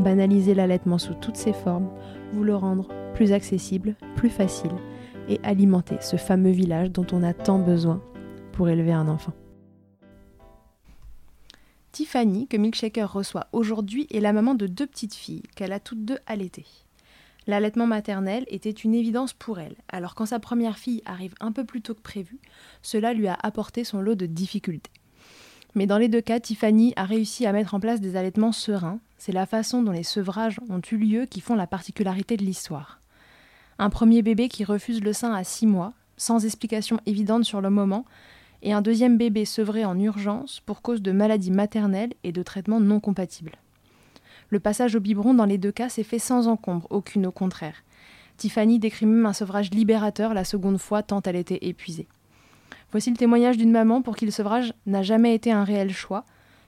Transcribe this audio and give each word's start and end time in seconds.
banaliser 0.00 0.54
l'allaitement 0.54 0.98
sous 0.98 1.14
toutes 1.14 1.36
ses 1.36 1.52
formes, 1.52 1.90
vous 2.32 2.44
le 2.44 2.56
rendre 2.56 2.88
plus 3.14 3.32
accessible, 3.32 3.96
plus 4.16 4.30
facile 4.30 4.72
et 5.28 5.40
alimenter 5.42 5.96
ce 6.00 6.16
fameux 6.16 6.50
village 6.50 6.90
dont 6.90 7.06
on 7.12 7.22
a 7.22 7.32
tant 7.32 7.58
besoin 7.58 8.02
pour 8.52 8.68
élever 8.68 8.92
un 8.92 9.08
enfant. 9.08 9.32
Tiffany, 11.92 12.46
que 12.46 12.56
Milkshaker 12.56 13.12
reçoit 13.12 13.48
aujourd'hui, 13.52 14.06
est 14.12 14.20
la 14.20 14.32
maman 14.32 14.54
de 14.54 14.66
deux 14.66 14.86
petites 14.86 15.14
filles 15.14 15.42
qu'elle 15.56 15.72
a 15.72 15.80
toutes 15.80 16.04
deux 16.04 16.18
allaitées. 16.26 16.66
L'allaitement 17.46 17.86
maternel 17.86 18.44
était 18.48 18.70
une 18.70 18.94
évidence 18.94 19.32
pour 19.32 19.58
elle, 19.58 19.74
alors 19.88 20.14
quand 20.14 20.26
sa 20.26 20.38
première 20.38 20.78
fille 20.78 21.02
arrive 21.04 21.34
un 21.40 21.52
peu 21.52 21.64
plus 21.64 21.82
tôt 21.82 21.94
que 21.94 22.02
prévu, 22.02 22.38
cela 22.82 23.12
lui 23.12 23.26
a 23.26 23.36
apporté 23.42 23.82
son 23.82 24.00
lot 24.00 24.14
de 24.14 24.26
difficultés. 24.26 24.90
Mais 25.74 25.86
dans 25.86 25.98
les 25.98 26.08
deux 26.08 26.20
cas, 26.20 26.40
Tiffany 26.40 26.92
a 26.96 27.04
réussi 27.04 27.46
à 27.46 27.52
mettre 27.52 27.74
en 27.74 27.80
place 27.80 28.00
des 28.00 28.16
allaitements 28.16 28.52
sereins. 28.52 28.98
C'est 29.18 29.32
la 29.32 29.46
façon 29.46 29.82
dont 29.82 29.92
les 29.92 30.02
sevrages 30.02 30.58
ont 30.68 30.80
eu 30.90 30.96
lieu 30.96 31.26
qui 31.26 31.40
font 31.40 31.54
la 31.54 31.66
particularité 31.66 32.36
de 32.36 32.44
l'histoire. 32.44 33.00
Un 33.78 33.90
premier 33.90 34.22
bébé 34.22 34.48
qui 34.48 34.64
refuse 34.64 35.02
le 35.02 35.12
sein 35.12 35.32
à 35.32 35.44
six 35.44 35.66
mois, 35.66 35.92
sans 36.16 36.44
explication 36.44 36.98
évidente 37.06 37.44
sur 37.44 37.60
le 37.60 37.70
moment, 37.70 38.04
et 38.62 38.72
un 38.72 38.82
deuxième 38.82 39.16
bébé 39.16 39.44
sevré 39.44 39.84
en 39.84 39.98
urgence 39.98 40.60
pour 40.60 40.82
cause 40.82 41.02
de 41.02 41.12
maladies 41.12 41.50
maternelles 41.50 42.12
et 42.24 42.32
de 42.32 42.42
traitements 42.42 42.80
non 42.80 43.00
compatibles. 43.00 43.56
Le 44.50 44.60
passage 44.60 44.96
au 44.96 45.00
biberon 45.00 45.32
dans 45.32 45.44
les 45.44 45.58
deux 45.58 45.72
cas 45.72 45.88
s'est 45.88 46.02
fait 46.02 46.18
sans 46.18 46.48
encombre, 46.48 46.86
aucune 46.90 47.26
au 47.26 47.32
contraire. 47.32 47.84
Tiffany 48.36 48.78
décrit 48.78 49.06
même 49.06 49.26
un 49.26 49.32
sevrage 49.32 49.70
libérateur 49.70 50.34
la 50.34 50.44
seconde 50.44 50.78
fois 50.78 51.02
tant 51.02 51.22
elle 51.22 51.36
était 51.36 51.58
épuisée. 51.62 52.08
Voici 52.90 53.10
le 53.10 53.16
témoignage 53.16 53.56
d'une 53.56 53.70
maman 53.70 54.02
pour 54.02 54.16
qui 54.16 54.24
le 54.24 54.30
sevrage 54.30 54.72
n'a 54.86 55.02
jamais 55.02 55.34
été 55.34 55.52
un 55.52 55.64
réel 55.64 55.92
choix, 55.92 56.24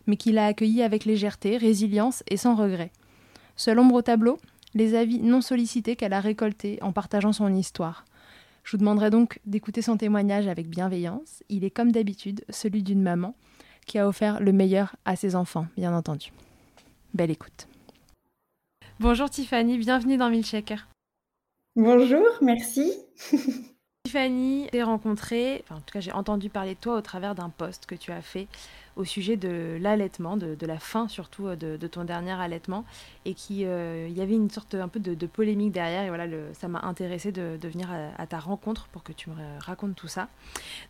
mais 0.06 0.16
qui 0.16 0.32
l'a 0.32 0.46
accueilli 0.46 0.82
avec 0.82 1.04
légèreté, 1.04 1.56
résilience 1.56 2.22
et 2.28 2.36
sans 2.36 2.54
regret. 2.54 2.92
Seul 3.56 3.78
ombre 3.78 3.96
au 3.96 4.02
tableau, 4.02 4.38
les 4.74 4.94
avis 4.94 5.20
non 5.20 5.40
sollicités 5.40 5.96
qu'elle 5.96 6.12
a 6.12 6.20
récoltés 6.20 6.78
en 6.82 6.92
partageant 6.92 7.32
son 7.32 7.52
histoire. 7.54 8.04
Je 8.64 8.72
vous 8.72 8.78
demanderai 8.78 9.10
donc 9.10 9.40
d'écouter 9.44 9.82
son 9.82 9.96
témoignage 9.96 10.46
avec 10.46 10.68
bienveillance. 10.68 11.42
Il 11.48 11.64
est 11.64 11.70
comme 11.70 11.92
d'habitude 11.92 12.44
celui 12.48 12.82
d'une 12.82 13.02
maman 13.02 13.34
qui 13.86 13.98
a 13.98 14.06
offert 14.06 14.40
le 14.40 14.52
meilleur 14.52 14.94
à 15.04 15.16
ses 15.16 15.34
enfants, 15.34 15.66
bien 15.76 15.94
entendu. 15.94 16.32
Belle 17.14 17.32
écoute. 17.32 17.66
Bonjour 19.00 19.28
Tiffany, 19.28 19.78
bienvenue 19.78 20.16
dans 20.16 20.30
Milkshaker. 20.30 20.86
Bonjour, 21.74 22.26
merci. 22.40 22.92
Tiffany, 24.12 24.68
j'ai 24.74 24.82
rencontré, 24.82 25.64
enfin, 25.64 25.76
en 25.76 25.80
tout 25.80 25.94
cas 25.94 26.00
j'ai 26.00 26.12
entendu 26.12 26.50
parler 26.50 26.74
de 26.74 26.78
toi 26.78 26.98
au 26.98 27.00
travers 27.00 27.34
d'un 27.34 27.48
post 27.48 27.86
que 27.86 27.94
tu 27.94 28.12
as 28.12 28.20
fait 28.20 28.46
au 28.94 29.06
sujet 29.06 29.38
de 29.38 29.78
l'allaitement, 29.80 30.36
de, 30.36 30.66
la 30.66 30.78
fin 30.78 31.08
surtout 31.08 31.46
euh, 31.46 31.56
de, 31.56 31.86
ton 31.86 32.04
dernier 32.04 32.32
allaitement, 32.32 32.84
et 33.24 33.32
qui 33.32 33.64
euh, 33.64 34.06
y 34.10 34.20
avait 34.20 34.34
une 34.34 34.50
sorte 34.50 34.74
un 34.74 34.88
peu 34.88 35.00
de, 35.00 35.26
polémique 35.26 35.72
derrière, 35.72 36.02
et 36.02 36.08
voilà, 36.08 36.26
ça 36.52 36.68
m'a 36.68 36.80
intéressé 36.82 37.32
de, 37.32 37.58
venir 37.62 37.88
à, 38.18 38.26
ta 38.26 38.38
rencontre 38.38 38.86
pour 38.88 39.02
que 39.02 39.14
tu 39.14 39.30
me 39.30 39.36
racontes 39.60 39.96
tout 39.96 40.08
ça. 40.08 40.28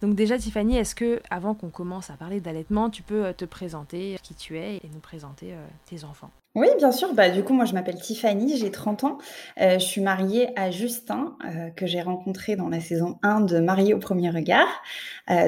Donc 0.01 0.17
déjà 0.17 0.37
Tiffany, 0.37 0.77
est-ce 0.77 0.97
que 0.97 1.23
avant 1.31 1.55
qu'on 1.55 1.71
commence 1.71 2.11
à 2.11 2.15
parler 2.15 2.41
d'allaitement, 2.41 2.91
tu 2.91 3.05
peux 3.05 3.27
euh, 3.27 3.33
te 3.33 3.45
présenter 3.45 4.17
qui 4.25 4.35
tu 4.35 4.59
es 4.59 4.79
et 4.79 4.91
nous 4.93 4.99
présenter 4.99 5.55
tes 5.87 6.03
enfants? 6.03 6.33
Oui, 6.55 6.67
bien 6.79 6.93
sûr. 6.93 7.15
Bah, 7.15 7.31
du 7.31 7.45
coup, 7.45 7.55
moi, 7.55 7.65
je 7.65 7.75
m'appelle 7.75 8.01
Tiffany, 8.01 8.57
j'ai 8.57 8.71
30 8.71 9.05
ans. 9.05 9.19
je 9.59 9.79
suis 9.79 10.01
mariée 10.01 10.49
à 10.59 10.71
Justin, 10.71 11.37
que 11.77 11.87
j'ai 11.87 12.03
rencontré 12.03 12.57
dans 12.57 12.69
la 12.69 12.81
saison 12.81 13.19
1 13.23 13.43
de 13.43 13.61
Mariée 13.61 13.95
au 13.95 13.99
premier 13.99 14.31
regard. 14.31 14.69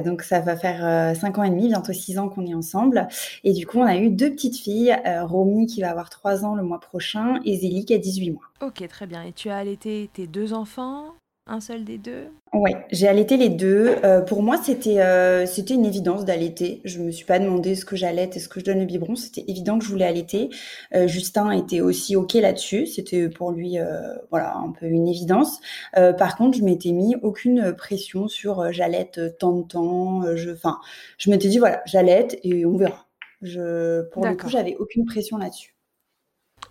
donc, 0.04 0.22
ça 0.22 0.40
va 0.40 0.56
faire 0.56 1.16
5 1.16 1.38
ans 1.38 1.42
et 1.42 1.50
demi, 1.50 1.68
bientôt 1.68 1.92
6 1.92 2.18
ans 2.18 2.28
qu'on 2.28 2.44
ensemble. 2.52 3.08
Et 3.44 3.52
du 3.52 3.66
coup, 3.66 3.78
on 3.78 3.86
a 3.86 3.96
eu 3.96 4.10
deux 4.10 4.30
petites 4.30 4.58
filles, 4.58 4.94
euh, 5.06 5.24
Romy 5.24 5.66
qui 5.66 5.80
va 5.80 5.90
avoir 5.90 6.10
3 6.10 6.44
ans 6.44 6.54
le 6.54 6.62
mois 6.62 6.80
prochain 6.80 7.40
et 7.44 7.56
Zélie 7.56 7.86
qui 7.86 7.94
a 7.94 7.98
18 7.98 8.30
mois. 8.32 8.42
Ok, 8.60 8.86
très 8.88 9.06
bien. 9.06 9.22
Et 9.22 9.32
tu 9.32 9.48
as 9.48 9.56
allaité 9.56 10.10
tes 10.12 10.26
deux 10.26 10.52
enfants? 10.52 11.14
Un 11.46 11.60
seul 11.60 11.84
des 11.84 11.98
deux? 11.98 12.28
Ouais, 12.54 12.74
j'ai 12.90 13.06
allaité 13.06 13.36
les 13.36 13.50
deux. 13.50 13.96
Euh, 14.02 14.22
pour 14.22 14.42
moi, 14.42 14.56
c'était 14.62 15.00
euh, 15.00 15.44
c'était 15.44 15.74
une 15.74 15.84
évidence 15.84 16.24
d'allaiter. 16.24 16.80
Je 16.84 17.00
me 17.00 17.10
suis 17.10 17.26
pas 17.26 17.38
demandé 17.38 17.74
ce 17.74 17.84
que 17.84 17.96
j'allaite, 17.96 18.36
est-ce 18.36 18.48
que 18.48 18.60
je 18.60 18.64
donne 18.64 18.78
le 18.78 18.86
biberon. 18.86 19.14
C'était 19.14 19.44
évident 19.48 19.78
que 19.78 19.84
je 19.84 19.90
voulais 19.90 20.06
allaiter. 20.06 20.48
Euh, 20.94 21.06
Justin 21.06 21.50
était 21.50 21.80
aussi 21.80 22.16
ok 22.16 22.32
là-dessus. 22.34 22.86
C'était 22.86 23.28
pour 23.28 23.52
lui, 23.52 23.76
voilà, 24.30 24.56
un 24.56 24.70
peu 24.72 24.86
une 24.86 25.08
évidence. 25.08 25.60
par 25.92 26.36
contre, 26.36 26.56
je 26.56 26.64
m'étais 26.64 26.92
mis 26.92 27.14
aucune 27.22 27.74
pression 27.74 28.28
sur 28.28 28.72
j'allaite 28.72 29.20
tant 29.38 29.52
de 29.52 29.62
temps. 29.62 30.22
je, 30.36 30.50
je 31.18 31.30
m'étais 31.30 31.48
dit 31.48 31.58
voilà, 31.58 31.82
j'allaite 31.86 32.38
et 32.42 32.64
on 32.64 32.76
verra. 32.76 33.06
Je, 33.42 34.02
pour 34.10 34.24
le 34.24 34.34
coup, 34.36 34.48
j'avais 34.48 34.76
aucune 34.76 35.04
pression 35.04 35.36
là-dessus. 35.36 35.73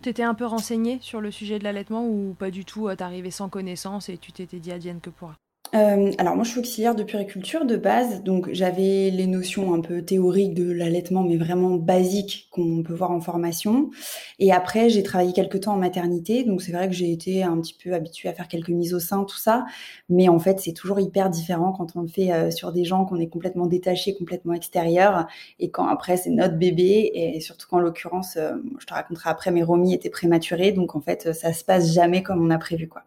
Tu 0.04 0.10
étais 0.10 0.24
un 0.24 0.34
peu 0.34 0.46
renseigné 0.46 1.00
sur 1.00 1.22
le 1.22 1.32
sujet 1.32 1.60
de 1.60 1.64
l'allaitement 1.64 2.06
ou 2.06 2.36
pas 2.38 2.52
du 2.52 2.66
tout 2.66 2.94
T'arrivais 2.94 3.32
sans 3.32 3.48
connaissance 3.48 4.10
et 4.10 4.18
tu 4.18 4.34
t'étais 4.34 4.60
dit 4.60 4.78
Diane 4.78 5.00
que 5.00 5.10
pourra 5.10 5.38
euh, 5.74 6.12
alors 6.20 6.36
moi 6.36 6.44
je 6.44 6.52
suis 6.52 6.60
auxiliaire 6.60 6.94
de 6.94 7.04
puriculture 7.04 7.66
de 7.66 7.78
base, 7.78 8.22
donc 8.22 8.50
j'avais 8.52 9.10
les 9.10 9.26
notions 9.26 9.74
un 9.74 9.82
peu 9.82 10.04
théoriques 10.04 10.54
de 10.54 10.72
l'allaitement, 10.72 11.24
mais 11.24 11.36
vraiment 11.36 11.72
basiques 11.72 12.48
qu'on 12.52 12.84
peut 12.84 12.94
voir 12.94 13.10
en 13.10 13.20
formation. 13.20 13.90
Et 14.38 14.52
après 14.52 14.90
j'ai 14.90 15.02
travaillé 15.02 15.34
quelques 15.34 15.62
temps 15.62 15.74
en 15.74 15.78
maternité, 15.78 16.44
donc 16.44 16.62
c'est 16.62 16.72
vrai 16.72 16.88
que 16.88 16.94
j'ai 16.94 17.12
été 17.12 17.44
un 17.44 17.60
petit 17.60 17.76
peu 17.82 17.94
habituée 17.94 18.30
à 18.30 18.34
faire 18.34 18.48
quelques 18.48 18.70
mises 18.70 18.94
au 18.94 19.00
sein, 19.00 19.24
tout 19.24 19.38
ça. 19.38 19.66
Mais 20.10 20.30
en 20.30 20.38
fait 20.38 20.60
c'est 20.60 20.74
toujours 20.74 21.00
hyper 21.00 21.32
différent 21.32 21.72
quand 21.72 21.96
on 21.96 22.02
le 22.02 22.08
fait 22.08 22.32
euh, 22.32 22.52
sur 22.52 22.72
des 22.72 22.86
gens 22.86 23.06
qu'on 23.06 23.20
est 23.20 23.30
complètement 23.30 23.66
détaché, 23.66 24.16
complètement 24.16 24.54
extérieur, 24.54 25.26
et 25.60 25.72
quand 25.72 25.88
après 25.88 26.18
c'est 26.18 26.30
notre 26.30 26.56
bébé, 26.56 27.12
et 27.14 27.40
surtout 27.42 27.68
qu'en 27.68 27.80
l'occurrence, 27.80 28.38
euh, 28.38 28.54
je 28.80 28.86
te 28.86 28.94
raconterai 28.94 29.30
après, 29.30 29.52
mais 29.52 29.64
Romy 29.64 29.94
était 29.94 30.12
prématurée, 30.12 30.72
donc 30.72 30.96
en 30.96 31.02
fait 31.02 31.34
ça 31.34 31.52
se 31.52 31.64
passe 31.64 31.94
jamais 31.94 32.22
comme 32.22 32.46
on 32.46 32.52
a 32.52 32.60
prévu 32.60 32.88
quoi. 32.88 33.04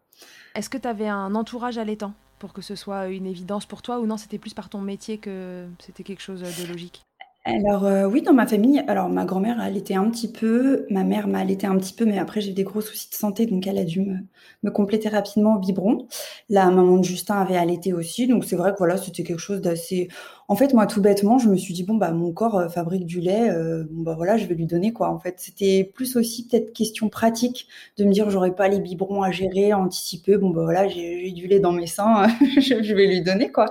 Est-ce 0.57 0.71
que 0.71 0.79
tu 0.79 0.89
avais 0.89 1.07
un 1.07 1.35
entourage 1.35 1.79
allaitant? 1.79 2.15
Pour 2.39 2.53
que 2.53 2.63
ce 2.63 2.75
soit 2.75 3.09
une 3.09 3.27
évidence 3.27 3.67
pour 3.67 3.83
toi 3.83 3.99
ou 3.99 4.07
non, 4.07 4.17
c'était 4.17 4.39
plus 4.39 4.55
par 4.55 4.69
ton 4.69 4.81
métier 4.81 5.19
que 5.19 5.67
c'était 5.79 6.03
quelque 6.03 6.23
chose 6.23 6.41
de 6.41 6.67
logique? 6.67 7.07
Alors 7.49 7.87
euh, 7.87 8.07
oui, 8.07 8.23
dans 8.23 8.33
ma 8.33 8.45
famille, 8.45 8.83
alors 8.89 9.09
ma 9.09 9.25
grand-mère 9.25 9.63
elle 9.63 9.77
était 9.77 9.95
un 9.95 10.11
petit 10.11 10.33
peu, 10.33 10.85
ma 10.91 11.05
mère 11.05 11.29
m'a 11.29 11.39
allaité 11.39 11.69
un 11.69 11.79
petit 11.79 11.93
peu, 11.93 12.05
mais 12.05 12.19
après 12.19 12.41
j'ai 12.41 12.51
eu 12.51 12.55
des 12.55 12.65
gros 12.65 12.81
soucis 12.81 13.09
de 13.09 13.15
santé, 13.15 13.47
donc 13.47 13.65
elle 13.69 13.79
a 13.79 13.85
dû 13.85 14.01
me, 14.01 14.71
compléter 14.73 15.09
rapidement 15.09 15.55
au 15.55 15.61
biberon. 15.61 16.09
La 16.49 16.69
maman 16.71 16.97
de 16.97 17.05
Justin 17.05 17.37
avait 17.37 17.57
allaité 17.57 17.93
aussi, 17.93 18.27
donc 18.27 18.45
c'est 18.45 18.57
vrai 18.57 18.73
que 18.73 18.79
voilà, 18.79 18.97
c'était 18.97 19.23
quelque 19.23 19.39
chose 19.39 19.61
d'assez. 19.61 20.09
En 20.49 20.55
fait, 20.55 20.73
moi 20.75 20.87
tout 20.87 21.01
bêtement, 21.01 21.39
je 21.39 21.49
me 21.49 21.57
suis 21.57 21.75
dit 21.75 21.83
bon 21.83 21.95
bah 21.95 22.13
mon 22.13 22.33
corps 22.33 22.57
euh, 22.57 22.69
fabrique 22.69 23.05
du 23.05 23.21
lait, 23.21 23.51
euh, 23.51 23.85
bon 23.91 24.03
bah 24.03 24.15
voilà, 24.17 24.37
je 24.37 24.47
vais 24.47 24.55
lui 24.55 24.67
donner 24.67 24.93
quoi. 24.93 25.11
En 25.11 25.19
fait, 25.19 25.35
c'était 25.39 25.91
plus 25.95 26.17
aussi 26.17 26.47
peut-être 26.47 26.73
question 26.73 27.09
pratique 27.09 27.67
de 27.97 28.05
me 28.05 28.13
dire 28.13 28.31
j'aurais 28.31 28.55
pas 28.55 28.69
les 28.69 28.79
biberons 28.79 29.23
à 29.23 29.33
gérer, 29.33 29.73
à 29.73 29.79
anticiper. 29.79 30.37
Bon 30.37 30.51
bah 30.51 30.63
voilà, 30.63 30.87
j'ai 30.87 31.33
du 31.33 31.49
lait 31.49 31.59
dans 31.59 31.73
mes 31.73 31.89
seins, 31.89 32.29
je 32.61 32.95
vais 32.95 33.07
lui 33.07 33.23
donner 33.23 33.51
quoi 33.51 33.69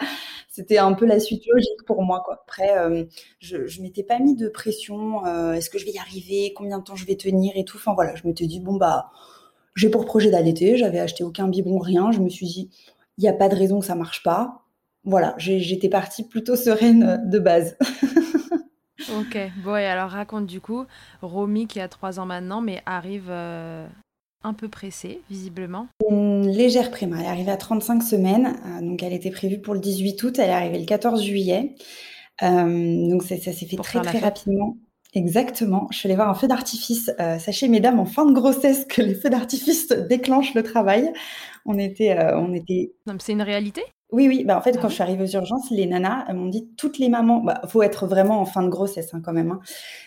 c'était 0.55 0.77
un 0.77 0.93
peu 0.93 1.05
la 1.05 1.19
suite 1.19 1.43
logique 1.47 1.83
pour 1.85 2.01
moi. 2.01 2.21
Quoi. 2.23 2.35
Après, 2.35 2.77
euh, 2.77 3.03
je 3.39 3.57
ne 3.57 3.83
m'étais 3.83 4.03
pas 4.03 4.19
mis 4.19 4.35
de 4.37 4.47
pression. 4.47 5.25
Est-ce 5.53 5.69
que 5.69 5.77
je 5.77 5.85
vais 5.85 5.91
y 5.91 5.99
arriver 5.99 6.53
Combien 6.55 6.79
de 6.79 6.83
temps 6.83 6.95
je 6.95 7.05
vais 7.05 7.15
tenir 7.17 7.51
et 7.57 7.65
tout. 7.65 7.75
Enfin 7.77 7.93
voilà, 7.93 8.15
je 8.15 8.25
m'étais 8.25 8.47
dit 8.47 8.61
bon 8.61 8.75
bah 8.75 9.11
j'ai 9.75 9.89
pour 9.89 10.05
projet 10.05 10.31
d'allaiter. 10.31 10.77
J'avais 10.77 10.99
acheté 10.99 11.25
aucun 11.25 11.49
biberon, 11.49 11.79
rien. 11.79 12.11
Je 12.11 12.21
me 12.21 12.29
suis 12.29 12.45
dit 12.45 12.69
il 13.17 13.21
n'y 13.21 13.27
a 13.27 13.33
pas 13.33 13.49
de 13.49 13.55
raison 13.55 13.79
que 13.81 13.85
ça 13.85 13.95
marche 13.95 14.23
pas. 14.23 14.64
Voilà, 15.05 15.35
j'étais 15.37 15.89
partie 15.89 16.23
plutôt 16.23 16.55
sereine 16.55 17.21
de 17.29 17.39
base. 17.39 17.77
ok, 19.17 19.37
bon 19.63 19.75
et 19.75 19.85
alors 19.85 20.09
raconte 20.09 20.47
du 20.47 20.59
coup, 20.59 20.85
Romy 21.21 21.67
qui 21.67 21.79
a 21.79 21.87
trois 21.87 22.19
ans 22.19 22.25
maintenant, 22.25 22.61
mais 22.61 22.81
arrive 22.85 23.27
euh, 23.29 23.87
un 24.45 24.53
peu 24.53 24.69
pressée, 24.69 25.21
visiblement. 25.29 25.87
Une 26.09 26.47
légère 26.47 26.91
prima. 26.91 27.17
Elle 27.19 27.25
est 27.25 27.29
arrivée 27.29 27.51
à 27.51 27.57
35 27.57 28.03
semaines. 28.03 28.55
Euh, 28.65 28.81
donc, 28.81 29.01
elle 29.03 29.13
était 29.13 29.31
prévue 29.31 29.59
pour 29.59 29.73
le 29.73 29.79
18 29.79 30.21
août. 30.23 30.39
Elle 30.39 30.49
est 30.49 30.53
arrivée 30.53 30.79
le 30.79 30.85
14 30.85 31.23
juillet. 31.23 31.75
Euh, 32.43 33.09
donc, 33.09 33.23
ça, 33.23 33.37
s'est 33.37 33.53
fait 33.53 33.75
très, 33.77 34.01
très 34.01 34.19
rapidement. 34.19 34.77
Exactement. 35.13 35.87
Je 35.91 35.97
suis 35.97 36.07
allée 36.07 36.15
voir 36.15 36.29
un 36.29 36.35
feu 36.35 36.47
d'artifice. 36.47 37.09
Euh, 37.19 37.39
sachez, 37.39 37.67
mesdames, 37.67 37.99
en 37.99 38.05
fin 38.05 38.25
de 38.25 38.33
grossesse, 38.33 38.85
que 38.85 39.01
les 39.01 39.15
feux 39.15 39.29
d'artifice 39.29 39.87
déclenchent 39.87 40.53
le 40.53 40.63
travail. 40.63 41.11
On 41.65 41.77
était, 41.79 42.17
on 42.35 42.53
était. 42.53 42.93
C'est 43.19 43.33
une 43.33 43.41
réalité? 43.41 43.81
Oui, 44.11 44.27
oui. 44.27 44.43
Bah, 44.45 44.55
en 44.57 44.61
fait, 44.61 44.75
ah 44.77 44.81
quand 44.81 44.87
je 44.87 44.93
suis 44.93 45.03
arrivée 45.03 45.23
aux 45.23 45.35
urgences, 45.35 45.71
les 45.71 45.87
nanas 45.87 46.31
m'ont 46.33 46.45
dit 46.45 46.69
toutes 46.77 46.99
les 46.99 47.09
mamans. 47.09 47.41
Bah, 47.41 47.61
faut 47.67 47.81
être 47.81 48.05
vraiment 48.05 48.39
en 48.39 48.45
fin 48.45 48.61
de 48.61 48.69
grossesse 48.69 49.13
hein, 49.13 49.21
quand 49.23 49.33
même. 49.33 49.51
Hein. 49.51 49.59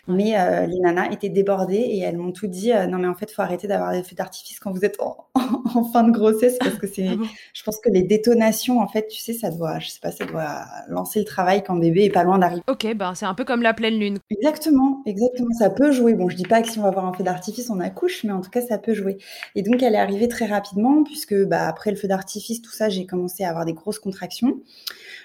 Mais 0.06 0.38
euh, 0.38 0.66
les 0.66 0.78
nanas 0.78 1.10
étaient 1.10 1.28
débordées 1.28 1.74
et 1.74 1.98
elles 1.98 2.16
m'ont 2.16 2.30
tout 2.30 2.46
dit. 2.46 2.72
Euh, 2.72 2.86
non, 2.86 2.98
mais 2.98 3.08
en 3.08 3.14
fait, 3.14 3.30
faut 3.30 3.42
arrêter 3.42 3.66
d'avoir 3.66 3.92
des 3.92 4.04
feux 4.04 4.14
d'artifice 4.14 4.60
quand 4.60 4.70
vous 4.70 4.84
êtes 4.84 4.98
en, 5.00 5.26
fin 5.92 6.04
de 6.04 6.12
grossesse 6.12 6.58
parce 6.58 6.76
que 6.76 6.86
c'est. 6.86 7.08
Ah 7.08 7.24
je 7.52 7.62
pense 7.64 7.78
que 7.80 7.90
les 7.90 8.02
détonations, 8.02 8.80
en 8.80 8.86
fait, 8.86 9.08
tu 9.08 9.20
sais, 9.20 9.34
ça 9.34 9.50
doit, 9.50 9.80
je 9.80 9.88
sais 9.88 10.00
pas, 10.00 10.12
ça 10.12 10.24
doit 10.24 10.64
lancer 10.88 11.18
le 11.18 11.24
travail 11.24 11.64
quand 11.64 11.76
bébé 11.76 12.04
est 12.04 12.10
pas 12.10 12.22
loin 12.22 12.38
d'arriver. 12.38 12.62
Ok, 12.68 12.86
ben 12.94 13.14
c'est 13.14 13.26
un 13.26 13.34
peu 13.34 13.44
comme 13.44 13.62
la 13.62 13.74
pleine 13.74 13.98
lune. 13.98 14.20
Exactement, 14.30 15.02
exactement. 15.06 15.52
Ça 15.58 15.70
peut 15.70 15.90
jouer. 15.90 16.14
Bon, 16.14 16.28
je 16.28 16.36
dis 16.36 16.46
pas 16.46 16.62
que 16.62 16.70
si 16.70 16.78
on 16.78 16.82
va 16.82 16.88
avoir 16.88 17.04
un 17.04 17.12
feu 17.12 17.24
d'artifice, 17.24 17.68
on 17.68 17.80
accouche, 17.80 18.22
mais 18.24 18.32
en 18.32 18.40
tout 18.40 18.50
cas, 18.50 18.62
ça 18.62 18.78
peut 18.78 18.94
jouer. 18.94 19.18
Et 19.56 19.62
donc, 19.62 19.82
elle 19.82 19.96
est 19.96 19.98
arrivée 19.98 20.28
très 20.28 20.46
rapidement 20.46 21.02
puisque, 21.02 21.34
bah, 21.48 21.66
après 21.66 21.90
le 21.90 21.96
feu 21.96 22.08
d'artifice, 22.08 22.62
tout 22.62 22.70
ça, 22.70 22.88
j'ai 22.88 23.06
commencé 23.06 23.44
à 23.44 23.50
avoir 23.50 23.64
des 23.64 23.72
grosses 23.72 23.98
contractions. 23.98 24.60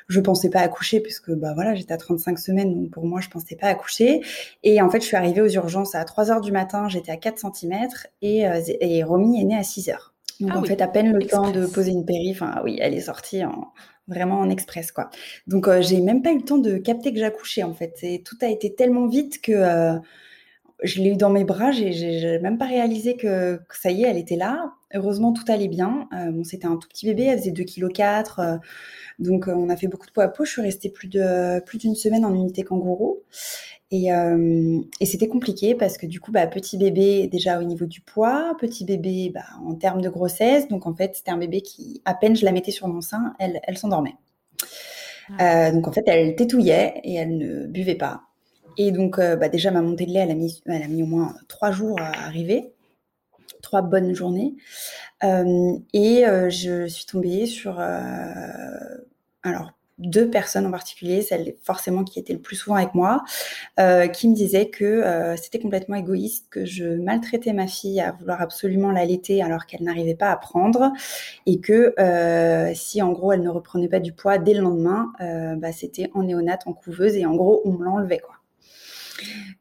Je 0.08 0.20
pensais 0.20 0.50
pas 0.50 0.60
accoucher 0.60 1.00
puisque 1.00 1.32
bah 1.32 1.54
voilà, 1.54 1.76
j'étais 1.76 1.94
à 1.94 1.98
35 1.98 2.40
semaines, 2.40 2.74
donc 2.74 2.92
pour 2.92 3.06
moi, 3.06 3.22
je 3.22 3.30
pensais 3.30 3.56
pas 3.56 3.68
accoucher. 3.68 4.22
Et 4.64 4.82
en 4.82 4.90
fait, 4.90 5.02
je 5.02 5.06
suis 5.06 5.18
arrivée 5.18 5.42
aux 5.42 5.50
urgences 5.50 5.96
à 5.96 6.04
3 6.04 6.32
heures 6.32 6.42
du 6.42 6.52
matin, 6.52 6.88
j'étais 6.90 7.12
à 7.12 7.18
4 7.18 7.54
cm 7.54 7.88
et, 8.22 8.48
euh, 8.48 8.60
et 8.82 9.04
Romy 9.04 9.42
est 9.42 9.46
née 9.46 9.58
à 9.58 9.64
6 9.64 9.90
heures. 9.90 10.14
Donc 10.40 10.52
ah 10.54 10.60
en 10.60 10.64
fait, 10.64 10.82
à 10.82 10.88
peine 10.88 11.14
le 11.14 11.26
temps 11.26 11.52
de 11.52 11.66
poser 11.66 11.92
une 11.92 12.06
péri. 12.06 12.32
Enfin 12.32 12.62
oui, 12.64 12.78
elle 12.82 12.94
est 12.94 13.02
sortie 13.02 13.46
en, 13.46 13.72
vraiment 14.08 14.40
en 14.40 14.50
express 14.50 14.92
quoi. 14.92 15.10
Donc 15.48 15.68
euh, 15.68 15.82
j'ai 15.82 16.02
même 16.02 16.22
pas 16.22 16.32
eu 16.32 16.38
le 16.38 16.44
temps 16.44 16.58
de 16.58 16.78
capter 16.78 17.14
que 17.14 17.20
j'accouchais 17.20 17.64
en 17.64 17.74
fait. 17.74 17.98
Et 18.04 18.24
tout 18.24 18.38
a 18.42 18.48
été 18.48 18.74
tellement 18.74 19.08
vite 19.08 19.42
que 19.42 19.52
euh, 19.52 19.96
je 20.84 21.02
l'ai 21.02 21.12
eu 21.12 21.18
dans 21.18 21.30
mes 21.30 21.44
bras. 21.44 21.72
J'ai 21.72 22.40
même 22.40 22.58
pas 22.58 22.68
réalisé 22.68 23.16
que, 23.16 23.60
ça 23.72 23.92
y 23.92 24.04
est, 24.04 24.08
elle 24.08 24.18
était 24.18 24.36
là. 24.36 24.74
Heureusement, 24.94 25.34
tout 25.34 25.46
allait 25.48 25.68
bien. 25.68 26.08
bon, 26.12 26.44
c'était 26.44 26.68
un 26.68 26.78
tout 26.78 26.88
petit 26.88 27.06
bébé, 27.06 27.24
elle 27.24 27.40
faisait 27.40 27.52
2,4 27.52 28.36
kg. 28.36 28.60
Donc, 29.20 29.48
euh, 29.48 29.54
on 29.56 29.70
a 29.70 29.78
fait 29.78 29.88
beaucoup 29.88 30.08
de 30.08 30.12
poids 30.12 30.26
à 30.26 30.28
peau. 30.28 30.46
Je 30.46 30.52
suis 30.52 30.62
restée 30.62 30.90
plus 30.90 31.08
d'une 31.08 31.96
semaine 31.96 32.26
en 32.26 32.34
unité 32.34 32.64
kangourou. 32.64 33.22
Et, 33.94 34.12
euh, 34.12 34.82
et 35.00 35.06
c'était 35.06 35.28
compliqué 35.28 35.76
parce 35.76 36.00
que 36.00 36.08
du 36.08 36.20
coup, 36.20 36.32
bah, 36.32 36.48
petit 36.48 36.80
bébé 36.80 37.28
déjà 37.28 37.60
au 37.60 37.64
niveau 37.64 37.86
du 37.86 38.02
poids, 38.02 38.56
petit 38.60 38.86
bébé 38.86 39.32
bah, 39.32 39.46
en 39.64 39.76
termes 39.76 40.02
de 40.02 40.10
grossesse. 40.10 40.68
Donc 40.68 40.88
en 40.88 40.96
fait, 40.96 41.16
c'était 41.16 41.30
un 41.30 41.38
bébé 41.38 41.62
qui, 41.62 42.02
à 42.04 42.16
peine 42.16 42.36
je 42.36 42.44
la 42.44 42.52
mettais 42.52 42.72
sur 42.72 42.88
mon 42.88 43.02
sein, 43.02 43.36
elle, 43.38 43.60
elle 43.62 43.78
s'endormait. 43.78 44.16
Ah. 45.38 45.68
Euh, 45.68 45.72
donc 45.74 45.88
en 45.88 45.92
fait, 45.92 46.02
elle 46.08 46.36
tétouillait 46.36 47.02
et 47.04 47.14
elle 47.14 47.38
ne 47.38 47.68
buvait 47.68 47.94
pas. 47.94 48.24
Et 48.78 48.92
donc 48.92 49.18
bah, 49.18 49.50
déjà, 49.50 49.72
ma 49.72 49.82
montée 49.82 50.06
de 50.06 50.12
lait, 50.12 50.20
elle 50.20 50.32
a 50.84 50.88
mis, 50.88 51.04
au 51.04 51.06
moins 51.06 51.36
trois 51.48 51.72
jours 51.72 52.00
à 52.00 52.26
arriver 52.26 52.74
trois 53.64 53.82
bonnes 53.82 54.14
journées. 54.14 54.54
Euh, 55.24 55.74
et 55.94 56.28
euh, 56.28 56.52
je 56.52 56.86
suis 56.88 57.06
tombée 57.06 57.48
sur 57.48 57.80
euh, 57.80 57.96
alors 59.42 59.72
deux 60.00 60.30
personnes 60.30 60.66
en 60.66 60.72
particulier, 60.72 61.22
celle 61.22 61.56
forcément 61.64 62.04
qui 62.04 62.20
était 62.20 62.34
le 62.34 62.40
plus 62.40 62.56
souvent 62.56 62.76
avec 62.76 62.94
moi, 62.96 63.24
qui 63.78 64.28
me 64.28 64.34
disaient 64.34 64.70
que 64.70 65.36
c'était 65.38 65.60
complètement 65.60 65.96
égoïste, 65.96 66.48
que 66.50 66.66
je 66.66 66.96
maltraitais 66.96 67.54
ma 67.54 67.68
fille 67.68 68.02
à 68.02 68.12
vouloir 68.12 68.42
absolument 68.42 68.92
l'allaiter 68.92 69.44
alors 69.44 69.68
qu'elle 69.68 69.84
n'arrivait 69.84 70.16
pas 70.16 70.32
à 70.32 70.36
prendre, 70.36 70.92
et 71.46 71.62
que 71.62 71.94
si 72.74 73.04
en 73.04 73.12
gros 73.12 73.34
elle 73.34 73.44
ne 73.44 73.50
reprenait 73.50 73.88
pas 73.88 74.00
du 74.00 74.14
poids 74.14 74.40
dès 74.40 74.56
le 74.56 74.62
lendemain, 74.62 75.14
bah, 75.58 75.72
c'était 75.72 76.10
en 76.16 76.24
néonate, 76.24 76.64
en 76.66 76.74
couveuse, 76.74 77.16
et 77.16 77.28
en 77.28 77.36
gros 77.36 77.62
on 77.64 77.74
me 77.74 77.86
l'enlevait 77.86 78.20
quoi. 78.20 78.43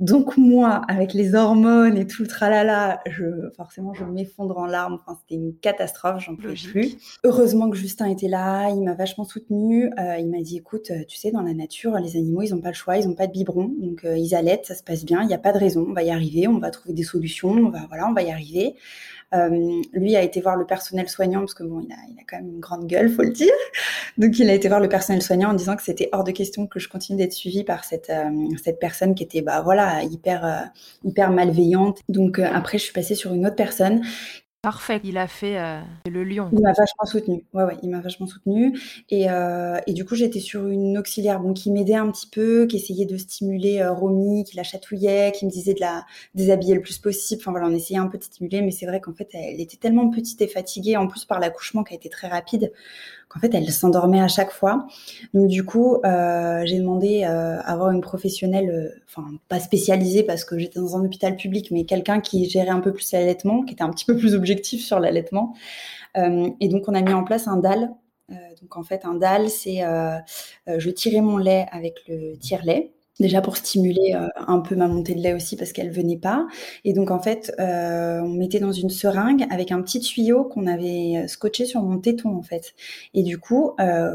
Donc 0.01 0.37
moi, 0.37 0.83
avec 0.89 1.15
les 1.15 1.35
hormones 1.35 1.97
et 1.97 2.07
tout 2.07 2.23
le 2.23 2.29
tralala, 2.29 3.01
je, 3.09 3.51
forcément, 3.57 3.95
je 3.95 4.05
m'effondre 4.05 4.59
en 4.59 4.67
larmes. 4.67 4.99
Enfin, 5.01 5.19
c'était 5.21 5.37
une 5.41 5.55
catastrophe, 5.57 6.23
j'en 6.25 6.37
pouvais 6.37 6.55
plus. 6.55 6.97
Heureusement 7.25 7.71
que 7.71 7.77
Justin 7.77 8.07
était 8.07 8.29
là, 8.29 8.71
il 8.71 8.83
m'a 8.83 8.95
vachement 8.95 9.25
soutenue. 9.25 9.91
Euh, 9.99 10.17
il 10.19 10.29
m'a 10.29 10.41
dit, 10.41 10.57
écoute, 10.57 10.91
euh, 10.91 11.05
tu 11.07 11.17
sais, 11.17 11.31
dans 11.31 11.43
la 11.43 11.55
nature, 11.55 11.97
les 11.99 12.17
animaux, 12.17 12.43
ils 12.43 12.51
n'ont 12.51 12.61
pas 12.61 12.69
le 12.69 12.75
choix, 12.75 12.97
ils 12.97 13.09
n'ont 13.09 13.15
pas 13.15 13.27
de 13.27 13.33
biberon, 13.33 13.73
donc 13.79 14.05
euh, 14.05 14.17
ils 14.17 14.35
allaitent, 14.35 14.67
ça 14.67 14.75
se 14.75 14.83
passe 14.83 15.05
bien, 15.05 15.23
il 15.23 15.29
n'y 15.29 15.35
a 15.35 15.39
pas 15.39 15.53
de 15.53 15.59
raison, 15.59 15.87
on 15.89 15.93
va 15.93 16.03
y 16.03 16.11
arriver, 16.11 16.49
on 16.49 16.59
va 16.59 16.71
trouver 16.71 16.95
des 16.95 17.03
solutions, 17.03 17.51
on 17.51 17.71
va, 17.71 17.87
voilà, 17.89 18.09
on 18.09 18.13
va 18.13 18.23
y 18.23 18.31
arriver. 18.31 18.75
Euh, 19.35 19.83
lui 19.93 20.15
a 20.17 20.23
été 20.23 20.41
voir 20.41 20.57
le 20.57 20.67
personnel 20.67 21.09
soignant 21.09 21.41
parce 21.41 21.55
que 21.55 21.63
bon, 21.63 21.81
il 21.81 21.93
a, 21.93 21.97
il 22.11 22.19
a 22.19 22.23
quand 22.29 22.37
même 22.37 22.51
une 22.51 22.61
grande 22.61 22.87
gueule, 22.87 23.09
faut 23.09 23.23
le 23.23 23.31
dire. 23.31 23.53
Donc 24.19 24.39
il 24.39 24.49
a 24.51 24.55
été 24.55 24.69
voir 24.69 24.81
le 24.81 24.89
personnel 24.89 25.23
soignant 25.23 25.51
en 25.51 25.55
disant 25.55 25.75
que 25.77 25.83
c'était 25.83 26.09
hors 26.13 26.25
de 26.25 26.33
question 26.33 26.67
que 26.67 26.79
je 26.79 26.89
continue 26.89 27.19
d'être 27.19 27.33
suivie 27.33 27.65
par 27.65 27.85
cette 27.85 28.11
euh, 28.11 28.31
cette 28.63 28.79
personne 28.79 29.15
qui 29.15 29.23
était 29.23 29.41
bah 29.41 29.63
voilà 29.63 30.03
hyper 30.03 30.45
euh, 30.45 30.61
hyper 31.05 31.31
malveillante. 31.31 32.01
Donc 32.09 32.39
après 32.39 32.79
je 32.79 32.85
suis 32.85 32.93
passée 32.93 33.15
sur 33.15 33.33
une 33.33 33.47
autre 33.47 33.57
personne 33.57 34.03
Parfait, 34.63 35.01
il 35.03 35.19
a 35.19 35.27
fait 35.27 35.59
euh, 35.59 35.81
le 36.09 36.23
lion. 36.23 36.49
Il 36.53 36.61
m'a 36.61 36.73
vachement 36.73 37.05
soutenu. 37.05 37.45
Ouais, 37.53 37.65
ouais, 37.65 37.77
il 37.83 37.91
m'a 37.91 38.01
vachement 38.01 38.29
soutenu. 38.29 38.79
Et, 39.11 39.29
euh, 39.29 39.81
et, 39.89 39.93
du 39.93 40.05
coup, 40.05 40.15
j'étais 40.15 40.39
sur 40.39 40.69
une 40.69 40.97
auxiliaire 40.97 41.41
bon, 41.41 41.53
qui 41.53 41.73
m'aidait 41.73 41.97
un 41.97 42.09
petit 42.13 42.29
peu, 42.29 42.67
qui 42.67 42.77
essayait 42.77 43.05
de 43.05 43.17
stimuler 43.17 43.81
euh, 43.81 43.93
Romy, 43.93 44.45
qui 44.45 44.57
la 44.57 44.63
chatouillait, 44.63 45.33
qui 45.33 45.47
me 45.47 45.51
disait 45.51 45.75
de 45.75 45.81
la 45.81 46.07
déshabiller 46.37 46.77
le 46.77 46.81
plus 46.81 46.99
possible. 46.99 47.41
Enfin 47.43 47.51
voilà, 47.51 47.67
on 47.67 47.75
essayait 47.75 47.99
un 47.99 48.07
peu 48.07 48.19
de 48.19 48.23
stimuler, 48.23 48.63
mais 48.63 48.71
c'est 48.71 48.87
vrai 48.87 49.01
qu'en 49.01 49.15
fait, 49.15 49.31
elle 49.33 49.61
était 49.61 49.79
tellement 49.79 50.09
petite 50.11 50.41
et 50.43 50.47
fatiguée, 50.47 50.97
en 50.97 51.09
plus 51.09 51.25
par 51.25 51.41
l'accouchement 51.41 51.83
qui 51.83 51.95
a 51.95 51.97
été 51.97 52.09
très 52.09 52.29
rapide, 52.29 52.73
qu'en 53.33 53.41
fait, 53.41 53.55
elle 53.55 53.71
s'endormait 53.71 54.21
à 54.21 54.29
chaque 54.29 54.51
fois. 54.51 54.87
Donc 55.35 55.49
du 55.49 55.65
coup, 55.65 55.97
euh, 56.05 56.63
j'ai 56.65 56.79
demandé 56.79 57.25
euh, 57.25 57.59
à 57.61 57.73
avoir 57.73 57.91
une 57.91 58.01
professionnelle, 58.01 58.71
euh, 58.71 59.03
enfin 59.09 59.27
pas 59.49 59.61
spécialisée 59.61 60.23
parce 60.23 60.45
que 60.45 60.59
j'étais 60.59 60.81
dans 60.81 60.97
un 60.97 61.05
hôpital 61.05 61.37
public, 61.37 61.71
mais 61.71 61.85
quelqu'un 61.85 62.21
qui 62.21 62.49
gérait 62.49 62.69
un 62.69 62.81
peu 62.81 62.93
plus 62.93 63.11
l'allaitement, 63.13 63.63
qui 63.63 63.75
était 63.75 63.83
un 63.83 63.91
petit 63.91 64.05
peu 64.05 64.17
plus 64.17 64.35
objectif 64.35 64.85
sur 64.85 65.01
l'allaitement. 65.01 65.55
et 66.15 66.69
donc 66.69 66.89
on 66.89 66.95
a 66.95 67.01
mis 67.01 67.15
en 67.15 67.25
place 67.25 67.49
un 67.49 67.57
DAL. 67.57 67.91
donc 68.61 68.77
en 68.77 68.83
fait, 68.83 69.05
un 69.05 69.15
DAL, 69.15 69.49
c'est 69.49 69.81
je 70.67 70.91
tirais 70.91 71.23
mon 71.23 71.39
lait 71.39 71.67
avec 71.73 72.03
le 72.09 72.37
tire-lait 72.37 72.93
déjà 73.23 73.41
pour 73.41 73.57
stimuler 73.57 74.15
euh, 74.15 74.29
un 74.47 74.61
peu 74.61 74.77
ma 74.77 74.89
montée 74.89 75.15
de 75.15 75.21
lait 75.21 75.33
aussi 75.33 75.57
parce 75.57 75.73
qu'elle 75.73 75.91
venait 75.91 76.19
pas. 76.19 76.47
Et 76.85 76.93
donc 76.93 77.11
en 77.11 77.21
fait, 77.21 77.55
euh, 77.59 78.21
on 78.21 78.29
mettait 78.29 78.61
dans 78.61 78.73
une 78.73 78.91
seringue 78.91 79.47
avec 79.51 79.73
un 79.73 79.81
petit 79.81 80.01
tuyau 80.01 80.45
qu'on 80.45 80.67
avait 80.67 81.23
euh, 81.25 81.27
scotché 81.27 81.65
sur 81.65 81.81
mon 81.83 81.99
téton 81.99 82.37
en 82.37 82.43
fait. 82.43 82.75
Et 83.15 83.23
du 83.23 83.39
coup, 83.39 83.75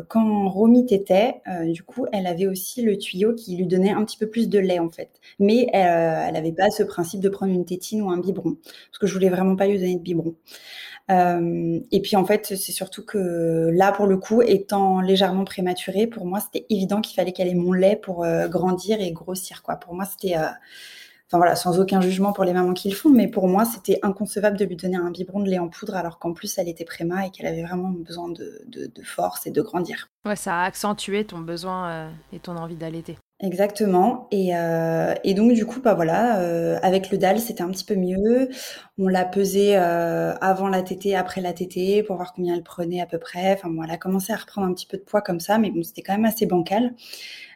quand 0.10 0.50
Romy 0.50 0.86
tétait, 0.86 1.36
du 1.66 1.84
coup, 1.84 2.06
elle 2.12 2.28
avait 2.28 2.48
aussi 2.48 2.82
le 2.82 2.98
tuyau 2.98 3.34
qui 3.34 3.56
lui 3.56 3.66
donnait 3.66 3.92
un 3.92 4.04
petit 4.04 4.18
peu 4.18 4.28
plus 4.28 4.50
de 4.50 4.60
lait 4.60 4.80
en 4.80 4.90
fait. 4.90 5.10
Mais 5.40 5.68
elle 5.72 6.34
n'avait 6.34 6.52
pas 6.52 6.70
ce 6.70 6.84
principe 6.84 7.22
de 7.22 7.30
prendre 7.30 7.54
une 7.54 7.66
tétine 7.66 8.02
ou 8.02 8.12
un 8.12 8.18
biberon 8.18 8.58
parce 8.64 9.00
que 9.00 9.08
je 9.08 9.14
voulais 9.14 9.30
vraiment 9.30 9.56
pas 9.56 9.68
lui 9.68 9.80
donner 9.80 9.96
de 9.96 10.02
biberon. 10.02 10.36
Euh, 11.10 11.80
et 11.92 12.02
puis 12.02 12.16
en 12.16 12.26
fait, 12.26 12.48
c'est 12.48 12.72
surtout 12.72 13.06
que 13.06 13.70
là, 13.74 13.92
pour 13.92 14.08
le 14.08 14.18
coup, 14.18 14.42
étant 14.42 15.00
légèrement 15.00 15.46
prématurée, 15.46 16.08
pour 16.08 16.26
moi, 16.26 16.40
c'était 16.40 16.66
évident 16.70 17.02
qu'il 17.02 17.16
fallait 17.16 17.32
qu'elle 17.32 17.48
ait 17.48 17.54
mon 17.56 17.72
lait 17.72 17.96
pour 17.96 18.24
euh, 18.24 18.48
grandir 18.48 19.00
et 19.00 19.12
grossir. 19.12 19.64
Quoi. 19.64 19.78
Pour 19.78 19.94
moi, 19.94 20.06
c'était, 20.06 20.38
euh, 20.38 20.48
enfin 21.28 21.38
voilà, 21.38 21.56
sans 21.56 21.80
aucun 21.80 22.02
jugement 22.02 22.34
pour 22.34 22.44
les 22.44 22.54
mamans 22.54 22.74
qui 22.74 22.90
le 22.90 22.96
font, 22.96 23.10
mais 23.10 23.28
pour 23.28 23.48
moi, 23.48 23.64
c'était 23.64 24.00
inconcevable 24.04 24.58
de 24.58 24.66
lui 24.66 24.76
donner 24.76 24.98
un 24.98 25.12
biberon 25.12 25.40
de 25.40 25.50
lait 25.50 25.60
en 25.60 25.70
poudre 25.70 25.96
alors 25.96 26.20
qu'en 26.20 26.34
plus, 26.34 26.58
elle 26.58 26.68
était 26.68 26.86
préma 26.86 27.26
et 27.26 27.32
qu'elle 27.32 27.48
avait 27.48 27.64
vraiment 27.64 27.90
besoin 27.90 28.28
de, 28.30 28.62
de, 28.68 28.88
de, 28.94 29.04
force 29.04 29.48
et 29.48 29.52
de 29.52 29.62
grandir. 29.62 30.10
Ouais, 30.26 30.36
ça 30.36 30.56
a 30.56 30.66
accentué 30.66 31.24
ton 31.24 31.40
besoin 31.40 32.12
et 32.34 32.40
ton 32.40 32.58
envie 32.58 32.76
d'allaiter. 32.76 33.18
Exactement. 33.40 34.28
Et, 34.32 34.56
euh, 34.56 35.14
et, 35.24 35.36
donc 35.36 35.54
du 35.54 35.64
coup, 35.68 35.80
bah 35.80 35.94
voilà, 35.94 36.40
euh, 36.40 36.80
avec 36.82 37.12
le 37.12 37.20
DAL, 37.20 37.40
c'était 37.40 37.62
un 37.62 37.70
petit 37.70 37.86
peu 37.86 37.94
mieux. 37.96 38.50
On 38.98 39.08
l'a 39.08 39.26
pesé 39.26 39.78
euh, 39.78 40.34
avant 40.42 40.68
la 40.68 40.82
tétée, 40.82 41.16
après 41.16 41.40
la 41.42 41.54
tétée, 41.54 42.02
pour 42.02 42.16
voir 42.16 42.34
combien 42.34 42.56
elle 42.56 42.64
prenait 42.64 43.00
à 43.00 43.06
peu 43.06 43.20
près. 43.20 43.54
Enfin 43.54 43.70
bon, 43.70 43.84
elle 43.84 43.92
a 43.92 43.98
commencé 43.98 44.34
à 44.34 44.38
reprendre 44.38 44.66
un 44.68 44.74
petit 44.74 44.88
peu 44.88 44.98
de 44.98 45.04
poids 45.04 45.22
comme 45.22 45.40
ça, 45.40 45.60
mais 45.60 45.70
bon, 45.70 45.84
c'était 45.84 46.02
quand 46.02 46.14
même 46.14 46.26
assez 46.26 46.48
bancal. 46.48 46.96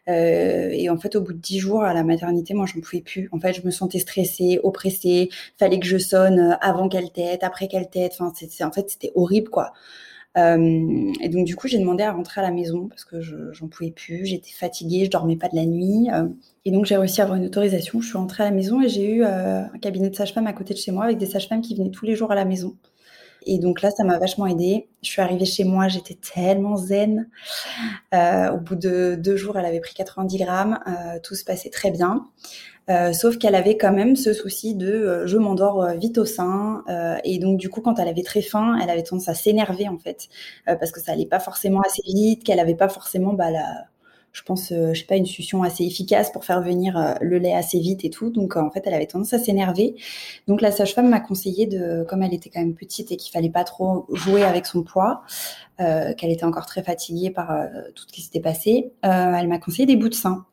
Euh, 0.09 0.69
et 0.71 0.89
en 0.89 0.97
fait, 0.97 1.15
au 1.15 1.21
bout 1.21 1.33
de 1.33 1.39
dix 1.39 1.59
jours 1.59 1.83
à 1.83 1.93
la 1.93 2.03
maternité, 2.03 2.53
moi, 2.53 2.65
j'en 2.67 2.81
pouvais 2.81 3.01
plus. 3.01 3.29
En 3.31 3.39
fait, 3.39 3.53
je 3.53 3.63
me 3.65 3.71
sentais 3.71 3.99
stressée, 3.99 4.59
oppressée. 4.63 5.29
Fallait 5.59 5.79
que 5.79 5.87
je 5.87 5.97
sonne 5.97 6.57
avant 6.61 6.89
qu'elle 6.89 7.11
tète, 7.11 7.43
après 7.43 7.67
qu'elle 7.67 7.89
tète. 7.89 8.13
Enfin, 8.19 8.33
c'est, 8.35 8.63
en 8.63 8.71
fait, 8.71 8.89
c'était 8.89 9.11
horrible, 9.15 9.49
quoi. 9.49 9.73
Euh, 10.37 11.11
et 11.21 11.29
donc 11.29 11.45
du 11.45 11.55
coup, 11.55 11.67
j'ai 11.67 11.77
demandé 11.77 12.03
à 12.03 12.11
rentrer 12.11 12.41
à 12.41 12.43
la 12.43 12.51
maison 12.51 12.87
parce 12.87 13.03
que 13.03 13.21
j'en 13.21 13.67
pouvais 13.67 13.91
plus, 13.91 14.25
j'étais 14.25 14.51
fatiguée, 14.51 15.05
je 15.05 15.09
dormais 15.09 15.35
pas 15.35 15.49
de 15.49 15.55
la 15.55 15.65
nuit. 15.65 16.09
Euh, 16.13 16.27
et 16.65 16.71
donc 16.71 16.85
j'ai 16.85 16.97
réussi 16.97 17.21
à 17.21 17.25
avoir 17.25 17.37
une 17.37 17.45
autorisation. 17.45 18.01
Je 18.01 18.07
suis 18.07 18.17
rentrée 18.17 18.43
à 18.43 18.45
la 18.45 18.55
maison 18.55 18.81
et 18.81 18.89
j'ai 18.89 19.09
eu 19.15 19.23
euh, 19.23 19.63
un 19.63 19.79
cabinet 19.79 20.09
de 20.09 20.15
sage-femme 20.15 20.47
à 20.47 20.53
côté 20.53 20.73
de 20.73 20.79
chez 20.79 20.91
moi 20.91 21.05
avec 21.05 21.17
des 21.17 21.25
sages-femmes 21.25 21.61
qui 21.61 21.75
venaient 21.75 21.91
tous 21.91 22.05
les 22.05 22.15
jours 22.15 22.31
à 22.31 22.35
la 22.35 22.45
maison. 22.45 22.75
Et 23.47 23.57
donc 23.57 23.81
là, 23.81 23.89
ça 23.89 24.03
m'a 24.03 24.19
vachement 24.19 24.45
aidée. 24.45 24.87
Je 25.01 25.09
suis 25.09 25.21
arrivée 25.21 25.45
chez 25.45 25.63
moi, 25.63 25.87
j'étais 25.87 26.13
tellement 26.13 26.77
zen. 26.77 27.27
au 28.13 28.57
bout 28.57 28.75
de 28.75 29.15
deux 29.15 29.35
jours, 29.35 29.57
elle 29.57 29.65
avait 29.65 29.79
pris 29.79 29.95
90 29.95 30.37
grammes. 30.37 30.79
tout 31.23 31.33
se 31.33 31.43
passait 31.43 31.71
très 31.71 31.89
bien. 31.89 32.27
Euh, 32.91 33.13
sauf 33.13 33.37
qu'elle 33.37 33.55
avait 33.55 33.77
quand 33.77 33.93
même 33.93 34.15
ce 34.15 34.33
souci 34.33 34.75
de 34.75 34.87
euh, 34.87 35.27
je 35.27 35.37
m'endors 35.37 35.81
euh, 35.81 35.93
vite 35.93 36.17
au 36.17 36.25
sein. 36.25 36.83
Et 37.23 37.39
donc 37.39 37.57
du 37.57 37.69
coup 37.69 37.81
quand 37.81 37.99
elle 37.99 38.07
avait 38.07 38.23
très 38.23 38.41
faim 38.41 38.77
elle 38.81 38.89
avait 38.89 39.03
tendance 39.03 39.29
à 39.29 39.33
s'énerver 39.33 39.87
en 39.87 39.97
fait. 39.97 40.27
Parce 40.65 40.91
que 40.91 40.99
ça 40.99 41.13
allait 41.13 41.25
pas 41.25 41.39
forcément 41.39 41.81
assez 41.81 42.01
vite 42.05 42.43
qu'elle 42.43 42.59
avait 42.59 42.75
pas 42.75 42.89
forcément 42.89 43.33
bah, 43.33 43.51
la, 43.51 43.65
je 44.31 44.41
pense 44.43 44.69
je 44.69 44.93
sais 44.93 45.05
pas 45.05 45.15
une 45.15 45.25
succion 45.25 45.63
assez 45.63 45.83
efficace 45.83 46.31
pour 46.31 46.45
faire 46.45 46.61
venir 46.61 47.15
le 47.21 47.37
lait 47.37 47.53
assez 47.53 47.79
vite 47.79 48.03
et 48.05 48.09
tout. 48.09 48.29
Donc 48.29 48.55
en 48.55 48.69
fait 48.71 48.81
elle 48.85 48.93
avait 48.93 49.05
tendance 49.05 49.33
à 49.33 49.39
s'énerver. 49.39 49.95
Donc 50.47 50.61
la 50.61 50.71
sage-femme 50.71 51.09
m'a 51.09 51.19
conseillé 51.19 51.67
de 51.67 52.05
comme 52.09 52.23
elle 52.23 52.33
était 52.33 52.49
quand 52.49 52.61
même 52.61 52.75
petite 52.75 53.11
et 53.11 53.17
qu'il 53.17 53.31
fallait 53.31 53.49
pas 53.49 53.63
trop 53.63 54.07
jouer 54.13 54.43
avec 54.43 54.65
son 54.65 54.83
poids 54.83 55.21
qu'elle 55.77 56.31
était 56.31 56.45
encore 56.45 56.65
très 56.65 56.83
fatiguée 56.83 57.31
par 57.31 57.67
tout 57.95 58.03
ce 58.07 58.13
qui 58.13 58.21
s'était 58.21 58.41
passé 58.41 58.91
elle 59.01 59.47
m'a 59.47 59.59
conseillé 59.59 59.85
des 59.85 59.95
bouts 59.95 60.09
de 60.09 60.15
sein 60.15 60.45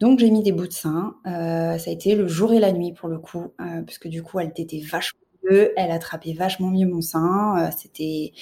donc 0.00 0.18
j'ai 0.18 0.30
mis 0.30 0.42
des 0.42 0.52
bouts 0.52 0.66
de 0.66 0.72
sein. 0.72 1.14
Euh, 1.26 1.78
ça 1.78 1.90
a 1.90 1.92
été 1.92 2.14
le 2.14 2.26
jour 2.26 2.52
et 2.52 2.58
la 2.58 2.72
nuit 2.72 2.92
pour 2.92 3.08
le 3.08 3.18
coup, 3.18 3.52
euh, 3.60 3.82
parce 3.82 3.98
que 3.98 4.08
du 4.08 4.22
coup 4.22 4.40
elle 4.40 4.52
était 4.56 4.80
vachement 4.80 5.20
elle 5.48 5.90
attrapait 5.90 6.32
vachement 6.32 6.68
mieux 6.68 6.86
mon 6.86 7.00
sein. 7.00 7.58
Euh, 7.58 7.70
c'était 7.76 8.32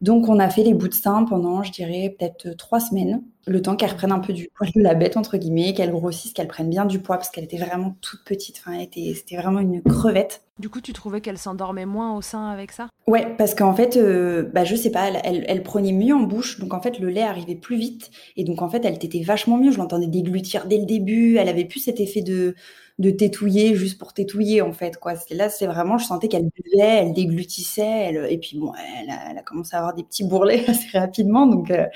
donc 0.00 0.28
on 0.28 0.38
a 0.38 0.48
fait 0.48 0.62
les 0.62 0.74
bouts 0.74 0.88
de 0.88 0.94
sein 0.94 1.24
pendant, 1.24 1.62
je 1.62 1.72
dirais 1.72 2.14
peut-être 2.16 2.56
trois 2.56 2.80
semaines 2.80 3.22
le 3.48 3.62
temps 3.62 3.76
qu'elle 3.76 3.90
reprenne 3.90 4.12
un 4.12 4.18
peu 4.18 4.32
du 4.32 4.48
poil 4.54 4.70
de 4.74 4.82
la 4.82 4.94
bête, 4.94 5.16
entre 5.16 5.36
guillemets, 5.36 5.74
qu'elle 5.74 5.90
grossisse, 5.90 6.32
qu'elle 6.32 6.48
prenne 6.48 6.68
bien 6.68 6.84
du 6.84 7.00
poids, 7.00 7.16
parce 7.16 7.30
qu'elle 7.30 7.44
était 7.44 7.58
vraiment 7.58 7.96
toute 8.00 8.24
petite. 8.24 8.60
Enfin, 8.64 8.78
c'était 8.92 9.36
vraiment 9.36 9.60
une 9.60 9.82
crevette. 9.82 10.42
Du 10.58 10.68
coup, 10.68 10.80
tu 10.80 10.92
trouvais 10.92 11.20
qu'elle 11.20 11.38
s'endormait 11.38 11.86
moins 11.86 12.16
au 12.16 12.22
sein 12.22 12.48
avec 12.48 12.72
ça? 12.72 12.88
Ouais, 13.06 13.34
parce 13.36 13.54
qu'en 13.54 13.74
fait, 13.74 13.96
euh, 13.96 14.42
bah, 14.52 14.64
je 14.64 14.74
sais 14.74 14.90
pas, 14.90 15.08
elle, 15.24 15.44
elle, 15.46 15.62
prenait 15.62 15.92
mieux 15.92 16.14
en 16.14 16.22
bouche, 16.22 16.58
donc 16.58 16.74
en 16.74 16.80
fait, 16.80 16.98
le 16.98 17.08
lait 17.08 17.22
arrivait 17.22 17.54
plus 17.54 17.76
vite, 17.76 18.10
et 18.36 18.44
donc 18.44 18.60
en 18.60 18.68
fait, 18.68 18.84
elle 18.84 18.98
t'était 18.98 19.22
vachement 19.22 19.56
mieux. 19.56 19.70
Je 19.70 19.78
l'entendais 19.78 20.08
déglutir 20.08 20.66
dès 20.66 20.78
le 20.78 20.86
début, 20.86 21.36
elle 21.36 21.48
avait 21.48 21.64
plus 21.64 21.80
cet 21.80 22.00
effet 22.00 22.22
de 22.22 22.54
de 22.98 23.10
tétouiller 23.10 23.74
juste 23.76 23.98
pour 23.98 24.12
tétouiller 24.12 24.60
en 24.60 24.72
fait 24.72 24.98
quoi 24.98 25.14
là 25.30 25.48
c'est 25.48 25.66
vraiment 25.66 25.98
je 25.98 26.06
sentais 26.06 26.26
qu'elle 26.26 26.48
buvait 26.48 26.78
elle 26.78 27.12
déglutissait 27.12 27.82
elle, 27.82 28.26
et 28.28 28.38
puis 28.38 28.58
bon 28.58 28.72
elle 28.74 29.10
a, 29.10 29.30
elle 29.30 29.38
a, 29.38 29.42
commencé 29.42 29.76
à 29.76 29.78
avoir 29.78 29.94
des 29.94 30.02
petits 30.02 30.24
bourrelets 30.24 30.64
assez 30.68 30.98
rapidement 30.98 31.46
donc 31.46 31.70
euh, 31.70 31.86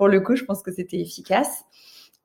pour 0.00 0.08
le 0.08 0.22
coup, 0.22 0.34
je 0.34 0.44
pense 0.44 0.62
que 0.62 0.72
c'était 0.72 0.98
efficace. 0.98 1.66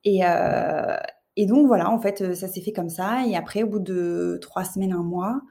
Et, 0.05 0.25
euh, 0.25 0.95
et, 1.35 1.45
donc 1.45 1.67
voilà, 1.67 1.89
en 1.89 1.99
fait, 1.99 2.33
ça 2.33 2.47
s'est 2.47 2.61
fait 2.61 2.71
comme 2.71 2.87
ça. 2.87 3.25
Et 3.27 3.35
après, 3.35 3.63
au 3.63 3.67
bout 3.67 3.79
de 3.79 4.39
trois 4.41 4.63
semaines, 4.63 4.93
un 4.93 5.03
mois, 5.03 5.41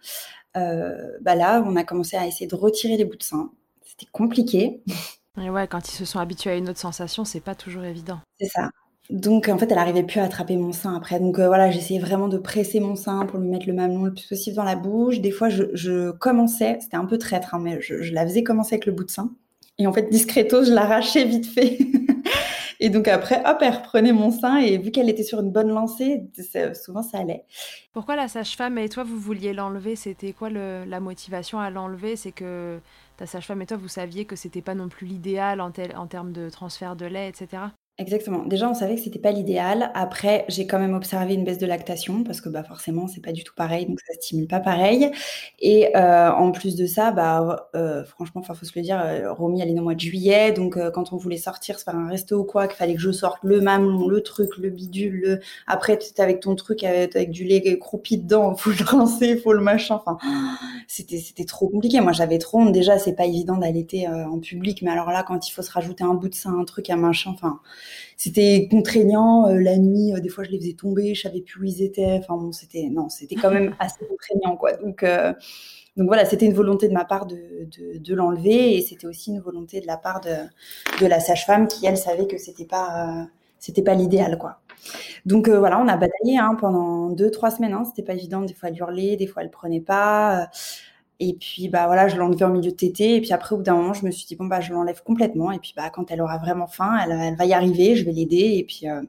euh, 0.56 1.18
bah 1.20 1.34
là, 1.34 1.62
on 1.66 1.76
a 1.76 1.84
commencé 1.84 2.16
à 2.16 2.26
essayer 2.26 2.46
de 2.46 2.54
retirer 2.54 2.96
les 2.96 3.04
bouts 3.04 3.18
de 3.18 3.22
sein. 3.22 3.52
C'était 3.84 4.10
compliqué. 4.10 4.82
Et 5.38 5.50
ouais, 5.50 5.68
quand 5.68 5.86
ils 5.86 5.96
se 5.96 6.06
sont 6.06 6.18
habitués 6.18 6.52
à 6.52 6.56
une 6.56 6.70
autre 6.70 6.78
sensation, 6.78 7.26
c'est 7.26 7.40
pas 7.40 7.54
toujours 7.54 7.84
évident. 7.84 8.20
C'est 8.40 8.48
ça. 8.48 8.70
Donc 9.10 9.48
en 9.48 9.58
fait, 9.58 9.70
elle 9.70 9.78
arrivait 9.78 10.02
plus 10.02 10.20
à 10.20 10.24
attraper 10.24 10.56
mon 10.56 10.72
sein 10.72 10.96
après. 10.96 11.20
Donc 11.20 11.38
euh, 11.38 11.46
voilà, 11.46 11.70
j'essayais 11.70 12.00
vraiment 12.00 12.28
de 12.28 12.38
presser 12.38 12.80
mon 12.80 12.96
sein 12.96 13.26
pour 13.26 13.38
lui 13.38 13.48
mettre 13.48 13.66
le 13.66 13.74
mamelon 13.74 14.04
le 14.04 14.14
plus 14.14 14.26
possible 14.26 14.56
dans 14.56 14.64
la 14.64 14.76
bouche. 14.76 15.20
Des 15.20 15.30
fois, 15.30 15.48
je, 15.50 16.10
commençais, 16.12 16.78
c'était 16.80 16.96
un 16.96 17.04
peu 17.04 17.18
traître, 17.18 17.54
hein, 17.54 17.60
mais 17.62 17.80
je, 17.82 18.12
la 18.12 18.24
faisais 18.26 18.42
commencer 18.42 18.74
avec 18.74 18.86
le 18.86 18.92
bout 18.92 19.04
de 19.04 19.10
sein. 19.10 19.30
Et 19.78 19.86
en 19.86 19.92
fait, 19.92 20.08
discreto, 20.08 20.64
je 20.64 20.72
l'arrachais 20.72 21.24
vite 21.24 21.46
fait. 21.46 21.78
Et 22.80 22.90
donc 22.90 23.08
après, 23.08 23.42
hop, 23.46 23.58
elle 23.60 23.72
reprenait 23.72 24.12
mon 24.12 24.30
sein 24.30 24.56
et 24.56 24.76
vu 24.76 24.90
qu'elle 24.90 25.08
était 25.08 25.22
sur 25.22 25.40
une 25.40 25.50
bonne 25.50 25.68
lancée, 25.68 26.24
souvent 26.74 27.02
ça 27.02 27.18
allait. 27.18 27.44
Pourquoi 27.92 28.14
la 28.14 28.28
sage-femme 28.28 28.76
et 28.76 28.90
toi, 28.90 29.04
vous 29.04 29.18
vouliez 29.18 29.54
l'enlever? 29.54 29.96
C'était 29.96 30.32
quoi 30.32 30.50
la 30.50 31.00
motivation 31.00 31.60
à 31.60 31.70
l'enlever? 31.70 32.16
C'est 32.16 32.32
que 32.32 32.80
ta 33.16 33.24
sage-femme 33.24 33.62
et 33.62 33.66
toi, 33.66 33.78
vous 33.78 33.88
saviez 33.88 34.26
que 34.26 34.36
c'était 34.36 34.60
pas 34.60 34.74
non 34.74 34.88
plus 34.88 35.06
l'idéal 35.06 35.62
en 35.62 35.70
termes 35.70 36.32
de 36.32 36.50
transfert 36.50 36.94
de 36.94 37.06
lait, 37.06 37.28
etc. 37.28 37.62
Exactement. 37.96 38.44
Déjà, 38.44 38.68
on 38.68 38.74
savait 38.74 38.96
que 38.96 39.02
c'était 39.02 39.20
pas 39.20 39.30
l'idéal. 39.30 39.92
Après, 39.94 40.44
j'ai 40.48 40.66
quand 40.66 40.80
même 40.80 40.94
observé 40.94 41.34
une 41.34 41.44
baisse 41.44 41.58
de 41.58 41.66
lactation 41.66 42.24
parce 42.24 42.40
que 42.40 42.48
bah 42.48 42.64
forcément, 42.64 43.06
c'est 43.06 43.20
pas 43.20 43.30
du 43.30 43.44
tout 43.44 43.54
pareil, 43.54 43.86
donc 43.86 44.00
ça 44.00 44.14
stimule 44.14 44.48
pas 44.48 44.58
pareil. 44.58 45.12
Et 45.60 45.96
euh, 45.96 46.32
en 46.32 46.50
plus 46.50 46.74
de 46.74 46.86
ça, 46.86 47.12
bah 47.12 47.68
euh, 47.76 48.02
franchement, 48.04 48.40
enfin 48.40 48.54
faut 48.54 48.64
se 48.66 48.72
le 48.74 48.82
dire, 48.82 49.00
euh, 49.00 49.32
Romy 49.32 49.60
elle 49.60 49.68
est 49.70 49.78
au 49.78 49.82
mois 49.84 49.94
de 49.94 50.00
juillet, 50.00 50.50
donc 50.50 50.76
euh, 50.76 50.90
quand 50.90 51.12
on 51.12 51.16
voulait 51.18 51.36
sortir, 51.36 51.78
se 51.78 51.84
faire 51.84 51.94
un 51.94 52.08
resto 52.08 52.36
ou 52.40 52.42
quoi, 52.44 52.66
qu'il 52.66 52.76
fallait 52.76 52.94
que 52.94 53.00
je 53.00 53.12
sorte 53.12 53.38
le 53.44 53.60
mamelon, 53.60 54.08
le 54.08 54.20
truc, 54.22 54.56
le 54.58 54.70
bidule, 54.70 55.20
le 55.20 55.40
après 55.68 55.96
tu 55.96 56.20
avec 56.20 56.40
ton 56.40 56.56
truc 56.56 56.82
avec, 56.82 57.30
du 57.30 57.44
lait 57.44 57.78
croupi 57.78 58.18
dedans, 58.18 58.56
faut 58.56 58.70
le 58.70 58.84
rincer, 58.84 59.36
faut 59.36 59.52
le 59.52 59.60
machin. 59.62 60.00
Enfin, 60.04 60.18
c'était 60.88 61.18
c'était 61.18 61.44
trop 61.44 61.68
compliqué. 61.68 62.00
Moi, 62.00 62.12
j'avais 62.12 62.38
trop 62.38 62.58
honte. 62.60 62.72
Déjà, 62.72 62.98
c'est 62.98 63.14
pas 63.14 63.26
évident 63.26 63.56
d'allaiter 63.56 64.08
en 64.08 64.38
public, 64.40 64.82
mais 64.82 64.90
alors 64.90 65.10
là, 65.10 65.22
quand 65.22 65.48
il 65.48 65.52
faut 65.52 65.62
se 65.62 65.70
rajouter 65.70 66.02
un 66.04 66.14
bout 66.14 66.28
de 66.28 66.34
sein, 66.34 66.58
un 66.58 66.64
truc, 66.64 66.90
un 66.90 66.96
machin, 66.96 67.30
enfin 67.32 67.60
c'était 68.16 68.68
contraignant. 68.70 69.48
Euh, 69.48 69.58
la 69.60 69.76
nuit, 69.78 70.12
euh, 70.14 70.20
des 70.20 70.28
fois, 70.28 70.44
je 70.44 70.50
les 70.50 70.58
faisais 70.58 70.74
tomber, 70.74 71.14
je 71.14 71.22
savais 71.22 71.40
plus 71.40 71.60
où 71.60 71.64
ils 71.64 71.82
étaient. 71.82 72.18
Enfin 72.20 72.36
bon, 72.36 72.52
c'était 72.52 72.88
non, 72.90 73.08
c'était 73.08 73.34
quand 73.34 73.50
même 73.50 73.74
assez 73.80 74.04
contraignant, 74.06 74.56
quoi. 74.56 74.72
Donc 74.74 75.02
euh, 75.02 75.32
donc 75.96 76.06
voilà, 76.06 76.24
c'était 76.24 76.46
une 76.46 76.54
volonté 76.54 76.88
de 76.88 76.92
ma 76.92 77.04
part 77.04 77.26
de, 77.26 77.36
de, 77.36 77.98
de 77.98 78.14
l'enlever 78.14 78.76
et 78.76 78.82
c'était 78.82 79.06
aussi 79.06 79.30
une 79.30 79.40
volonté 79.40 79.80
de 79.80 79.86
la 79.86 79.96
part 79.96 80.20
de, 80.20 80.34
de 81.00 81.06
la 81.06 81.20
sage-femme 81.20 81.68
qui 81.68 81.86
elle 81.86 81.96
savait 81.96 82.26
que 82.26 82.36
c'était 82.38 82.64
pas 82.64 83.28
c'était 83.60 83.82
pas 83.82 83.94
l'idéal 83.94 84.38
quoi. 84.38 84.60
Donc 85.24 85.48
voilà, 85.48 85.80
on 85.80 85.88
a 85.88 85.96
bataillé 85.96 86.36
hein, 86.38 86.56
pendant 86.60 87.10
deux 87.10 87.30
trois 87.30 87.50
semaines. 87.50 87.72
Hein, 87.74 87.84
c'était 87.84 88.02
pas 88.02 88.14
évident. 88.14 88.42
Des 88.42 88.54
fois 88.54 88.70
elle 88.70 88.76
hurlait, 88.78 89.16
des 89.16 89.26
fois 89.26 89.42
elle 89.42 89.50
prenait 89.50 89.80
pas. 89.80 90.48
Et 91.20 91.34
puis, 91.34 91.68
bah 91.68 91.86
voilà, 91.86 92.08
je 92.08 92.16
l'enlevais 92.16 92.44
en 92.44 92.50
milieu 92.50 92.70
de 92.70 92.76
tété. 92.76 93.16
Et 93.16 93.20
puis 93.20 93.32
après, 93.32 93.54
au 93.54 93.58
bout 93.58 93.64
d'un 93.64 93.74
moment, 93.74 93.94
je 93.94 94.04
me 94.04 94.10
suis 94.10 94.26
dit, 94.26 94.36
bon, 94.36 94.46
bah, 94.46 94.60
je 94.60 94.72
l'enlève 94.72 95.02
complètement. 95.02 95.52
Et 95.52 95.58
puis, 95.58 95.72
bah, 95.76 95.90
quand 95.90 96.10
elle 96.10 96.20
aura 96.20 96.38
vraiment 96.38 96.66
faim, 96.66 96.98
elle, 97.04 97.36
va 97.36 97.44
y 97.44 97.52
arriver, 97.52 97.96
je 97.96 98.04
vais 98.04 98.12
l'aider. 98.12 98.54
Et 98.56 98.64
puis, 98.64 98.88
euh, 98.88 99.02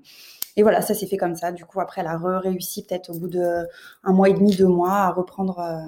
et 0.55 0.63
voilà, 0.63 0.81
ça 0.81 0.93
s'est 0.93 1.07
fait 1.07 1.17
comme 1.17 1.35
ça. 1.35 1.51
Du 1.51 1.65
coup, 1.65 1.81
après, 1.81 2.01
elle 2.01 2.07
a 2.07 2.17
réussi 2.39 2.85
peut-être 2.85 3.09
au 3.09 3.19
bout 3.19 3.27
de 3.27 3.65
un 4.03 4.13
mois 4.13 4.29
et 4.29 4.33
demi, 4.33 4.55
deux 4.55 4.67
mois 4.67 4.93
à 4.93 5.11
reprendre, 5.11 5.59
euh, 5.59 5.79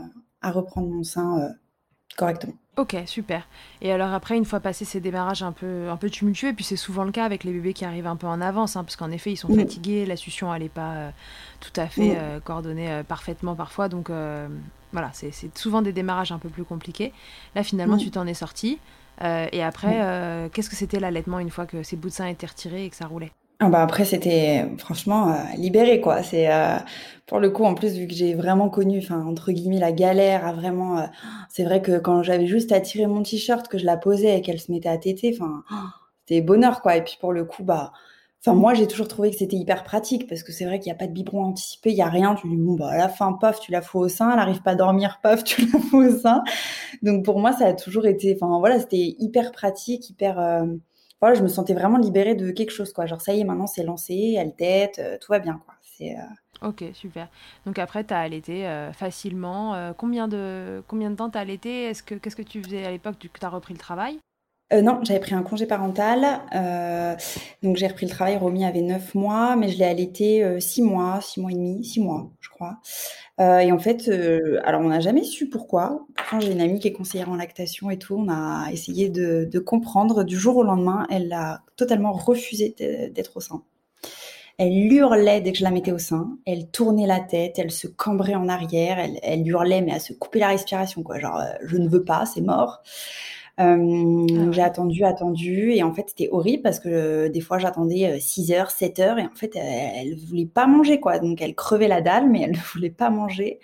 à 0.42 0.52
reprendre 0.52 0.90
mon 0.90 1.04
sein 1.04 1.40
euh, 1.40 1.50
correctement. 2.18 2.54
Ok, 2.78 2.96
super. 3.08 3.48
Et 3.82 3.92
alors 3.92 4.14
après, 4.14 4.38
une 4.38 4.46
fois 4.46 4.60
passé 4.60 4.86
ces 4.86 5.00
démarrages 5.00 5.42
un 5.42 5.52
peu, 5.52 5.90
un 5.90 5.98
peu 5.98 6.12
tumultueux, 6.12 6.50
et 6.50 6.54
puis 6.54 6.64
c'est 6.64 6.76
souvent 6.76 7.06
le 7.06 7.12
cas 7.12 7.26
avec 7.26 7.44
les 7.44 7.52
bébés 7.52 7.74
qui 7.74 7.86
arrivent 7.86 8.06
un 8.06 8.16
peu 8.16 8.28
en 8.28 8.40
avance, 8.40 8.76
hein, 8.76 8.84
parce 8.84 8.96
qu'en 8.96 9.10
effet, 9.10 9.32
ils 9.32 9.38
sont 9.38 9.54
fatigués, 9.54 10.06
la 10.06 10.16
succion, 10.16 10.54
elle 10.54 10.62
n'est 10.62 10.70
pas 10.70 10.94
euh, 10.94 11.10
tout 11.60 11.72
à 11.76 11.88
fait 11.88 12.16
euh, 12.16 12.40
coordonnée 12.40 12.92
euh, 12.92 13.04
parfaitement 13.04 13.56
parfois, 13.56 13.90
donc 13.90 14.12
voilà, 14.92 15.12
c'est 15.14 15.32
souvent 15.58 15.82
des 15.82 15.94
démarrages 15.94 16.32
un 16.32 16.40
peu 16.40 16.50
plus 16.50 16.64
compliqués. 16.64 17.14
Là, 17.56 17.64
finalement, 17.64 17.96
mm. 17.96 18.00
tu 18.00 18.12
t'en 18.12 18.28
es 18.28 18.34
sorti. 18.34 18.80
et 19.22 19.64
après, 19.64 20.50
qu'est-ce 20.54 20.70
que 20.70 20.76
c'était 20.76 21.00
l'allaitement 21.00 21.40
une 21.40 21.50
fois 21.50 21.66
que 21.66 21.84
ces 21.84 21.96
bouts 21.96 22.10
de 22.10 22.14
sein 22.14 22.28
étaient 22.28 22.48
retirés 22.48 22.86
et 22.86 22.90
que 22.90 22.96
ça 22.96 23.08
roulait? 23.08 23.32
Ah 23.60 23.70
bah 23.70 23.82
après 23.82 24.06
c'était 24.06 24.68
franchement 24.78 25.32
euh, 25.32 25.36
libéré 25.58 26.00
quoi. 26.00 26.22
C'est 26.22 26.52
euh, 26.54 26.78
pour 27.26 27.40
le 27.40 27.50
coup 27.50 27.64
en 27.64 27.74
plus 27.74 27.98
vu 27.98 28.06
que 28.06 28.14
j'ai 28.14 28.36
vraiment 28.36 28.70
connu 28.70 29.00
enfin 29.00 29.26
entre 29.26 29.52
guillemets 29.52 29.80
la 29.80 29.92
galère 29.92 30.46
à 30.46 30.54
vraiment 30.54 31.00
euh, 31.00 31.06
c'est 31.50 31.64
vrai 31.64 31.82
que 31.82 31.98
quand 31.98 32.22
j'avais 32.22 32.46
juste 32.46 32.72
à 32.72 32.80
tirer 32.82 33.08
mon 33.08 33.24
t-shirt 33.24 33.68
que 33.68 33.80
je 33.80 33.86
la 33.86 33.98
posais 33.98 34.38
et 34.38 34.42
qu'elle 34.42 34.60
se 34.60 34.72
mettait 34.72 34.90
à 34.90 34.98
téter 35.00 35.36
enfin 35.36 35.64
c'était 36.20 36.42
bonheur 36.42 36.82
quoi 36.84 36.98
et 36.98 37.04
puis 37.04 37.18
pour 37.20 37.34
le 37.34 37.46
coup 37.46 37.64
bah 37.64 37.94
enfin 38.48 38.58
moi 38.58 38.74
j'ai 38.74 38.88
toujours 38.88 39.08
trouvé 39.08 39.32
que 39.32 39.38
c'était 39.38 39.56
hyper 39.58 39.84
pratique 39.84 40.28
parce 40.28 40.44
que 40.44 40.52
c'est 40.52 40.66
vrai 40.66 40.80
qu'il 40.80 40.92
n'y 40.92 40.96
a 40.96 41.00
pas 41.00 41.08
de 41.08 41.14
biberon 41.14 41.46
anticipé, 41.46 41.92
il 41.92 41.98
y 41.98 42.02
a 42.02 42.10
rien, 42.10 42.36
tu 42.36 42.48
dis 42.48 42.56
bon 42.56 42.76
bah 42.76 42.90
à 42.90 42.98
la 42.98 43.10
fin 43.10 43.34
paf, 43.34 43.60
tu 43.60 43.72
la 43.72 43.82
fous 43.82 44.00
au 44.00 44.08
sein, 44.08 44.32
elle 44.32 44.40
arrive 44.40 44.62
pas 44.62 44.72
à 44.72 44.76
dormir 44.76 45.20
paf, 45.22 45.44
tu 45.44 45.66
la 45.66 45.80
fous 45.80 46.04
au 46.04 46.18
sein. 46.18 46.44
Donc 47.02 47.26
pour 47.26 47.40
moi 47.40 47.54
ça 47.54 47.68
a 47.68 47.74
toujours 47.74 48.06
été 48.06 48.38
enfin 48.40 48.60
voilà, 48.60 48.80
c'était 48.80 49.16
hyper 49.20 49.52
pratique, 49.52 50.10
hyper 50.10 50.40
voilà, 51.20 51.36
je 51.36 51.42
me 51.42 51.48
sentais 51.48 51.74
vraiment 51.74 51.98
libérée 51.98 52.36
de 52.36 52.52
quelque 52.52 52.72
chose, 52.72 52.94
quoi. 52.94 53.06
Genre, 53.06 53.22
ça 53.22 53.34
y 53.34 53.40
est, 53.40 53.44
maintenant, 53.44 53.68
c'est 53.68 53.84
lancé, 53.84 54.36
elle 54.38 54.56
tête, 54.56 55.00
euh, 55.00 55.18
tout 55.20 55.32
va 55.32 55.40
bien, 55.40 55.60
quoi. 55.66 55.74
C'est. 55.82 56.16
Euh, 56.16 56.68
ok, 56.68 56.84
super. 56.94 57.28
Donc 57.66 57.80
après, 57.80 58.04
tu 58.04 58.14
as 58.14 58.20
allaité 58.20 58.68
euh, 58.68 58.94
facilement. 58.94 59.94
combien, 59.98 60.28
de, 60.28 60.84
combien 60.88 61.10
de 61.10 61.16
temps 61.16 61.30
tu 61.30 61.38
as 61.38 61.42
allaité? 61.42 61.86
Est-ce 61.86 62.04
que, 62.04 62.16
Qu'est-ce 62.16 62.36
que 62.36 62.44
tu 62.44 62.62
faisais 62.62 62.86
à 62.86 62.92
l'époque 62.92 63.18
que 63.18 63.40
tu 63.40 63.46
as 63.46 63.50
repris 63.50 63.74
le 63.74 63.80
travail? 63.80 64.20
Non, 64.72 65.00
j'avais 65.04 65.20
pris 65.20 65.34
un 65.34 65.44
congé 65.44 65.66
parental. 65.66 66.42
donc 67.64 67.78
j'ai 67.78 67.88
repris 67.88 68.06
le 68.06 68.12
travail. 68.12 68.38
Romy 68.38 68.66
avait 68.66 68.82
9 68.82 69.16
mois, 69.16 69.56
mais 69.56 69.70
je 69.70 69.78
l'ai 69.78 69.86
allaité 69.86 70.60
6 70.60 70.82
mois, 70.82 71.20
6 71.22 71.40
mois 71.40 71.52
et 71.52 71.56
demi, 71.56 71.86
6 71.86 72.02
mois, 72.02 72.30
je 72.40 72.50
crois. 72.50 72.80
Euh, 73.40 73.60
et 73.60 73.72
en 73.72 73.78
fait, 73.78 74.08
euh, 74.08 74.60
alors 74.64 74.82
on 74.82 74.90
n'a 74.90 75.00
jamais 75.00 75.24
su 75.24 75.48
pourquoi. 75.48 76.06
Quand 76.30 76.40
j'ai 76.40 76.52
une 76.52 76.62
amie 76.62 76.80
qui 76.80 76.88
est 76.88 76.94
conseillère 76.94 77.30
en 77.30 77.36
lactation 77.36 77.90
et 77.90 77.98
tout. 77.98 78.16
On 78.18 78.30
a 78.30 78.70
essayé 78.72 79.10
de, 79.10 79.60
comprendre. 79.60 80.24
Du 80.24 80.38
jour 80.38 80.58
au 80.58 80.64
lendemain, 80.64 81.06
elle 81.10 81.32
a 81.34 81.62
totalement 81.76 82.14
refusé 82.14 82.76
d'être 83.14 83.38
au 83.38 83.42
sein. 83.42 83.64
Elle 84.58 84.92
hurlait 84.92 85.42
dès 85.42 85.52
que 85.52 85.60
je 85.60 85.64
la 85.64 85.72
mettais 85.72 85.92
au 85.92 86.00
sein. 86.00 86.38
Elle 86.46 86.70
tournait 86.72 87.06
la 87.06 87.20
tête, 87.20 87.60
elle 87.60 87.70
se 87.70 87.88
cambrait 87.88 88.34
en 88.34 88.50
arrière, 88.50 88.98
elle, 88.98 89.20
elle 89.22 89.48
hurlait 89.48 89.82
mais 89.82 89.94
à 89.94 90.00
se 90.00 90.14
couper 90.14 90.40
la 90.40 90.48
respiration 90.48 91.04
quoi. 91.04 91.20
Genre 91.20 91.38
euh, 91.38 91.54
je 91.64 91.78
ne 91.78 91.88
veux 91.88 92.04
pas, 92.04 92.26
c'est 92.26 92.42
mort. 92.42 92.82
Euh, 93.60 94.28
ah 94.30 94.52
j'ai 94.52 94.62
attendu, 94.62 95.04
attendu, 95.04 95.72
et 95.72 95.82
en 95.82 95.92
fait 95.92 96.06
c'était 96.10 96.30
horrible 96.32 96.62
parce 96.62 96.80
que 96.80 96.90
euh, 96.90 97.30
des 97.30 97.42
fois 97.42 97.58
j'attendais 97.58 98.20
6 98.20 98.52
euh, 98.52 98.56
heures, 98.56 98.70
7 98.70 99.00
heures, 99.00 99.18
et 99.18 99.26
en 99.26 99.34
fait 99.34 99.56
elle, 99.56 100.12
elle, 100.12 100.16
voulait 100.16 100.46
pas 100.46 100.68
manger 100.68 101.00
quoi. 101.00 101.18
Donc 101.18 101.42
elle 101.42 101.56
crevait 101.56 101.88
la 101.88 102.02
dalle, 102.02 102.30
mais 102.30 102.42
elle 102.42 102.52
ne 102.52 102.58
voulait 102.74 102.92
pas 102.92 103.10
manger. 103.10 103.60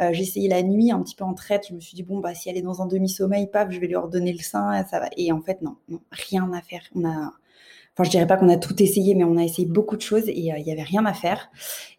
Euh, 0.00 0.12
j'ai 0.12 0.22
essayé 0.22 0.48
la 0.48 0.62
nuit 0.62 0.92
un 0.92 1.02
petit 1.02 1.16
peu 1.16 1.24
en 1.24 1.34
traite. 1.34 1.66
Je 1.68 1.74
me 1.74 1.80
suis 1.80 1.96
dit 1.96 2.04
bon 2.04 2.20
bah 2.20 2.34
si 2.34 2.48
elle 2.48 2.56
est 2.56 2.62
dans 2.62 2.80
un 2.82 2.86
demi-sommeil, 2.86 3.48
paf, 3.48 3.70
je 3.70 3.80
vais 3.80 3.88
lui 3.88 3.96
redonner 3.96 4.32
le 4.32 4.38
sein, 4.42 4.84
ça 4.84 5.00
va. 5.00 5.08
Et 5.16 5.32
en 5.32 5.40
fait 5.40 5.62
non, 5.62 5.76
non 5.88 6.00
rien 6.12 6.52
à 6.52 6.60
faire. 6.62 6.82
On 6.94 7.04
a 7.04 7.32
Enfin, 7.96 8.04
je 8.04 8.10
dirais 8.10 8.26
pas 8.26 8.36
qu'on 8.36 8.48
a 8.48 8.56
tout 8.56 8.82
essayé, 8.82 9.14
mais 9.14 9.22
on 9.22 9.36
a 9.36 9.44
essayé 9.44 9.68
beaucoup 9.68 9.96
de 9.96 10.02
choses 10.02 10.24
et 10.26 10.52
euh, 10.52 10.58
il 10.58 10.66
y 10.66 10.72
avait 10.72 10.82
rien 10.82 11.06
à 11.06 11.12
faire. 11.12 11.48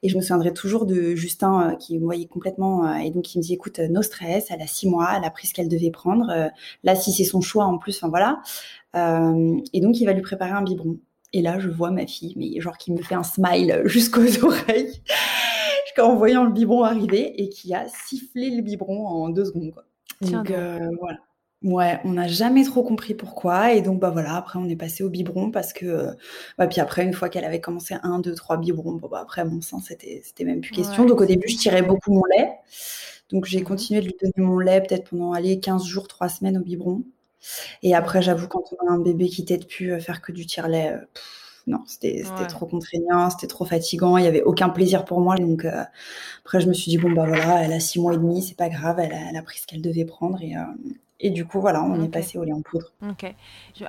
Et 0.04 0.10
je 0.10 0.18
me 0.18 0.22
souviendrai 0.22 0.54
toujours 0.54 0.86
de 0.86 1.16
Justin 1.16 1.70
euh, 1.72 1.76
qui 1.76 1.98
me 1.98 2.04
voyait 2.04 2.26
complètement 2.28 2.86
euh, 2.86 2.96
et 2.96 3.12
donc 3.12 3.24
qui 3.24 3.38
me 3.38 3.44
dit 3.44 3.54
écoute, 3.54 3.80
no 3.80 4.02
stress, 4.02 4.48
elle 4.50 4.62
a 4.62 4.68
six 4.68 4.90
mois, 4.90 5.14
elle 5.18 5.24
a 5.24 5.30
pris 5.30 5.48
ce 5.48 5.54
qu'elle 5.54 5.70
devait 5.70 5.92
prendre. 5.92 6.52
là, 6.84 6.96
si 6.96 7.14
c'est 7.14 7.24
son 7.24 7.40
choix 7.40 7.64
en 7.66 7.78
plus, 7.78 7.98
enfin 7.98 8.10
voilà. 8.10 8.42
et 9.74 9.82
donc 9.82 10.00
il 10.00 10.06
va 10.06 10.14
lui 10.14 10.22
préparer 10.22 10.52
un 10.52 10.64
biberon. 10.64 10.98
Et 11.32 11.42
là, 11.42 11.60
je 11.60 11.70
vois 11.70 11.92
ma 11.92 12.08
fille, 12.08 12.34
mais 12.38 12.60
genre 12.60 12.78
qui 12.78 12.92
me 12.92 13.02
fait 13.02 13.16
un 13.16 13.24
smile 13.24 13.82
jusqu'aux 13.86 14.46
oreilles 14.46 15.02
en 15.98 16.18
voyant 16.18 16.44
le 16.44 16.52
biberon 16.52 16.84
arriver 16.84 17.42
et 17.42 17.48
qui 17.48 17.74
a 17.74 17.86
sifflé 17.88 18.50
le 18.50 18.62
biberon 18.62 19.08
en 19.08 19.30
deux 19.30 19.46
secondes. 19.46 19.72
Quoi. 19.72 19.86
Donc 20.22 20.52
voilà. 21.00 21.20
Ouais, 21.66 22.00
on 22.04 22.12
n'a 22.12 22.28
jamais 22.28 22.64
trop 22.64 22.84
compris 22.84 23.16
pourquoi. 23.16 23.74
Et 23.74 23.82
donc, 23.82 24.00
bah 24.00 24.12
voilà, 24.12 24.36
après, 24.36 24.60
on 24.60 24.70
est 24.70 24.76
passé 24.76 25.04
au 25.04 25.10
biberon 25.10 25.50
parce 25.50 25.74
que. 25.74 25.86
Euh, 25.88 26.12
bah, 26.60 26.68
puis 26.68 26.80
après, 26.80 27.04
une 27.04 27.14
fois 27.14 27.28
qu'elle 27.28 27.44
avait 27.44 27.60
commencé 27.60 27.96
un, 28.04 28.20
deux, 28.20 28.36
trois 28.36 28.58
biberons, 28.58 28.94
bon, 28.94 29.08
bah 29.08 29.20
après, 29.20 29.44
mon 29.46 29.62
sang, 29.62 29.80
c'était, 29.80 30.22
même 30.44 30.62
plus 30.62 30.72
question. 30.72 31.06
donc, 31.06 31.22
au 31.22 31.26
début, 31.26 31.48
je 31.48 31.58
tirais 31.58 31.82
beaucoup 31.82 32.14
mon 32.14 32.24
lait. 32.38 32.52
Donc, 33.32 33.46
j'ai 33.46 33.62
mmh 33.62 33.64
continué 33.64 34.02
de 34.02 34.06
lui 34.06 34.16
donner 34.22 34.48
mon 34.48 34.60
lait 34.60 34.80
peut-être 34.82 35.10
pendant, 35.10 35.34
allez, 35.34 35.60
15 35.60 35.86
jours, 35.86 36.08
3 36.08 36.30
semaines 36.30 36.58
au 36.60 36.62
biberon. 36.62 37.04
Et 37.82 37.96
après, 37.96 38.22
j'avoue, 38.22 38.48
quand 38.48 38.64
on 38.80 38.88
a 38.88 38.92
un 38.92 39.00
bébé 39.00 39.28
qui 39.28 39.44
t'aide 39.44 39.68
plus 39.68 39.92
à 39.94 40.00
faire 40.00 40.22
que 40.22 40.32
du 40.32 40.46
tire-lait, 40.46 40.94
euh, 40.94 41.00
non, 41.68 41.80
c'était, 41.88 42.24
trop 42.48 42.68
contraignant, 42.68 43.32
c'était 43.32 43.48
trop 43.48 43.66
fatigant, 43.66 44.18
il 44.18 44.22
n'y 44.22 44.28
avait 44.28 44.44
aucun 44.44 44.70
plaisir 44.70 45.04
pour 45.04 45.20
moi. 45.20 45.36
Donc, 45.36 45.66
euh, 45.66 45.84
après, 46.42 46.62
je 46.62 46.68
me 46.68 46.74
suis 46.74 46.92
dit, 46.92 47.00
bon, 47.00 47.12
bah 47.12 47.26
voilà, 47.26 47.64
elle 47.64 47.74
a 47.74 47.80
6 47.80 48.00
mois 48.00 48.14
et 48.14 48.18
demi, 48.18 48.44
c'est 48.44 48.58
pas 48.58 48.70
grave, 48.70 49.00
elle 49.00 49.14
a, 49.14 49.30
elle 49.32 49.36
a 49.36 49.42
pris 49.42 49.58
ce 49.60 49.66
qu'elle 49.66 49.82
devait 49.82 50.06
prendre. 50.06 50.40
Et, 50.44 50.54
et 51.26 51.32
du 51.32 51.44
coup, 51.44 51.60
voilà, 51.60 51.84
on 51.84 52.04
est 52.04 52.08
passé 52.08 52.38
au 52.38 52.44
lait 52.44 52.54
en 52.54 52.62
poudre. 52.62 52.92
Ok. 53.02 53.34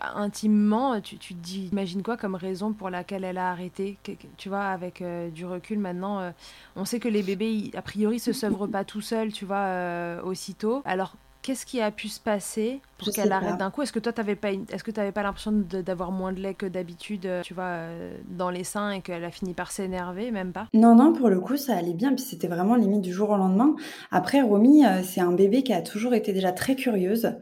Intimement, 0.00 0.98
tu, 1.02 1.18
tu 1.18 1.34
te 1.34 1.38
dis, 1.38 1.68
imagine 1.70 2.02
quoi 2.02 2.16
comme 2.16 2.34
raison 2.34 2.72
pour 2.72 2.88
laquelle 2.88 3.24
elle 3.24 3.36
a 3.36 3.50
arrêté? 3.50 3.98
Tu 4.38 4.48
vois, 4.48 4.64
avec 4.64 5.02
euh, 5.02 5.28
du 5.28 5.44
recul 5.44 5.78
maintenant, 5.78 6.20
euh, 6.20 6.30
on 6.76 6.86
sait 6.86 6.98
que 6.98 7.08
les 7.08 7.22
bébés, 7.22 7.70
a 7.76 7.82
priori, 7.82 8.20
se 8.20 8.32
sevrent 8.32 8.66
pas 8.66 8.84
tout 8.84 9.02
seuls, 9.02 9.32
tu 9.32 9.44
vois, 9.44 9.66
euh, 9.66 10.22
aussitôt. 10.22 10.80
Alors, 10.86 11.14
Qu'est-ce 11.46 11.64
qui 11.64 11.80
a 11.80 11.92
pu 11.92 12.08
se 12.08 12.18
passer 12.18 12.80
pour 12.98 13.12
qu'elle 13.12 13.32
arrête 13.32 13.58
d'un 13.58 13.70
coup 13.70 13.82
Est-ce 13.82 13.92
que 13.92 13.98
toi, 13.98 14.12
t'avais 14.12 14.36
pas, 14.36 14.50
est-ce 14.52 14.82
que 14.82 14.90
pas 14.90 15.22
l'impression 15.22 15.52
d'avoir 15.52 16.12
moins 16.12 16.32
de 16.32 16.40
lait 16.40 16.54
que 16.54 16.66
d'habitude, 16.66 17.26
euh, 17.26 17.42
tu 17.42 17.54
vois, 17.54 17.64
euh, 17.64 18.16
dans 18.30 18.50
les 18.50 18.64
seins 18.64 18.90
et 18.90 19.00
qu'elle 19.00 19.24
a 19.24 19.30
fini 19.30 19.54
par 19.54 19.70
s'énerver, 19.70 20.30
même 20.30 20.52
pas? 20.52 20.68
Non, 20.72 20.94
non, 20.94 21.12
pour 21.12 21.28
le 21.28 21.40
coup, 21.40 21.56
ça 21.56 21.76
allait 21.76 21.92
bien. 21.92 22.14
Puis 22.14 22.24
c'était 22.24 22.48
vraiment 22.48 22.74
limite 22.74 23.02
du 23.02 23.12
jour 23.12 23.30
au 23.30 23.36
lendemain. 23.36 23.74
Après, 24.10 24.40
Romy, 24.40 24.86
euh, 24.86 25.02
c'est 25.02 25.20
un 25.20 25.32
bébé 25.32 25.62
qui 25.62 25.72
a 25.72 25.82
toujours 25.82 26.14
été 26.14 26.32
déjà 26.32 26.52
très 26.52 26.74
curieuse. 26.74 27.32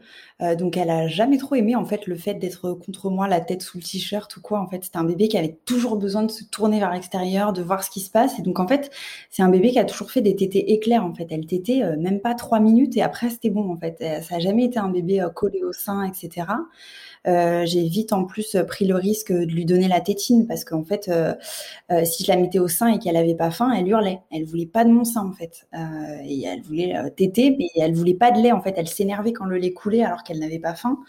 donc, 0.59 0.75
elle 0.75 0.89
a 0.89 1.07
jamais 1.07 1.37
trop 1.37 1.55
aimé 1.55 1.77
en 1.77 1.85
fait 1.85 2.07
le 2.07 2.15
fait 2.15 2.33
d'être 2.33 2.73
contre 2.73 3.09
moi, 3.09 3.27
la 3.29 3.39
tête 3.39 3.61
sous 3.61 3.77
le 3.77 3.83
t-shirt 3.83 4.35
ou 4.35 4.41
quoi. 4.41 4.59
En 4.59 4.67
fait, 4.67 4.83
c'était 4.83 4.97
un 4.97 5.05
bébé 5.05 5.29
qui 5.29 5.37
avait 5.37 5.57
toujours 5.65 5.95
besoin 5.95 6.23
de 6.23 6.31
se 6.31 6.43
tourner 6.43 6.79
vers 6.79 6.91
l'extérieur, 6.91 7.53
de 7.53 7.61
voir 7.61 7.83
ce 7.83 7.89
qui 7.89 8.01
se 8.01 8.09
passe. 8.09 8.37
Et 8.37 8.41
donc, 8.41 8.59
en 8.59 8.67
fait, 8.67 8.91
c'est 9.29 9.43
un 9.43 9.49
bébé 9.49 9.71
qui 9.71 9.79
a 9.79 9.85
toujours 9.85 10.11
fait 10.11 10.21
des 10.21 10.35
tétés 10.35 10.73
éclairs. 10.73 11.05
En 11.05 11.13
fait, 11.13 11.27
elle 11.31 11.45
tétait 11.45 11.83
même 11.97 12.19
pas 12.19 12.33
trois 12.35 12.59
minutes 12.59 12.97
et 12.97 13.01
après 13.01 13.29
c'était 13.29 13.49
bon. 13.49 13.71
En 13.71 13.77
fait, 13.77 14.03
ça 14.21 14.35
n'a 14.35 14.39
jamais 14.39 14.65
été 14.65 14.77
un 14.77 14.89
bébé 14.89 15.21
euh, 15.21 15.29
au 15.63 15.73
sein, 15.73 16.03
etc. 16.03 16.47
Euh, 17.27 17.65
j'ai 17.65 17.83
vite 17.87 18.13
en 18.13 18.25
plus 18.25 18.55
pris 18.67 18.85
le 18.85 18.95
risque 18.95 19.31
de 19.31 19.51
lui 19.51 19.65
donner 19.65 19.87
la 19.87 19.99
tétine 20.01 20.45
parce 20.47 20.63
qu'en 20.63 20.83
fait, 20.83 21.11
si 22.03 22.23
je 22.23 22.31
la 22.31 22.37
mettais 22.37 22.59
au 22.59 22.67
sein 22.67 22.87
et 22.87 22.99
qu'elle 22.99 23.17
avait 23.17 23.35
pas 23.35 23.51
faim, 23.51 23.71
elle 23.71 23.87
hurlait. 23.87 24.19
Elle 24.31 24.45
voulait 24.45 24.65
pas 24.65 24.85
de 24.85 24.91
mon 24.91 25.03
sein 25.03 25.25
en 25.25 25.33
fait, 25.33 25.67
et 26.25 26.43
elle 26.45 26.61
voulait 26.61 26.95
téter, 27.15 27.55
mais 27.57 27.67
elle 27.75 27.93
voulait 27.93 28.13
pas 28.13 28.31
de 28.31 28.39
lait 28.41 28.51
en 28.51 28.61
fait. 28.61 28.75
Elle 28.77 28.87
s'énervait 28.87 29.33
quand 29.33 29.45
le 29.45 29.57
lait 29.57 29.73
coulait 29.73 30.03
alors 30.03 30.23
qu'elle 30.23 30.39
n'avait 30.39 30.59
pas 30.59 30.75
faim. 30.75 30.99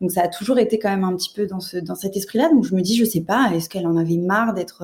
Donc 0.00 0.12
ça 0.12 0.22
a 0.22 0.28
toujours 0.28 0.58
été 0.58 0.78
quand 0.78 0.90
même 0.90 1.04
un 1.04 1.14
petit 1.14 1.32
peu 1.32 1.46
dans 1.46 1.60
ce 1.60 1.76
dans 1.76 1.94
cet 1.94 2.16
esprit-là. 2.16 2.50
Donc 2.50 2.64
je 2.64 2.74
me 2.74 2.80
dis, 2.80 2.96
je 2.96 3.04
sais 3.04 3.22
pas, 3.22 3.50
est-ce 3.54 3.68
qu'elle 3.68 3.86
en 3.86 3.96
avait 3.96 4.16
marre 4.16 4.54
d'être 4.54 4.82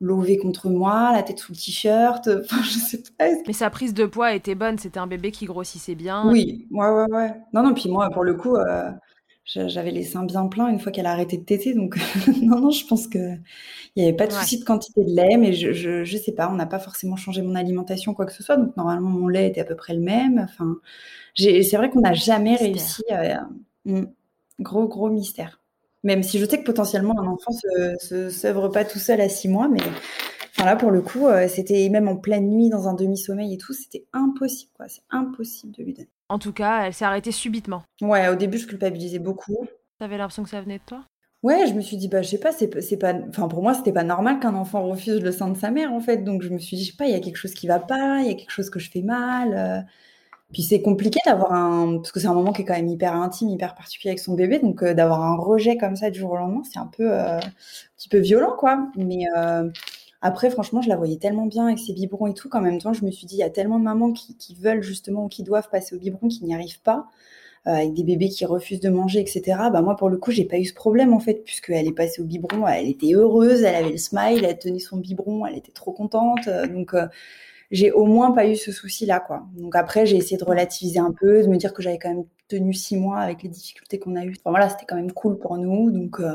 lové 0.00 0.38
contre 0.38 0.68
moi, 0.70 1.12
la 1.12 1.22
tête 1.22 1.38
sous 1.38 1.52
le 1.52 1.58
t-shirt, 1.58 2.28
enfin 2.44 2.62
je 2.62 2.78
sais 2.78 3.02
pas. 3.18 3.26
Mais 3.46 3.52
sa 3.52 3.70
prise 3.70 3.94
de 3.94 4.06
poids 4.06 4.34
était 4.34 4.54
bonne, 4.54 4.78
c'était 4.78 4.98
un 4.98 5.06
bébé 5.06 5.30
qui 5.30 5.44
grossissait 5.44 5.94
bien. 5.94 6.30
Oui, 6.30 6.66
ouais, 6.70 6.88
ouais, 6.88 7.06
ouais. 7.10 7.34
Non, 7.52 7.62
non, 7.62 7.74
puis 7.74 7.88
moi, 7.90 8.08
pour 8.10 8.24
le 8.24 8.34
coup, 8.34 8.56
euh, 8.56 8.90
j'avais 9.44 9.90
les 9.90 10.04
seins 10.04 10.24
bien 10.24 10.46
pleins 10.46 10.68
une 10.68 10.80
fois 10.80 10.92
qu'elle 10.92 11.06
a 11.06 11.12
arrêté 11.12 11.36
de 11.36 11.44
téter, 11.44 11.74
donc 11.74 11.96
non, 12.42 12.60
non, 12.60 12.70
je 12.70 12.86
pense 12.86 13.06
que 13.08 13.18
il 13.96 14.02
n'y 14.02 14.08
avait 14.08 14.16
pas 14.16 14.26
de 14.26 14.32
souci 14.32 14.58
de 14.58 14.64
quantité 14.64 15.04
de 15.04 15.14
lait, 15.14 15.36
mais 15.36 15.52
je, 15.52 15.72
je, 15.72 16.04
je 16.04 16.16
sais 16.16 16.32
pas, 16.32 16.48
on 16.48 16.54
n'a 16.54 16.66
pas 16.66 16.78
forcément 16.78 17.16
changé 17.16 17.42
mon 17.42 17.54
alimentation, 17.54 18.14
quoi 18.14 18.26
que 18.26 18.32
ce 18.32 18.42
soit, 18.42 18.56
donc 18.56 18.76
normalement 18.76 19.10
mon 19.10 19.28
lait 19.28 19.48
était 19.48 19.60
à 19.60 19.64
peu 19.64 19.76
près 19.76 19.94
le 19.94 20.00
même. 20.00 20.38
Enfin, 20.38 20.76
c'est 21.36 21.76
vrai 21.76 21.90
qu'on 21.90 22.00
n'a 22.00 22.14
jamais 22.14 22.56
réussi. 22.56 23.02
à... 23.10 23.48
Hmm, 23.84 24.04
gros, 24.60 24.86
gros 24.88 25.10
mystère. 25.10 25.59
Même 26.02 26.22
si 26.22 26.38
je 26.38 26.46
sais 26.46 26.58
que 26.58 26.64
potentiellement 26.64 27.18
un 27.20 27.26
enfant 27.26 27.52
se 27.52 28.30
s'œuvre 28.30 28.68
pas 28.68 28.84
tout 28.84 28.98
seul 28.98 29.20
à 29.20 29.28
six 29.28 29.48
mois, 29.48 29.68
mais 29.68 29.80
enfin 30.56 30.64
là 30.64 30.76
pour 30.76 30.90
le 30.90 31.02
coup, 31.02 31.26
euh, 31.26 31.46
c'était 31.48 31.88
même 31.90 32.08
en 32.08 32.16
pleine 32.16 32.48
nuit 32.48 32.70
dans 32.70 32.88
un 32.88 32.94
demi-sommeil 32.94 33.54
et 33.54 33.58
tout, 33.58 33.74
c'était 33.74 34.06
impossible 34.12 34.72
quoi, 34.74 34.88
c'est 34.88 35.02
impossible 35.10 35.72
de 35.76 35.82
lui 35.82 35.92
donner. 35.92 36.08
En 36.30 36.38
tout 36.38 36.52
cas, 36.52 36.86
elle 36.86 36.94
s'est 36.94 37.04
arrêtée 37.04 37.32
subitement. 37.32 37.82
Ouais, 38.00 38.28
au 38.28 38.34
début 38.34 38.56
je 38.58 38.66
culpabilisais 38.66 39.18
beaucoup. 39.18 39.66
T'avais 39.98 40.16
l'impression 40.16 40.42
que 40.44 40.50
ça 40.50 40.62
venait 40.62 40.78
de 40.78 40.84
toi? 40.86 41.04
Ouais, 41.42 41.66
je 41.66 41.74
me 41.74 41.80
suis 41.80 41.96
dit 41.98 42.08
bah 42.08 42.22
je 42.22 42.28
sais 42.28 42.40
pas, 42.40 42.52
c'est 42.52 42.80
c'est 42.80 42.98
pas 42.98 43.14
enfin 43.28 43.48
pour 43.48 43.62
moi, 43.62 43.74
c'était 43.74 43.92
pas 43.92 44.04
normal 44.04 44.40
qu'un 44.40 44.54
enfant 44.54 44.86
refuse 44.86 45.20
le 45.20 45.32
sein 45.32 45.48
de 45.48 45.56
sa 45.56 45.70
mère 45.70 45.92
en 45.92 46.00
fait, 46.00 46.18
donc 46.24 46.42
je 46.42 46.48
me 46.48 46.58
suis 46.58 46.76
dit 46.78 46.84
je 46.84 46.90
sais 46.92 46.96
pas, 46.96 47.06
il 47.06 47.12
y 47.12 47.14
a 47.14 47.20
quelque 47.20 47.36
chose 47.36 47.52
qui 47.54 47.66
va 47.66 47.78
pas, 47.78 48.20
il 48.20 48.26
y 48.26 48.30
a 48.30 48.34
quelque 48.34 48.50
chose 48.50 48.70
que 48.70 48.78
je 48.78 48.90
fais 48.90 49.02
mal. 49.02 49.54
Euh. 49.54 49.80
Puis 50.52 50.62
c'est 50.62 50.82
compliqué 50.82 51.20
d'avoir 51.26 51.52
un, 51.52 51.98
parce 51.98 52.10
que 52.10 52.18
c'est 52.18 52.26
un 52.26 52.34
moment 52.34 52.52
qui 52.52 52.62
est 52.62 52.64
quand 52.64 52.74
même 52.74 52.88
hyper 52.88 53.14
intime, 53.14 53.50
hyper 53.50 53.74
particulier 53.74 54.10
avec 54.10 54.18
son 54.18 54.34
bébé, 54.34 54.58
donc 54.58 54.82
euh, 54.82 54.94
d'avoir 54.94 55.22
un 55.22 55.36
rejet 55.36 55.76
comme 55.76 55.94
ça 55.94 56.10
du 56.10 56.18
jour 56.18 56.32
au 56.32 56.36
lendemain, 56.36 56.62
c'est 56.70 56.78
un 56.78 56.86
peu, 56.86 57.12
euh, 57.12 57.38
un 57.38 57.40
petit 57.96 58.08
peu 58.08 58.18
violent, 58.18 58.56
quoi. 58.58 58.88
Mais 58.96 59.26
euh, 59.36 59.70
après, 60.22 60.50
franchement, 60.50 60.82
je 60.82 60.88
la 60.88 60.96
voyais 60.96 61.18
tellement 61.18 61.46
bien 61.46 61.66
avec 61.66 61.78
ses 61.78 61.92
biberons 61.92 62.26
et 62.26 62.34
tout 62.34 62.48
qu'en 62.48 62.60
même 62.60 62.80
temps, 62.80 62.92
je 62.92 63.04
me 63.04 63.12
suis 63.12 63.26
dit, 63.26 63.36
il 63.36 63.40
y 63.40 63.44
a 63.44 63.50
tellement 63.50 63.78
de 63.78 63.84
mamans 63.84 64.12
qui, 64.12 64.54
veulent 64.60 64.82
justement 64.82 65.26
ou 65.26 65.28
qui 65.28 65.44
doivent 65.44 65.68
passer 65.70 65.94
au 65.94 65.98
biberon 65.98 66.28
qui 66.28 66.44
n'y 66.44 66.54
arrivent 66.54 66.82
pas. 66.82 67.06
avec 67.64 67.94
des 67.94 68.04
bébés 68.04 68.28
qui 68.30 68.44
refusent 68.46 68.80
de 68.80 68.90
manger, 68.90 69.20
etc. 69.20 69.42
Bah 69.72 69.82
moi, 69.82 69.96
pour 69.96 70.08
le 70.10 70.16
coup, 70.18 70.30
j'ai 70.32 70.46
pas 70.46 70.58
eu 70.58 70.64
ce 70.64 70.74
problème 70.74 71.12
en 71.14 71.20
fait, 71.20 71.44
puisqu'elle 71.44 71.86
est 71.86 71.92
passée 71.92 72.22
au 72.22 72.24
biberon, 72.24 72.66
elle 72.66 72.88
était 72.88 73.12
heureuse, 73.14 73.62
elle 73.62 73.74
avait 73.76 73.92
le 73.92 73.98
smile, 73.98 74.44
elle 74.44 74.58
tenait 74.58 74.78
son 74.78 74.96
biberon, 74.98 75.46
elle 75.46 75.56
était 75.58 75.72
trop 75.72 75.92
contente. 75.92 76.48
donc 76.72 76.94
j'ai 77.70 77.92
au 77.92 78.04
moins 78.04 78.32
pas 78.32 78.46
eu 78.46 78.56
ce 78.56 78.72
souci-là, 78.72 79.20
quoi. 79.20 79.46
Donc 79.56 79.76
après, 79.76 80.06
j'ai 80.06 80.16
essayé 80.16 80.36
de 80.36 80.44
relativiser 80.44 80.98
un 80.98 81.12
peu, 81.12 81.42
de 81.42 81.48
me 81.48 81.56
dire 81.56 81.72
que 81.72 81.82
j'avais 81.82 81.98
quand 81.98 82.08
même 82.08 82.24
tenu 82.48 82.74
six 82.74 82.96
mois 82.96 83.18
avec 83.18 83.42
les 83.42 83.48
difficultés 83.48 83.98
qu'on 83.98 84.16
a 84.16 84.24
eues. 84.24 84.34
Enfin 84.40 84.50
voilà, 84.50 84.68
c'était 84.68 84.86
quand 84.86 84.96
même 84.96 85.12
cool 85.12 85.38
pour 85.38 85.56
nous. 85.56 85.90
Donc 85.90 86.20
euh, 86.20 86.34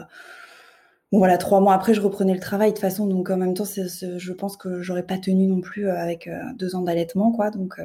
bon 1.11 1.17
voilà, 1.19 1.37
trois 1.37 1.59
mois 1.59 1.73
après, 1.73 1.93
je 1.93 2.01
reprenais 2.01 2.33
le 2.33 2.39
travail 2.39 2.69
de 2.69 2.75
toute 2.75 2.81
façon. 2.81 3.05
Donc 3.07 3.29
en 3.29 3.37
même 3.37 3.53
temps, 3.53 3.65
je 3.65 4.31
pense 4.31 4.55
que 4.57 4.81
j'aurais 4.81 5.05
pas 5.05 5.17
tenu 5.17 5.47
non 5.47 5.61
plus 5.61 5.87
euh, 5.87 5.97
avec 5.97 6.27
euh, 6.27 6.41
deux 6.55 6.75
ans 6.75 6.81
d'allaitement, 6.81 7.31
quoi. 7.31 7.51
Donc 7.51 7.79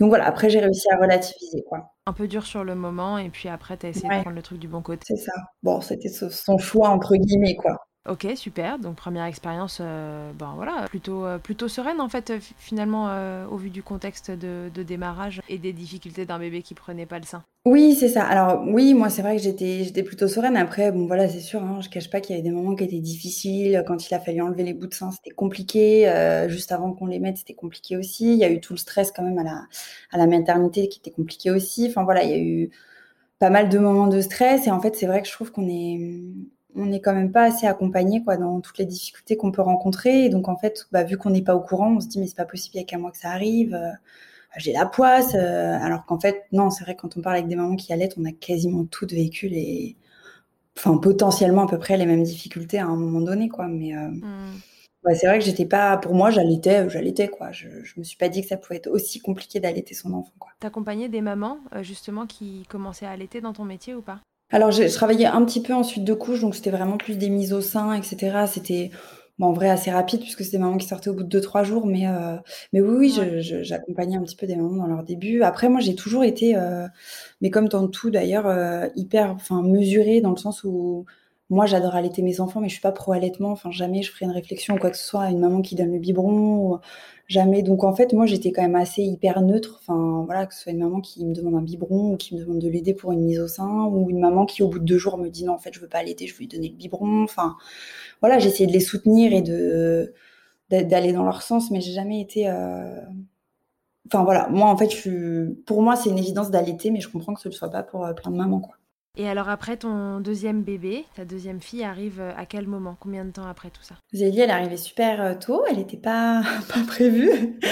donc 0.00 0.08
voilà, 0.08 0.26
après 0.26 0.50
j'ai 0.50 0.58
réussi 0.58 0.88
à 0.90 0.96
relativiser, 0.96 1.62
quoi. 1.62 1.92
Un 2.06 2.12
peu 2.12 2.26
dur 2.26 2.44
sur 2.44 2.64
le 2.64 2.74
moment, 2.74 3.18
et 3.18 3.30
puis 3.30 3.48
après, 3.48 3.76
tu 3.76 3.86
as 3.86 3.90
essayé 3.90 4.08
de 4.08 4.22
prendre 4.22 4.34
le 4.34 4.42
truc 4.42 4.58
du 4.58 4.66
bon 4.66 4.82
côté. 4.82 5.04
C'est 5.06 5.16
ça. 5.16 5.32
Bon, 5.62 5.80
c'était 5.80 6.08
son 6.08 6.58
choix, 6.58 6.88
entre 6.88 7.14
guillemets, 7.14 7.54
quoi. 7.54 7.78
Ok, 8.08 8.26
super. 8.34 8.80
Donc 8.80 8.96
première 8.96 9.26
expérience, 9.26 9.78
euh, 9.80 10.32
ben 10.36 10.54
voilà, 10.56 10.86
plutôt 10.88 11.24
euh, 11.24 11.38
plutôt 11.38 11.68
sereine 11.68 12.00
en 12.00 12.08
fait 12.08 12.32
finalement 12.58 13.06
euh, 13.08 13.46
au 13.46 13.56
vu 13.56 13.70
du 13.70 13.84
contexte 13.84 14.32
de, 14.32 14.70
démarrage 14.82 15.40
et 15.48 15.56
des 15.56 15.72
difficultés 15.72 16.26
d'un 16.26 16.40
bébé 16.40 16.62
qui 16.62 16.74
prenait 16.74 17.06
pas 17.06 17.20
le 17.20 17.24
sein. 17.24 17.44
Oui, 17.64 17.94
c'est 17.94 18.08
ça. 18.08 18.24
Alors 18.24 18.64
oui, 18.66 18.92
moi 18.94 19.08
c'est 19.08 19.22
vrai 19.22 19.36
que 19.36 19.42
j'étais 19.42 19.84
j'étais 19.84 20.02
plutôt 20.02 20.26
sereine. 20.26 20.56
Après, 20.56 20.90
bon 20.90 21.06
voilà, 21.06 21.28
c'est 21.28 21.38
sûr, 21.38 21.62
hein, 21.62 21.78
je 21.80 21.88
cache 21.90 22.10
pas 22.10 22.20
qu'il 22.20 22.34
y 22.34 22.38
avait 22.40 22.48
des 22.48 22.52
moments 22.52 22.74
qui 22.74 22.82
étaient 22.82 22.98
difficiles. 22.98 23.84
Quand 23.86 24.10
il 24.10 24.12
a 24.14 24.18
fallu 24.18 24.42
enlever 24.42 24.64
les 24.64 24.74
bouts 24.74 24.88
de 24.88 24.94
sein, 24.94 25.12
c'était 25.12 25.30
compliqué. 25.30 26.12
juste 26.48 26.72
avant 26.72 26.92
qu'on 26.92 27.06
les 27.06 27.20
mette, 27.20 27.36
c'était 27.36 27.54
compliqué 27.54 27.96
aussi. 27.96 28.32
Il 28.32 28.38
y 28.38 28.44
a 28.44 28.50
eu 28.50 28.60
tout 28.60 28.72
le 28.72 28.78
stress 28.78 29.12
quand 29.12 29.22
même 29.22 29.38
à 29.38 29.44
la 29.44 29.62
à 30.10 30.18
la 30.18 30.26
maternité 30.26 30.88
qui 30.88 30.98
était 30.98 31.12
compliqué 31.12 31.52
aussi. 31.52 31.86
Enfin 31.88 32.02
voilà, 32.02 32.24
il 32.24 32.30
y 32.30 32.34
a 32.34 32.38
eu 32.38 32.70
pas 33.38 33.50
mal 33.50 33.68
de 33.68 33.78
moments 33.78 34.08
de 34.08 34.20
stress 34.20 34.66
et 34.66 34.70
en 34.72 34.80
fait 34.80 34.96
c'est 34.96 35.06
vrai 35.06 35.22
que 35.22 35.28
je 35.28 35.32
trouve 35.32 35.52
qu'on 35.52 35.68
est 35.68 36.00
on 36.76 36.86
n'est 36.86 37.00
quand 37.00 37.14
même 37.14 37.32
pas 37.32 37.44
assez 37.44 37.66
accompagné 37.66 38.22
quoi 38.22 38.36
dans 38.36 38.60
toutes 38.60 38.78
les 38.78 38.86
difficultés 38.86 39.36
qu'on 39.36 39.52
peut 39.52 39.62
rencontrer. 39.62 40.24
Et 40.24 40.28
donc 40.28 40.48
en 40.48 40.56
fait, 40.56 40.86
bah, 40.92 41.04
vu 41.04 41.16
qu'on 41.16 41.30
n'est 41.30 41.42
pas 41.42 41.54
au 41.54 41.60
courant, 41.60 41.96
on 41.96 42.00
se 42.00 42.08
dit 42.08 42.18
mais 42.18 42.26
c'est 42.26 42.36
pas 42.36 42.44
possible, 42.44 42.76
il 42.76 42.78
y 42.78 42.82
a 42.82 42.86
qu'à 42.86 42.98
moi 42.98 43.10
que 43.10 43.18
ça 43.18 43.30
arrive. 43.30 43.74
Euh, 43.74 43.90
j'ai 44.58 44.72
la 44.72 44.84
poisse, 44.84 45.34
euh, 45.34 45.78
alors 45.80 46.04
qu'en 46.04 46.20
fait 46.20 46.44
non, 46.52 46.70
c'est 46.70 46.84
vrai 46.84 46.94
que 46.94 47.02
quand 47.02 47.16
on 47.16 47.22
parle 47.22 47.36
avec 47.36 47.48
des 47.48 47.56
mamans 47.56 47.76
qui 47.76 47.92
allaitent, 47.92 48.14
on 48.18 48.24
a 48.24 48.32
quasiment 48.32 48.84
toutes 48.84 49.12
vécu 49.12 49.48
les, 49.48 49.96
enfin 50.76 50.98
potentiellement 50.98 51.62
à 51.62 51.68
peu 51.68 51.78
près 51.78 51.96
les 51.96 52.06
mêmes 52.06 52.22
difficultés 52.22 52.78
à 52.78 52.86
un 52.86 52.96
moment 52.96 53.20
donné 53.20 53.48
quoi. 53.48 53.66
Mais 53.68 53.96
euh, 53.96 54.08
mmh. 54.08 55.14
c'est 55.14 55.26
vrai 55.26 55.38
que 55.38 55.44
j'étais 55.44 55.64
pas, 55.64 55.96
pour 55.96 56.14
moi 56.14 56.30
j'allaitais, 56.30 56.88
j'allaitais 56.90 57.28
quoi. 57.28 57.50
Je, 57.52 57.68
je 57.82 57.94
me 57.98 58.04
suis 58.04 58.18
pas 58.18 58.28
dit 58.28 58.42
que 58.42 58.48
ça 58.48 58.58
pouvait 58.58 58.76
être 58.76 58.90
aussi 58.90 59.20
compliqué 59.20 59.58
d'allaiter 59.58 59.94
son 59.94 60.12
enfant 60.12 60.32
quoi. 60.38 60.50
T'accompagnais 60.60 61.08
des 61.08 61.22
mamans 61.22 61.58
justement 61.80 62.26
qui 62.26 62.64
commençaient 62.68 63.06
à 63.06 63.10
allaiter 63.10 63.40
dans 63.40 63.54
ton 63.54 63.64
métier 63.64 63.94
ou 63.94 64.02
pas? 64.02 64.20
Alors, 64.52 64.70
je 64.70 64.82
travaillais 64.94 65.26
un 65.26 65.44
petit 65.44 65.62
peu 65.62 65.72
en 65.74 65.82
suite 65.82 66.04
de 66.04 66.14
couche, 66.14 66.42
donc 66.42 66.54
c'était 66.54 66.70
vraiment 66.70 66.98
plus 66.98 67.16
des 67.16 67.30
mises 67.30 67.54
au 67.54 67.62
sein, 67.62 67.94
etc. 67.94 68.44
C'était 68.46 68.90
bon, 69.38 69.46
en 69.46 69.52
vrai 69.52 69.70
assez 69.70 69.90
rapide 69.90 70.20
puisque 70.20 70.44
c'était 70.44 70.58
des 70.58 70.62
mamans 70.62 70.76
qui 70.76 70.86
sortaient 70.86 71.08
au 71.10 71.14
bout 71.14 71.24
de 71.24 71.40
2-3 71.40 71.64
jours, 71.64 71.86
mais, 71.86 72.06
euh, 72.06 72.36
mais 72.72 72.82
oui, 72.82 73.14
oui, 73.18 73.40
j'accompagnais 73.40 74.16
un 74.16 74.22
petit 74.22 74.36
peu 74.36 74.46
des 74.46 74.56
mamans 74.56 74.76
dans 74.76 74.86
leur 74.86 75.04
début. 75.04 75.42
Après, 75.42 75.68
moi, 75.70 75.80
j'ai 75.80 75.94
toujours 75.94 76.22
été, 76.24 76.54
euh, 76.56 76.86
mais 77.40 77.50
comme 77.50 77.68
dans 77.68 77.88
tout 77.88 78.10
d'ailleurs, 78.10 78.46
euh, 78.46 78.88
hyper 78.94 79.30
enfin, 79.32 79.62
mesurée 79.62 80.20
dans 80.20 80.30
le 80.30 80.36
sens 80.36 80.64
où 80.64 81.06
moi, 81.50 81.66
j'adore 81.66 81.94
allaiter 81.94 82.22
mes 82.22 82.40
enfants, 82.40 82.60
mais 82.60 82.68
je 82.68 82.74
suis 82.74 82.82
pas 82.82 82.92
pro 82.92 83.12
allaitement. 83.12 83.50
Enfin, 83.52 83.70
jamais 83.70 84.02
je 84.02 84.10
ferai 84.10 84.24
une 84.24 84.30
réflexion 84.32 84.74
ou 84.74 84.78
quoi 84.78 84.90
que 84.90 84.96
ce 84.96 85.04
soit 85.04 85.22
à 85.22 85.30
une 85.30 85.38
maman 85.40 85.60
qui 85.62 85.74
donne 85.76 85.92
le 85.92 85.98
biberon. 85.98 86.80
Jamais. 87.28 87.62
Donc, 87.62 87.84
en 87.84 87.94
fait, 87.94 88.12
moi, 88.12 88.26
j'étais 88.26 88.52
quand 88.52 88.62
même 88.62 88.76
assez 88.76 89.02
hyper 89.02 89.42
neutre. 89.42 89.78
Enfin, 89.80 90.24
voilà, 90.26 90.46
que 90.46 90.54
ce 90.54 90.62
soit 90.62 90.72
une 90.72 90.78
maman 90.78 91.00
qui 91.00 91.24
me 91.24 91.34
demande 91.34 91.56
un 91.56 91.62
biberon 91.62 92.12
ou 92.14 92.16
qui 92.16 92.34
me 92.34 92.40
demande 92.40 92.58
de 92.58 92.68
l'aider 92.68 92.94
pour 92.94 93.12
une 93.12 93.24
mise 93.24 93.40
au 93.40 93.48
sein 93.48 93.84
ou 93.86 94.10
une 94.10 94.20
maman 94.20 94.46
qui, 94.46 94.62
au 94.62 94.68
bout 94.68 94.78
de 94.78 94.84
deux 94.84 94.98
jours, 94.98 95.18
me 95.18 95.28
dit 95.28 95.44
non, 95.44 95.54
en 95.54 95.58
fait, 95.58 95.72
je 95.72 95.80
veux 95.80 95.88
pas 95.88 95.98
allaiter, 95.98 96.26
je 96.26 96.34
veux 96.34 96.40
lui 96.40 96.48
donner 96.48 96.68
le 96.68 96.76
biberon. 96.76 97.24
Enfin, 97.24 97.56
voilà, 98.20 98.38
j'essayais 98.38 98.66
de 98.66 98.72
les 98.72 98.80
soutenir 98.80 99.32
et 99.32 99.42
d'aller 100.84 101.12
dans 101.12 101.24
leur 101.24 101.42
sens, 101.42 101.70
mais 101.70 101.80
j'ai 101.80 101.92
jamais 101.92 102.20
été. 102.20 102.48
Euh, 102.48 103.00
enfin, 104.06 104.24
voilà. 104.24 104.48
Moi, 104.48 104.68
en 104.68 104.76
fait, 104.76 104.90
je 104.90 105.52
pour 105.66 105.82
moi, 105.82 105.96
c'est 105.96 106.10
une 106.10 106.18
évidence 106.18 106.50
d'allaiter, 106.50 106.90
mais 106.90 107.00
je 107.00 107.08
comprends 107.08 107.34
que 107.34 107.40
ce 107.40 107.48
ne 107.48 107.54
soit 107.54 107.70
pas 107.70 107.82
pour 107.82 108.04
euh, 108.06 108.12
plein 108.14 108.30
de 108.30 108.36
mamans, 108.36 108.60
quoi. 108.60 108.76
Et 109.18 109.28
alors 109.28 109.50
après 109.50 109.76
ton 109.76 110.20
deuxième 110.20 110.62
bébé, 110.62 111.04
ta 111.14 111.26
deuxième 111.26 111.60
fille 111.60 111.84
arrive 111.84 112.18
euh, 112.18 112.32
à 112.34 112.46
quel 112.46 112.66
moment? 112.66 112.96
Combien 112.98 113.26
de 113.26 113.30
temps 113.30 113.46
après 113.46 113.68
tout 113.68 113.82
ça? 113.82 113.96
Zélie, 114.14 114.40
elle 114.40 114.48
est 114.48 114.52
arrivée 114.54 114.78
super 114.78 115.20
euh, 115.20 115.34
tôt, 115.34 115.64
elle 115.68 115.76
n'était 115.76 115.98
pas, 115.98 116.42
pas 116.72 116.84
prévue. 116.86 117.58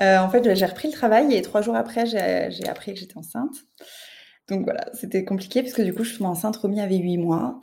Euh, 0.00 0.18
en 0.18 0.30
fait, 0.30 0.54
j'ai 0.54 0.64
repris 0.64 0.86
le 0.86 0.94
travail 0.94 1.34
et 1.34 1.42
trois 1.42 1.60
jours 1.60 1.74
après, 1.74 2.06
j'ai 2.06 2.68
appris 2.68 2.94
que 2.94 3.00
j'étais 3.00 3.16
enceinte. 3.16 3.50
Donc 4.48 4.62
voilà, 4.62 4.84
c'était 4.94 5.24
compliqué 5.24 5.60
parce 5.60 5.74
que 5.74 5.82
du 5.82 5.92
coup, 5.92 6.04
je 6.04 6.14
suis 6.14 6.24
enceinte, 6.24 6.54
Romy 6.54 6.80
avait 6.80 6.98
huit 6.98 7.18
mois. 7.18 7.58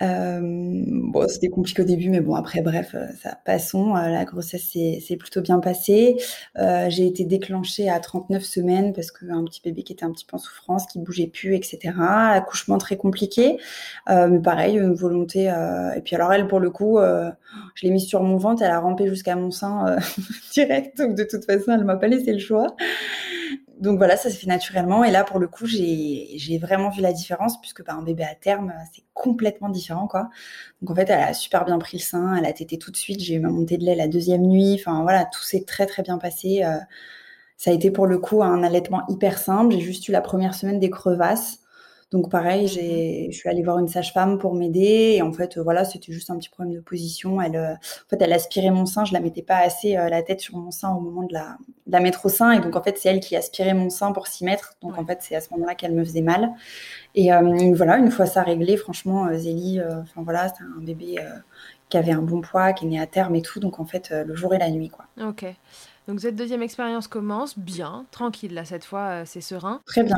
Euh, 0.00 0.40
bon, 0.42 1.26
c'était 1.28 1.48
compliqué 1.48 1.82
au 1.82 1.84
début, 1.84 2.08
mais 2.08 2.20
bon, 2.20 2.34
après, 2.34 2.62
bref, 2.62 2.94
euh, 2.94 3.08
ça 3.20 3.36
passons. 3.44 3.96
Euh, 3.96 4.08
la 4.08 4.24
grossesse 4.24 4.70
s'est 4.70 5.16
plutôt 5.16 5.40
bien 5.40 5.58
passée. 5.58 6.16
Euh, 6.58 6.86
j'ai 6.88 7.06
été 7.06 7.24
déclenchée 7.24 7.88
à 7.88 7.98
39 7.98 8.44
semaines 8.44 8.92
parce 8.92 9.10
qu'un 9.10 9.44
petit 9.44 9.60
bébé 9.62 9.82
qui 9.82 9.92
était 9.92 10.04
un 10.04 10.12
petit 10.12 10.24
peu 10.24 10.36
en 10.36 10.38
souffrance, 10.38 10.86
qui 10.86 11.00
bougeait 11.00 11.26
plus, 11.26 11.54
etc. 11.56 11.94
Accouchement 11.98 12.78
très 12.78 12.96
compliqué, 12.96 13.58
euh, 14.08 14.28
mais 14.28 14.40
pareil, 14.40 14.76
une 14.76 14.94
volonté. 14.94 15.44
et 15.96 16.00
puis 16.00 16.14
alors 16.14 16.32
elle, 16.32 16.46
pour 16.46 16.60
le 16.60 16.70
coup, 16.70 16.98
je 16.98 17.86
l'ai 17.86 17.90
mise 17.90 18.06
sur 18.06 18.22
mon 18.22 18.36
ventre, 18.36 18.62
elle 18.62 18.70
a 18.70 18.80
rampé 18.80 19.08
jusqu'à 19.08 19.34
mon 19.36 19.50
sein 19.50 19.96
direct. 20.52 20.98
Donc 20.98 21.16
de 21.16 21.24
toute 21.24 21.44
façon, 21.44 21.72
elle 21.72 21.84
m'a 21.84 21.96
pas 21.96 22.08
laissé 22.08 22.32
le 22.32 22.38
choix 22.38 22.76
donc 23.80 23.98
voilà, 23.98 24.16
ça 24.16 24.30
s'est 24.30 24.36
fait 24.36 24.46
naturellement. 24.46 25.04
Et 25.04 25.10
là, 25.10 25.24
pour 25.24 25.38
le 25.38 25.48
coup, 25.48 25.66
j'ai 25.66 26.58
vraiment 26.60 26.90
vu 26.90 27.00
la 27.00 27.12
différence 27.12 27.60
puisque 27.60 27.84
bah, 27.84 27.94
un 27.94 28.02
bébé 28.02 28.24
à 28.24 28.34
terme, 28.34 28.72
c'est 28.92 29.04
complètement 29.14 29.68
différent, 29.68 30.08
quoi. 30.08 30.30
Donc 30.82 30.90
en 30.90 30.94
fait, 30.94 31.08
elle 31.10 31.20
a 31.20 31.32
super 31.34 31.64
bien 31.64 31.78
pris 31.78 31.98
le 31.98 32.02
sein, 32.02 32.36
elle 32.36 32.46
a 32.46 32.52
tété 32.52 32.78
tout 32.78 32.90
de 32.90 32.96
suite. 32.96 33.20
J'ai 33.20 33.34
eu 33.34 33.40
ma 33.40 33.50
montée 33.50 33.78
de 33.78 33.84
lait 33.84 33.94
la 33.94 34.08
deuxième 34.08 34.42
nuit. 34.42 34.76
Enfin 34.78 35.02
voilà, 35.02 35.24
tout 35.26 35.42
s'est 35.42 35.64
très 35.64 35.86
très 35.86 36.02
bien 36.02 36.18
passé. 36.18 36.64
Euh, 36.64 36.78
ça 37.56 37.70
a 37.70 37.74
été 37.74 37.90
pour 37.90 38.06
le 38.06 38.18
coup 38.18 38.42
un 38.42 38.62
allaitement 38.62 39.02
hyper 39.08 39.38
simple. 39.38 39.74
J'ai 39.74 39.80
juste 39.80 40.08
eu 40.08 40.12
la 40.12 40.20
première 40.20 40.54
semaine 40.54 40.80
des 40.80 40.90
crevasses. 40.90 41.60
Donc 42.10 42.30
pareil, 42.30 42.64
mmh 42.64 42.68
j'ai, 42.68 43.28
je 43.30 43.36
suis 43.36 43.48
allée 43.50 43.62
voir 43.62 43.78
une 43.78 43.88
sage-femme 43.88 44.38
pour 44.38 44.54
m'aider 44.54 45.14
et 45.16 45.22
en 45.22 45.32
fait 45.32 45.58
voilà, 45.58 45.84
c'était 45.84 46.10
juste 46.10 46.30
un 46.30 46.38
petit 46.38 46.48
problème 46.48 46.74
de 46.74 46.80
position. 46.80 47.40
Elle, 47.42 47.56
euh, 47.56 47.74
en 47.74 48.08
fait, 48.08 48.22
elle 48.22 48.32
aspirait 48.32 48.70
mon 48.70 48.86
sein, 48.86 49.04
je 49.04 49.12
la 49.12 49.20
mettais 49.20 49.42
pas 49.42 49.58
assez 49.58 49.96
euh, 49.98 50.08
la 50.08 50.22
tête 50.22 50.40
sur 50.40 50.56
mon 50.56 50.70
sein 50.70 50.90
au 50.90 51.00
moment 51.00 51.24
de 51.24 51.34
la, 51.34 51.58
de 51.86 51.92
la 51.92 52.00
mettre 52.00 52.24
au 52.24 52.30
sein 52.30 52.52
et 52.52 52.60
donc 52.60 52.76
en 52.76 52.82
fait 52.82 52.96
c'est 52.96 53.10
elle 53.10 53.20
qui 53.20 53.36
aspirait 53.36 53.74
mon 53.74 53.90
sein 53.90 54.12
pour 54.12 54.26
s'y 54.26 54.44
mettre. 54.44 54.74
Donc 54.80 54.96
en 54.96 55.04
fait 55.04 55.18
c'est 55.20 55.34
à 55.34 55.42
ce 55.42 55.50
moment-là 55.52 55.74
qu'elle 55.74 55.92
me 55.92 56.02
faisait 56.02 56.22
mal. 56.22 56.50
Et 57.14 57.30
euh, 57.32 57.74
voilà, 57.74 57.98
une 57.98 58.10
fois 58.10 58.24
ça 58.24 58.42
réglé, 58.42 58.78
franchement 58.78 59.28
Zélie, 59.34 59.80
enfin 59.82 60.22
voilà, 60.22 60.48
c'est 60.48 60.64
un 60.64 60.80
bébé 60.80 61.16
qui 61.90 61.96
avait 61.98 62.12
un 62.12 62.22
bon 62.22 62.40
poids, 62.40 62.72
qui 62.72 62.86
est 62.86 62.88
né 62.88 63.00
à 63.00 63.06
terme 63.06 63.34
et 63.34 63.42
tout. 63.42 63.60
Donc 63.60 63.80
en 63.80 63.84
fait 63.84 64.10
le 64.10 64.34
jour 64.34 64.54
et 64.54 64.58
la 64.58 64.70
nuit 64.70 64.88
quoi. 64.88 65.04
Ok. 65.20 65.44
Donc 66.06 66.20
cette 66.20 66.36
deuxième 66.36 66.62
expérience 66.62 67.06
commence 67.06 67.58
bien, 67.58 68.06
tranquille 68.10 68.54
là 68.54 68.64
cette 68.64 68.86
fois, 68.86 69.26
c'est 69.26 69.42
serein. 69.42 69.82
Très 69.84 70.04
bien. 70.04 70.16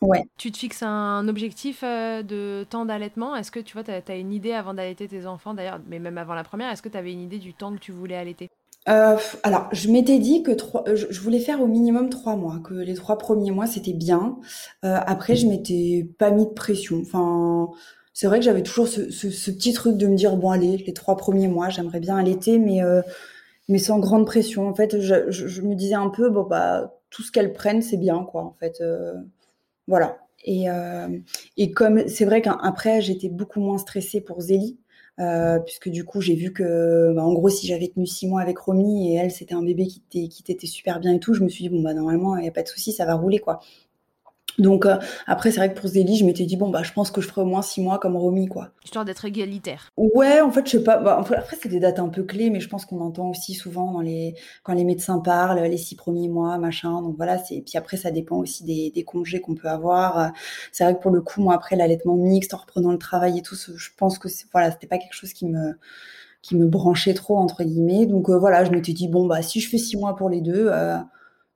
Ouais. 0.00 0.24
Tu 0.38 0.50
te 0.50 0.56
fixes 0.56 0.82
un 0.82 1.28
objectif 1.28 1.82
euh, 1.84 2.22
de 2.22 2.64
temps 2.68 2.86
d'allaitement? 2.86 3.36
Est-ce 3.36 3.50
que 3.50 3.60
tu 3.60 3.74
vois, 3.74 3.84
tu 3.84 3.90
as, 3.90 4.16
une 4.16 4.32
idée 4.32 4.52
avant 4.52 4.72
d'allaiter 4.72 5.06
tes 5.06 5.26
enfants 5.26 5.52
d'ailleurs, 5.52 5.80
mais 5.88 5.98
même 5.98 6.16
avant 6.16 6.34
la 6.34 6.44
première, 6.44 6.70
est-ce 6.70 6.80
que 6.80 6.88
tu 6.88 6.96
avais 6.96 7.12
une 7.12 7.20
idée 7.20 7.38
du 7.38 7.52
temps 7.52 7.72
que 7.74 7.78
tu 7.78 7.92
voulais 7.92 8.16
allaiter? 8.16 8.48
Euh, 8.88 9.18
alors, 9.42 9.68
je 9.72 9.90
m'étais 9.90 10.18
dit 10.18 10.42
que 10.42 10.52
je 10.86 11.20
voulais 11.20 11.38
faire 11.38 11.60
au 11.60 11.66
minimum 11.66 12.08
trois 12.08 12.34
mois, 12.34 12.60
que 12.64 12.72
les 12.72 12.94
trois 12.94 13.18
premiers 13.18 13.50
mois 13.50 13.66
c'était 13.66 13.92
bien. 13.92 14.38
Euh, 14.86 14.96
après, 15.06 15.36
je 15.36 15.46
m'étais 15.46 16.08
pas 16.18 16.30
mis 16.30 16.46
de 16.46 16.52
pression. 16.52 17.02
Enfin, 17.02 17.68
c'est 18.14 18.26
vrai 18.26 18.38
que 18.38 18.44
j'avais 18.46 18.62
toujours 18.62 18.88
ce, 18.88 19.02
petit 19.02 19.74
truc 19.74 19.98
de 19.98 20.06
me 20.06 20.16
dire 20.16 20.36
bon 20.36 20.50
allez, 20.50 20.78
les 20.78 20.94
trois 20.94 21.18
premiers 21.18 21.48
mois, 21.48 21.68
j'aimerais 21.68 22.00
bien 22.00 22.16
allaiter, 22.16 22.58
mais 22.58 22.80
mais 23.68 23.78
sans 23.78 23.98
grande 23.98 24.24
pression. 24.24 24.66
En 24.66 24.74
fait, 24.74 24.98
je, 24.98 25.30
je, 25.30 25.60
me 25.60 25.74
disais 25.74 25.94
un 25.94 26.08
peu 26.08 26.30
bon 26.30 26.44
bah 26.44 26.94
tout 27.10 27.22
ce 27.22 27.30
qu'elles 27.30 27.52
prennent 27.52 27.82
c'est 27.82 27.98
bien 27.98 28.24
quoi. 28.24 28.44
En 28.44 28.56
fait, 28.58 28.82
voilà. 29.90 30.18
Et, 30.44 30.70
euh, 30.70 31.08
et 31.56 31.72
comme 31.72 32.06
c'est 32.08 32.24
vrai 32.24 32.40
qu'après, 32.40 33.02
j'étais 33.02 33.28
beaucoup 33.28 33.60
moins 33.60 33.76
stressée 33.76 34.20
pour 34.22 34.40
Zélie. 34.40 34.78
Euh, 35.18 35.58
puisque 35.58 35.90
du 35.90 36.04
coup 36.04 36.22
j'ai 36.22 36.34
vu 36.34 36.50
que 36.50 37.12
bah, 37.14 37.22
en 37.22 37.34
gros 37.34 37.50
si 37.50 37.66
j'avais 37.66 37.88
tenu 37.88 38.06
six 38.06 38.26
mois 38.26 38.40
avec 38.40 38.56
Romy 38.56 39.12
et 39.12 39.16
elle 39.16 39.30
c'était 39.30 39.54
un 39.54 39.62
bébé 39.62 39.86
qui 39.86 40.30
qui 40.30 40.42
t'était 40.42 40.68
super 40.68 40.98
bien 40.98 41.12
et 41.12 41.18
tout 41.18 41.34
je 41.34 41.44
me 41.44 41.48
suis 41.50 41.64
dit 41.64 41.68
bon 41.68 41.82
bah 41.82 41.92
normalement 41.92 42.38
il 42.38 42.44
y 42.46 42.48
a 42.48 42.52
pas 42.52 42.62
de 42.62 42.68
souci 42.68 42.92
ça 42.92 43.04
va 43.04 43.14
rouler 43.14 43.38
quoi 43.38 43.60
Donc 44.58 44.86
euh, 44.86 44.96
après, 45.26 45.50
c'est 45.50 45.58
vrai 45.58 45.72
que 45.72 45.80
pour 45.80 45.88
Zélie, 45.88 46.16
je 46.16 46.24
m'étais 46.24 46.44
dit 46.44 46.56
bon 46.56 46.70
bah 46.70 46.82
je 46.82 46.92
pense 46.92 47.10
que 47.10 47.20
je 47.20 47.28
ferai 47.28 47.42
au 47.42 47.46
moins 47.46 47.62
six 47.62 47.80
mois 47.80 47.98
comme 47.98 48.16
Romy 48.16 48.46
quoi. 48.46 48.70
Histoire 48.84 49.04
d'être 49.04 49.24
égalitaire. 49.24 49.88
Ouais, 49.96 50.40
en 50.40 50.50
fait, 50.50 50.66
je 50.66 50.72
sais 50.72 50.82
pas. 50.82 50.98
Bah, 50.98 51.16
après, 51.18 51.56
c'est 51.60 51.68
des 51.68 51.80
dates 51.80 51.98
un 51.98 52.08
peu 52.08 52.22
clés, 52.24 52.50
mais 52.50 52.60
je 52.60 52.68
pense 52.68 52.84
qu'on 52.84 53.00
entend 53.00 53.30
aussi 53.30 53.54
souvent 53.54 53.92
dans 53.92 54.00
les 54.00 54.34
quand 54.62 54.74
les 54.74 54.84
médecins 54.84 55.18
parlent 55.18 55.60
les 55.60 55.76
six 55.76 55.94
premiers 55.94 56.28
mois, 56.28 56.58
machin. 56.58 57.02
Donc 57.02 57.16
voilà, 57.16 57.38
c'est 57.38 57.62
puis 57.62 57.78
après 57.78 57.96
ça 57.96 58.10
dépend 58.10 58.36
aussi 58.36 58.64
des, 58.64 58.90
des 58.94 59.04
congés 59.04 59.40
qu'on 59.40 59.54
peut 59.54 59.68
avoir. 59.68 60.32
C'est 60.72 60.84
vrai 60.84 60.94
que 60.94 61.00
pour 61.00 61.10
le 61.10 61.22
coup, 61.22 61.40
moi 61.42 61.54
après 61.54 61.76
l'allaitement 61.76 62.16
mixte, 62.16 62.54
en 62.54 62.58
reprenant 62.58 62.92
le 62.92 62.98
travail 62.98 63.38
et 63.38 63.42
tout, 63.42 63.56
je 63.56 63.88
pense 63.96 64.18
que 64.18 64.28
voilà, 64.52 64.70
c'était 64.70 64.86
pas 64.86 64.98
quelque 64.98 65.14
chose 65.14 65.32
qui 65.32 65.46
me 65.46 65.74
qui 66.42 66.56
me 66.56 66.66
branchait 66.66 67.14
trop 67.14 67.36
entre 67.36 67.64
guillemets. 67.64 68.06
Donc 68.06 68.30
euh, 68.30 68.38
voilà, 68.38 68.64
je 68.64 68.70
m'étais 68.70 68.92
dit 68.92 69.08
bon 69.08 69.26
bah 69.26 69.42
si 69.42 69.60
je 69.60 69.68
fais 69.68 69.78
six 69.78 69.96
mois 69.96 70.16
pour 70.16 70.28
les 70.28 70.40
deux. 70.40 70.68
Euh, 70.70 70.96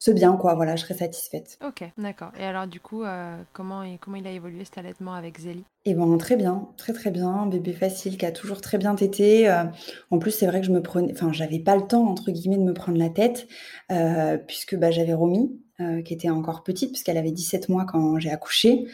c'est 0.04 0.12
bien, 0.12 0.36
quoi. 0.36 0.54
Voilà, 0.54 0.76
je 0.76 0.82
serais 0.82 0.94
satisfaite. 0.94 1.58
Ok, 1.66 1.82
d'accord. 1.96 2.30
Et 2.38 2.44
alors, 2.44 2.66
du 2.66 2.78
coup, 2.78 3.04
euh, 3.04 3.36
comment, 3.54 3.84
comment 4.00 4.18
il 4.18 4.26
a 4.26 4.32
évolué 4.32 4.62
cet 4.64 4.76
allaitement 4.76 5.14
avec 5.14 5.38
Zélie? 5.40 5.64
Eh 5.86 5.94
ben, 5.94 6.18
très 6.18 6.36
bien, 6.36 6.68
très 6.76 6.92
très 6.92 7.10
bien. 7.10 7.46
Bébé 7.46 7.72
facile 7.72 8.18
qui 8.18 8.26
a 8.26 8.32
toujours 8.32 8.60
très 8.60 8.76
bien 8.76 8.94
tété. 8.94 9.48
Euh, 9.48 9.64
en 10.10 10.18
plus, 10.18 10.30
c'est 10.30 10.46
vrai 10.46 10.60
que 10.60 10.66
je 10.66 10.72
me 10.72 10.82
prenais, 10.82 11.10
enfin, 11.12 11.32
j'avais 11.32 11.58
pas 11.58 11.74
le 11.76 11.86
temps 11.86 12.06
entre 12.06 12.30
guillemets 12.30 12.58
de 12.58 12.64
me 12.64 12.74
prendre 12.74 12.98
la 12.98 13.08
tête 13.08 13.46
euh, 13.92 14.36
puisque 14.36 14.76
bah, 14.76 14.90
j'avais 14.90 15.14
Romy 15.14 15.50
euh, 15.80 16.02
qui 16.02 16.14
était 16.14 16.30
encore 16.30 16.62
petite 16.62 16.90
puisqu'elle 16.90 17.16
avait 17.16 17.32
17 17.32 17.68
mois 17.68 17.84
quand 17.84 18.20
j'ai 18.20 18.30
accouché. 18.30 18.86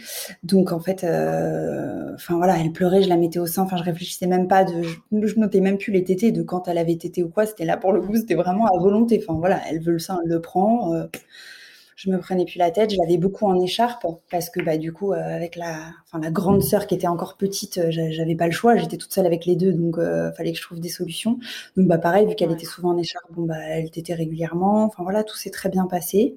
Donc 0.42 0.72
en 0.72 0.80
fait, 0.80 1.04
euh, 1.04 2.14
enfin 2.14 2.36
voilà, 2.36 2.58
elle 2.58 2.72
pleurait, 2.72 3.02
je 3.02 3.08
la 3.10 3.18
mettais 3.18 3.38
au 3.38 3.44
sein. 3.44 3.64
Enfin, 3.64 3.76
je 3.76 3.82
réfléchissais 3.82 4.26
même 4.26 4.48
pas 4.48 4.64
de, 4.64 4.82
je, 4.82 5.26
je 5.26 5.38
notais 5.38 5.60
même 5.60 5.76
plus 5.76 5.92
les 5.92 6.04
tétés 6.04 6.32
de 6.32 6.42
quand 6.42 6.68
elle 6.68 6.78
avait 6.78 6.96
tété 6.96 7.22
ou 7.22 7.28
quoi. 7.28 7.44
C'était 7.44 7.66
là 7.66 7.76
pour 7.76 7.92
le 7.92 8.00
coup, 8.00 8.16
c'était 8.16 8.34
vraiment 8.34 8.64
à 8.64 8.78
volonté. 8.78 9.22
Enfin 9.22 9.38
voilà, 9.38 9.60
elle 9.68 9.80
veut 9.82 9.92
le 9.92 9.98
sein, 9.98 10.20
elle 10.24 10.30
le 10.30 10.40
prend. 10.40 10.94
Euh, 10.94 11.04
je 11.96 12.08
me 12.10 12.18
prenais 12.18 12.46
plus 12.46 12.56
la 12.56 12.70
tête. 12.70 12.90
Je 12.92 12.96
l'avais 12.96 13.18
beaucoup 13.18 13.44
en 13.46 13.60
écharpe 13.60 14.06
parce 14.30 14.48
que 14.48 14.62
bah 14.62 14.78
du 14.78 14.90
coup 14.90 15.12
avec 15.12 15.56
la, 15.56 15.92
enfin 16.06 16.18
la 16.18 16.30
grande 16.30 16.62
sœur 16.62 16.86
qui 16.86 16.94
était 16.94 17.06
encore 17.08 17.36
petite, 17.36 17.78
j'avais 17.90 18.36
pas 18.36 18.46
le 18.46 18.52
choix. 18.52 18.76
J'étais 18.76 18.96
toute 18.96 19.12
seule 19.12 19.26
avec 19.26 19.44
les 19.44 19.54
deux, 19.54 19.72
donc 19.74 19.98
euh, 19.98 20.32
fallait 20.32 20.52
que 20.52 20.58
je 20.58 20.62
trouve 20.62 20.80
des 20.80 20.88
solutions. 20.88 21.38
Donc 21.76 21.88
bah 21.88 21.98
pareil, 21.98 22.26
vu 22.26 22.34
qu'elle 22.36 22.52
était 22.52 22.64
souvent 22.64 22.90
en 22.90 22.96
écharpe, 22.96 23.30
bon 23.32 23.44
bah 23.44 23.58
elle 23.58 23.90
tétait 23.90 24.14
régulièrement. 24.14 24.84
Enfin 24.84 25.02
voilà, 25.02 25.24
tout 25.24 25.36
s'est 25.36 25.50
très 25.50 25.68
bien 25.68 25.86
passé. 25.86 26.36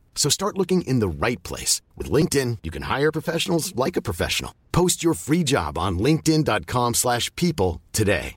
So 0.15 0.29
start 0.29 0.57
looking 0.57 0.83
in 0.83 0.99
the 0.99 1.09
right 1.09 1.41
place. 1.41 1.81
With 1.97 2.11
LinkedIn, 2.11 2.59
you 2.61 2.69
can 2.69 2.83
hire 2.83 3.11
professionals 3.11 3.75
like 3.75 3.97
a 3.97 4.01
professional. 4.01 4.53
Post 4.71 5.03
your 5.03 5.15
free 5.15 5.43
job 5.43 5.77
on 5.79 5.97
linkedin.com 5.97 6.93
slash 6.93 7.35
people 7.35 7.81
today. 7.91 8.35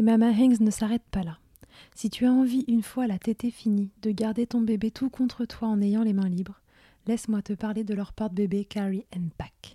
Et 0.00 0.02
Mama 0.02 0.32
Hanks 0.32 0.60
ne 0.60 0.70
s'arrête 0.70 1.02
pas 1.10 1.22
là. 1.22 1.36
Si 1.94 2.08
tu 2.08 2.24
as 2.24 2.32
envie, 2.32 2.64
une 2.68 2.82
fois 2.82 3.06
la 3.06 3.18
tétée 3.18 3.50
finie, 3.50 3.90
de 4.00 4.10
garder 4.10 4.46
ton 4.46 4.62
bébé 4.62 4.90
tout 4.90 5.10
contre 5.10 5.44
toi 5.44 5.68
en 5.68 5.82
ayant 5.82 6.02
les 6.02 6.14
mains 6.14 6.30
libres, 6.30 6.62
laisse-moi 7.06 7.42
te 7.42 7.52
parler 7.52 7.84
de 7.84 7.92
leur 7.92 8.14
porte-bébé 8.14 8.64
Carry 8.64 9.04
and 9.14 9.28
Pack. 9.36 9.74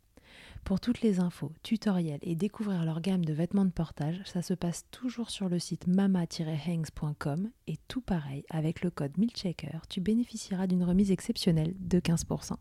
Pour 0.63 0.79
toutes 0.79 1.01
les 1.01 1.19
infos, 1.19 1.51
tutoriels 1.63 2.19
et 2.21 2.35
découvrir 2.35 2.85
leur 2.85 3.01
gamme 3.01 3.25
de 3.25 3.33
vêtements 3.33 3.65
de 3.65 3.71
portage, 3.71 4.21
ça 4.25 4.41
se 4.41 4.53
passe 4.53 4.85
toujours 4.91 5.29
sur 5.29 5.49
le 5.49 5.59
site 5.59 5.87
mama-hangs.com 5.87 7.49
et 7.67 7.75
tout 7.87 8.01
pareil, 8.01 8.45
avec 8.49 8.81
le 8.81 8.89
code 8.89 9.17
MILCHECKER, 9.17 9.79
tu 9.89 9.99
bénéficieras 10.01 10.67
d'une 10.67 10.83
remise 10.83 11.11
exceptionnelle 11.11 11.73
de 11.79 11.99
15%. 11.99 12.53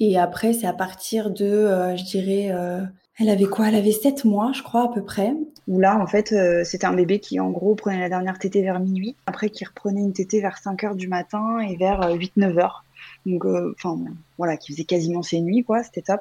Et 0.00 0.18
après, 0.18 0.52
c'est 0.52 0.66
à 0.66 0.72
partir 0.72 1.30
de, 1.30 1.44
euh, 1.44 1.96
je 1.96 2.04
dirais, 2.04 2.50
euh, 2.50 2.82
elle 3.18 3.28
avait 3.28 3.44
quoi? 3.44 3.68
Elle 3.68 3.74
avait 3.74 3.92
7 3.92 4.24
mois, 4.24 4.52
je 4.52 4.62
crois, 4.62 4.84
à 4.84 4.88
peu 4.88 5.02
près. 5.02 5.34
Où 5.68 5.80
là, 5.80 5.98
en 5.98 6.06
fait, 6.06 6.32
euh, 6.32 6.64
c'était 6.64 6.86
un 6.86 6.92
bébé 6.92 7.20
qui, 7.20 7.40
en 7.40 7.50
gros, 7.50 7.74
prenait 7.74 8.00
la 8.00 8.08
dernière 8.08 8.38
tétée 8.38 8.62
vers 8.62 8.80
minuit. 8.80 9.16
Après, 9.26 9.50
qui 9.50 9.64
reprenait 9.64 10.00
une 10.00 10.12
tétée 10.12 10.40
vers 10.40 10.58
5 10.58 10.84
heures 10.84 10.94
du 10.96 11.08
matin 11.08 11.58
et 11.60 11.76
vers 11.76 12.00
8-9 12.14 12.58
heures. 12.58 12.84
Donc, 13.26 13.44
enfin, 13.46 13.98
voilà, 14.36 14.56
qui 14.56 14.72
faisait 14.72 14.84
quasiment 14.84 15.22
ses 15.22 15.40
nuits, 15.40 15.64
quoi. 15.64 15.82
C'était 15.82 16.02
top. 16.02 16.20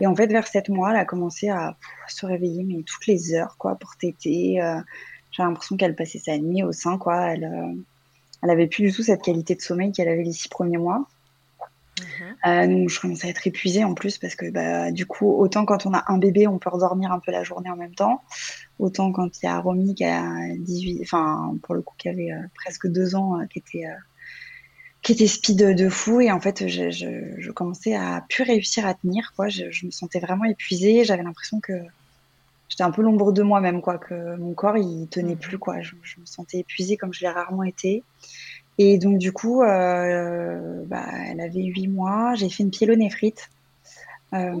Et 0.00 0.06
en 0.06 0.16
fait, 0.16 0.26
vers 0.26 0.46
7 0.46 0.68
mois, 0.70 0.90
elle 0.90 0.96
a 0.96 1.04
commencé 1.04 1.48
à 1.48 1.76
se 2.08 2.26
réveiller, 2.26 2.64
mais 2.64 2.82
toutes 2.82 3.06
les 3.06 3.34
heures, 3.34 3.56
quoi, 3.58 3.76
pour 3.76 3.96
téter. 3.96 4.60
J'ai 5.30 5.42
l'impression 5.42 5.76
qu'elle 5.76 5.94
passait 5.94 6.18
sa 6.18 6.36
nuit 6.38 6.62
au 6.62 6.72
sein, 6.72 6.98
quoi. 6.98 7.32
Elle, 7.32 7.48
elle 8.42 8.50
avait 8.50 8.66
plus 8.66 8.88
du 8.88 8.92
tout 8.92 9.02
cette 9.02 9.22
qualité 9.22 9.54
de 9.54 9.60
sommeil 9.60 9.92
qu'elle 9.92 10.08
avait 10.08 10.24
les 10.24 10.32
6 10.32 10.48
premiers 10.48 10.78
mois. 10.78 11.06
Euh, 12.46 12.66
donc 12.66 12.88
je 12.88 13.00
commençais 13.00 13.28
à 13.28 13.30
être 13.30 13.46
épuisée 13.46 13.84
en 13.84 13.94
plus 13.94 14.18
parce 14.18 14.34
que 14.34 14.50
bah, 14.50 14.90
du 14.90 15.06
coup, 15.06 15.30
autant 15.30 15.64
quand 15.64 15.86
on 15.86 15.94
a 15.94 16.04
un 16.08 16.18
bébé, 16.18 16.46
on 16.46 16.58
peut 16.58 16.70
redormir 16.70 17.12
un 17.12 17.20
peu 17.20 17.30
la 17.30 17.44
journée 17.44 17.70
en 17.70 17.76
même 17.76 17.94
temps, 17.94 18.22
autant 18.78 19.12
quand 19.12 19.42
il 19.42 19.46
y 19.46 19.48
a 19.48 19.58
Romy 19.60 19.94
qui 19.94 20.04
a 20.04 20.24
18, 20.56 21.02
enfin 21.02 21.54
pour 21.62 21.74
le 21.74 21.82
coup 21.82 21.94
qui 21.98 22.08
avait 22.08 22.32
euh, 22.32 22.42
presque 22.54 22.88
deux 22.88 23.14
ans, 23.14 23.38
euh, 23.38 23.46
qui 23.46 23.58
était 23.58 23.84
qui 25.02 25.12
était 25.12 25.26
speed 25.26 25.74
de 25.74 25.88
fou 25.88 26.20
et 26.20 26.30
en 26.30 26.40
fait 26.40 26.68
je, 26.68 26.90
je, 26.90 27.08
je, 27.38 27.50
commençais 27.50 27.94
à 27.94 28.24
plus 28.28 28.44
réussir 28.44 28.86
à 28.86 28.94
tenir 28.94 29.32
quoi. 29.36 29.48
Je, 29.48 29.70
je 29.70 29.86
me 29.86 29.90
sentais 29.90 30.20
vraiment 30.20 30.44
épuisée, 30.44 31.04
j'avais 31.04 31.22
l'impression 31.22 31.60
que 31.60 31.72
j'étais 32.72 32.84
un 32.84 32.90
peu 32.90 33.02
l'ombre 33.02 33.32
de 33.32 33.42
moi-même 33.42 33.82
quoi, 33.82 33.98
que 33.98 34.36
mon 34.36 34.54
corps 34.54 34.78
il 34.78 35.06
tenait 35.08 35.36
plus 35.36 35.58
quoi. 35.58 35.82
Je, 35.82 35.94
me 35.94 36.24
sentais 36.24 36.60
épuisée 36.60 36.96
comme 36.96 37.12
je 37.12 37.20
l'ai 37.20 37.28
rarement 37.28 37.64
été. 37.64 38.02
Et 38.78 38.96
donc, 38.96 39.18
du 39.18 39.32
coup, 39.32 39.62
euh, 39.62 40.82
bah, 40.86 41.06
elle 41.28 41.40
avait 41.40 41.62
huit 41.62 41.88
mois. 41.88 42.34
J'ai 42.34 42.48
fait 42.48 42.62
une 42.62 42.70
pyélonéphrite. 42.70 43.50
Euh, 44.32 44.54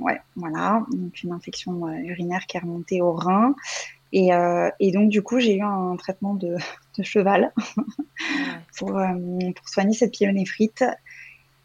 ouais, 0.00 0.20
voilà. 0.34 0.84
Donc, 0.90 1.22
une 1.22 1.32
infection 1.32 1.86
euh, 1.86 1.92
urinaire 1.92 2.46
qui 2.46 2.56
est 2.56 2.60
remontée 2.60 3.00
au 3.00 3.12
rein. 3.12 3.54
Et, 4.12 4.32
euh, 4.32 4.70
et 4.80 4.92
donc, 4.92 5.08
du 5.08 5.22
coup, 5.22 5.40
j'ai 5.40 5.56
eu 5.56 5.62
un 5.62 5.96
traitement 5.96 6.34
de, 6.34 6.56
cheval 7.02 7.52
pour, 8.78 8.96
euh, 8.96 9.12
pour 9.54 9.68
soigner 9.68 9.94
cette 9.94 10.12
pyélonéphrite. 10.12 10.84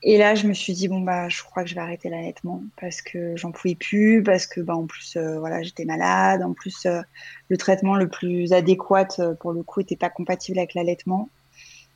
Et 0.03 0.17
là, 0.17 0.33
je 0.33 0.47
me 0.47 0.53
suis 0.53 0.73
dit 0.73 0.87
bon 0.87 1.01
bah, 1.01 1.29
je 1.29 1.43
crois 1.43 1.63
que 1.63 1.69
je 1.69 1.75
vais 1.75 1.81
arrêter 1.81 2.09
l'allaitement 2.09 2.63
parce 2.79 3.03
que 3.03 3.35
j'en 3.37 3.51
pouvais 3.51 3.75
plus, 3.75 4.23
parce 4.23 4.47
que 4.47 4.59
bah 4.59 4.75
en 4.75 4.87
plus 4.87 5.15
euh, 5.15 5.37
voilà 5.37 5.61
j'étais 5.61 5.85
malade, 5.85 6.41
en 6.41 6.53
plus 6.53 6.87
le 7.49 7.57
traitement 7.57 7.93
le 7.93 8.09
plus 8.09 8.51
adéquat 8.51 9.09
pour 9.39 9.51
le 9.53 9.61
coup 9.61 9.79
était 9.79 9.95
pas 9.95 10.09
compatible 10.09 10.57
avec 10.57 10.73
l'allaitement. 10.73 11.29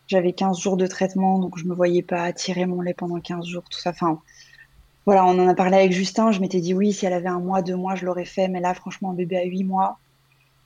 J'avais 0.05 0.33
15 0.33 0.59
jours 0.59 0.77
de 0.77 0.85
traitement, 0.85 1.39
donc 1.39 1.57
je 1.57 1.65
me 1.65 1.73
voyais 1.73 2.03
pas 2.03 2.31
tirer 2.31 2.67
mon 2.67 2.81
lait 2.81 2.93
pendant 2.93 3.19
15 3.19 3.43
jours, 3.47 3.63
tout 3.63 3.79
ça. 3.79 3.89
Enfin 3.89 4.21
voilà, 5.07 5.25
on 5.25 5.39
en 5.39 5.47
a 5.47 5.55
parlé 5.55 5.77
avec 5.77 5.91
Justin. 5.91 6.31
Je 6.31 6.41
m'étais 6.41 6.59
dit 6.59 6.75
oui, 6.75 6.93
si 6.93 7.07
elle 7.07 7.13
avait 7.13 7.27
un 7.29 7.39
mois, 7.39 7.63
deux 7.63 7.75
mois, 7.75 7.95
je 7.95 8.05
l'aurais 8.05 8.25
fait, 8.25 8.47
mais 8.47 8.59
là 8.59 8.75
franchement 8.75 9.11
un 9.11 9.13
bébé 9.15 9.37
à 9.37 9.45
8 9.45 9.63
mois, 9.63 9.97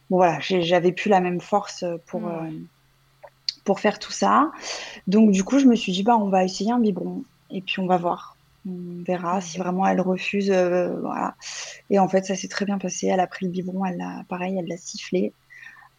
bon 0.10 0.18
voilà, 0.18 0.40
j'avais 0.40 0.92
plus 0.92 1.10
la 1.10 1.20
même 1.20 1.42
force 1.42 1.86
pour 2.06 2.22
mmh 2.22 2.68
pour 3.70 3.80
faire 3.80 4.00
tout 4.00 4.12
ça. 4.12 4.52
Donc 5.06 5.30
du 5.30 5.44
coup, 5.44 5.60
je 5.60 5.68
me 5.68 5.76
suis 5.76 5.92
dit 5.92 6.02
bah 6.02 6.18
on 6.18 6.30
va 6.30 6.44
essayer 6.44 6.72
un 6.72 6.80
biberon 6.80 7.24
et 7.52 7.62
puis 7.62 7.80
on 7.80 7.86
va 7.86 7.98
voir. 7.98 8.36
On 8.68 9.04
verra 9.04 9.42
si 9.42 9.60
vraiment 9.60 9.86
elle 9.86 10.02
refuse, 10.02 10.50
euh, 10.50 11.00
voilà. 11.02 11.36
Et 11.92 12.00
en 12.00 12.08
fait, 12.08 12.26
ça 12.26 12.36
s'est 12.36 12.48
très 12.48 12.66
bien 12.66 12.80
passé. 12.80 13.06
Elle 13.06 13.20
a 13.20 13.28
pris 13.28 13.46
le 13.46 13.52
biberon, 13.52 13.86
elle 13.86 13.98
l'a, 13.98 14.24
pareil, 14.28 14.58
elle 14.58 14.68
l'a 14.68 14.78
sifflé. 14.78 15.34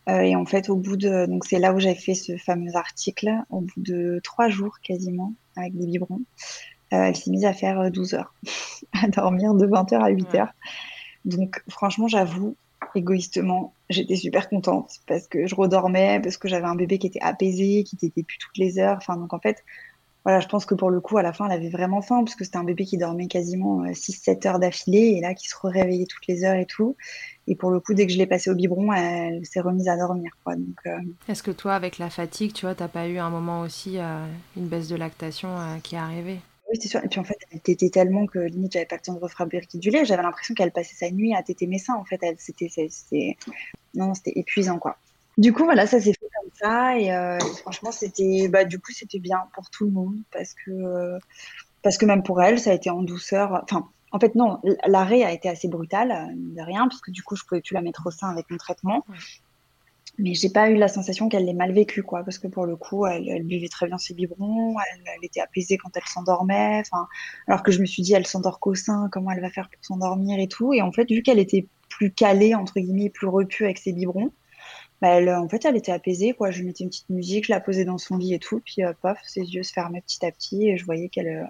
et 0.09 0.35
en 0.35 0.45
fait, 0.47 0.69
au 0.69 0.75
bout 0.75 0.97
de, 0.97 1.27
donc 1.27 1.45
c'est 1.45 1.61
là 1.61 1.73
où 1.73 1.79
j'avais 1.79 1.95
fait 1.95 2.15
ce 2.15 2.37
fameux 2.37 2.75
article, 2.75 3.31
au 3.51 3.61
bout 3.61 3.81
de 3.81 4.21
trois 4.25 4.49
jours 4.49 4.81
quasiment 4.83 5.33
avec 5.57 5.77
des 5.77 5.87
biberons, 5.87 6.23
elle 6.91 7.15
s'est 7.15 7.31
mise 7.31 7.45
à 7.45 7.53
faire 7.53 7.89
12 7.89 8.15
heures, 8.15 8.35
à 9.01 9.07
dormir 9.07 9.55
de 9.55 9.67
20h 9.67 9.95
à 9.95 10.11
8h. 10.11 10.49
Donc 11.25 11.63
franchement, 11.69 12.09
j'avoue, 12.09 12.57
égoïstement, 12.95 13.75
j'étais 13.89 14.17
super 14.17 14.49
contente 14.49 15.01
parce 15.07 15.27
que 15.27 15.47
je 15.47 15.55
redormais, 15.55 16.21
parce 16.23 16.37
que 16.37 16.49
j'avais 16.49 16.67
un 16.67 16.75
bébé 16.75 16.99
qui 16.99 17.07
était 17.07 17.21
apaisé, 17.21 17.85
qui 17.85 17.97
t'était 17.97 18.23
plus 18.23 18.39
toutes 18.39 18.57
les 18.57 18.79
heures. 18.79 18.97
Enfin, 18.99 19.17
donc 19.17 19.33
en 19.33 19.39
fait, 19.39 19.65
voilà, 20.25 20.41
je 20.41 20.49
pense 20.49 20.67
que 20.67 20.75
pour 20.75 20.91
le 20.91 21.01
coup, 21.01 21.17
à 21.17 21.23
la 21.23 21.33
fin, 21.33 21.47
elle 21.47 21.53
avait 21.53 21.71
vraiment 21.71 22.03
faim 22.03 22.23
parce 22.25 22.35
que 22.35 22.45
c'était 22.45 22.59
un 22.59 22.65
bébé 22.65 22.85
qui 22.85 22.99
dormait 22.99 23.27
quasiment 23.27 23.85
6-7 23.85 24.47
euh, 24.47 24.49
heures 24.49 24.59
d'affilée 24.59 25.15
et 25.17 25.21
là, 25.21 25.35
qui 25.35 25.49
se 25.49 25.55
réveillait 25.63 26.07
toutes 26.07 26.27
les 26.27 26.45
heures 26.45 26.57
et 26.57 26.67
tout. 26.67 26.97
Et 27.47 27.57
pour 27.57 27.71
le 27.71 27.81
coup, 27.81 27.95
dès 27.95 28.07
que 28.07 28.13
je 28.13 28.19
l'ai 28.19 28.27
passé 28.27 28.51
au 28.51 28.55
biberon, 28.55 28.93
elle 28.93 29.45
s'est 29.47 29.61
remise 29.61 29.89
à 29.89 29.97
dormir. 29.97 30.31
Quoi. 30.45 30.57
Donc, 30.57 30.79
euh, 30.87 30.99
Est-ce 31.29 31.43
que 31.43 31.51
toi, 31.51 31.75
avec 31.75 31.99
la 31.99 32.11
fatigue, 32.11 32.53
tu 32.53 32.67
vois, 32.67 32.75
t'as 32.75 32.89
pas 32.89 33.09
eu 33.09 33.17
un 33.19 33.31
moment 33.31 33.63
aussi, 33.63 33.99
euh, 33.99 34.27
une 34.57 34.69
baisse 34.69 34.89
de 34.89 34.97
lactation 34.97 35.57
qui 35.83 35.95
est 35.95 35.99
arrivée? 35.99 36.41
Oui, 36.71 36.79
c'est 36.81 36.89
sûr. 36.89 37.05
Et 37.05 37.09
puis 37.09 37.21
en 37.21 37.25
fait, 37.25 37.39
elle 37.51 37.61
tétait 37.61 37.91
tellement 37.91 38.27
que 38.27 38.39
limite, 38.39 38.73
j'avais 38.73 38.87
pas 38.87 38.97
le 38.97 39.03
temps 39.03 39.15
de 39.15 39.19
refabriquer 39.19 39.79
du 39.79 39.91
lait. 39.91 40.05
J'avais 40.05 40.23
l'impression 40.23 40.55
qu'elle 40.55 40.73
passait 40.73 40.95
sa 40.95 41.11
nuit 41.11 41.35
à 41.35 41.43
téter 41.43 41.67
mes 41.67 41.79
seins. 41.79 41.95
En 41.95 42.05
fait, 42.05 42.21
c'était, 42.39 43.37
non, 43.95 44.15
c'était 44.15 44.33
épuisant, 44.37 44.79
quoi. 44.79 44.97
Du 45.39 45.53
coup, 45.53 45.65
voilà, 45.65 45.87
ça 45.87 46.01
s'est 46.01 46.13
fait 46.13 46.29
comme 46.41 46.51
ça. 46.55 46.99
Et, 46.99 47.13
euh, 47.13 47.39
franchement, 47.63 47.93
c'était, 47.93 48.49
bah, 48.49 48.65
du 48.65 48.79
coup, 48.79 48.93
c'était 48.93 49.19
bien 49.19 49.43
pour 49.55 49.71
tout 49.71 49.85
le 49.85 49.91
monde 49.91 50.17
parce 50.33 50.55
que, 50.55 51.19
parce 51.83 51.99
que 51.99 52.07
même 52.07 52.23
pour 52.23 52.43
elle, 52.43 52.59
ça 52.59 52.71
a 52.71 52.75
été 52.75 52.91
en 52.91 53.03
douceur. 53.03 53.61
Enfin, 53.65 53.89
en 54.13 54.19
fait, 54.19 54.35
non, 54.35 54.61
l'arrêt 54.87 55.23
a 55.23 55.33
été 55.33 55.49
assez 55.49 55.69
brutal, 55.69 56.35
de 56.35 56.63
rien, 56.63 56.89
parce 56.89 57.01
que 57.01 57.11
du 57.11 57.23
coup, 57.23 57.37
je 57.37 57.45
pouvais 57.45 57.61
plus 57.61 57.75
la 57.75 57.81
mettre 57.81 58.07
au 58.07 58.11
sein 58.11 58.29
avec 58.29 58.51
mon 58.51 58.57
traitement 58.57 59.05
mais 60.21 60.35
j'ai 60.35 60.51
pas 60.51 60.71
eu 60.71 60.77
la 60.77 60.89
sensation 60.89 61.29
qu'elle 61.29 61.45
l'ait 61.45 61.53
mal 61.53 61.73
vécu, 61.73 62.03
quoi, 62.03 62.23
parce 62.23 62.39
que 62.39 62.47
pour 62.47 62.67
le 62.67 62.77
coup, 62.77 63.07
elle, 63.07 63.43
buvait 63.45 63.69
très 63.69 63.87
bien 63.87 63.99
ses 63.99 64.15
biberons, 64.15 64.77
elle, 64.93 65.25
était 65.25 65.41
apaisée 65.41 65.79
quand 65.79 65.91
elle 65.97 66.07
s'endormait, 66.07 66.83
alors 67.47 67.63
que 67.63 67.73
je 67.73 67.81
me 67.81 67.87
suis 67.87 68.03
dit, 68.03 68.13
elle 68.15 68.27
s'endort 68.27 68.61
qu'au 68.61 68.75
sein, 68.75 69.09
comment 69.11 69.31
elle 69.33 69.41
va 69.41 69.51
faire 69.51 69.69
pour 69.69 69.85
s'endormir 69.85 70.39
et 70.39 70.49
tout, 70.49 70.73
et 70.73 70.83
en 70.83 70.93
fait, 70.93 71.09
vu 71.09 71.23
qu'elle 71.23 71.39
était 71.39 71.67
plus 71.89 72.13
calée, 72.13 72.55
entre 72.55 72.81
guillemets, 72.81 73.11
plus 73.11 73.27
repue 73.27 73.65
avec 73.65 73.79
ses 73.79 73.93
biberons, 73.93 74.31
bah, 75.01 75.09
elle, 75.09 75.31
en 75.31 75.49
fait, 75.49 75.65
elle 75.65 75.77
était 75.77 75.93
apaisée, 75.93 76.35
quoi, 76.35 76.51
je 76.51 76.63
mettais 76.63 76.85
une 76.85 76.91
petite 76.91 77.11
musique, 77.11 77.47
je 77.47 77.53
la 77.53 77.61
posais 77.61 77.85
dans 77.85 77.99
son 77.99 78.17
lit 78.17 78.35
et 78.35 78.39
tout, 78.39 78.61
puis 78.65 78.85
euh, 78.85 78.93
paf, 79.03 79.19
ses 79.25 79.43
yeux 79.43 79.63
se 79.63 79.73
fermaient 79.73 80.03
petit 80.03 80.25
à 80.25 80.31
petit, 80.31 80.69
et 80.69 80.77
je 80.77 80.85
voyais 80.85 81.09
qu'elle, 81.09 81.47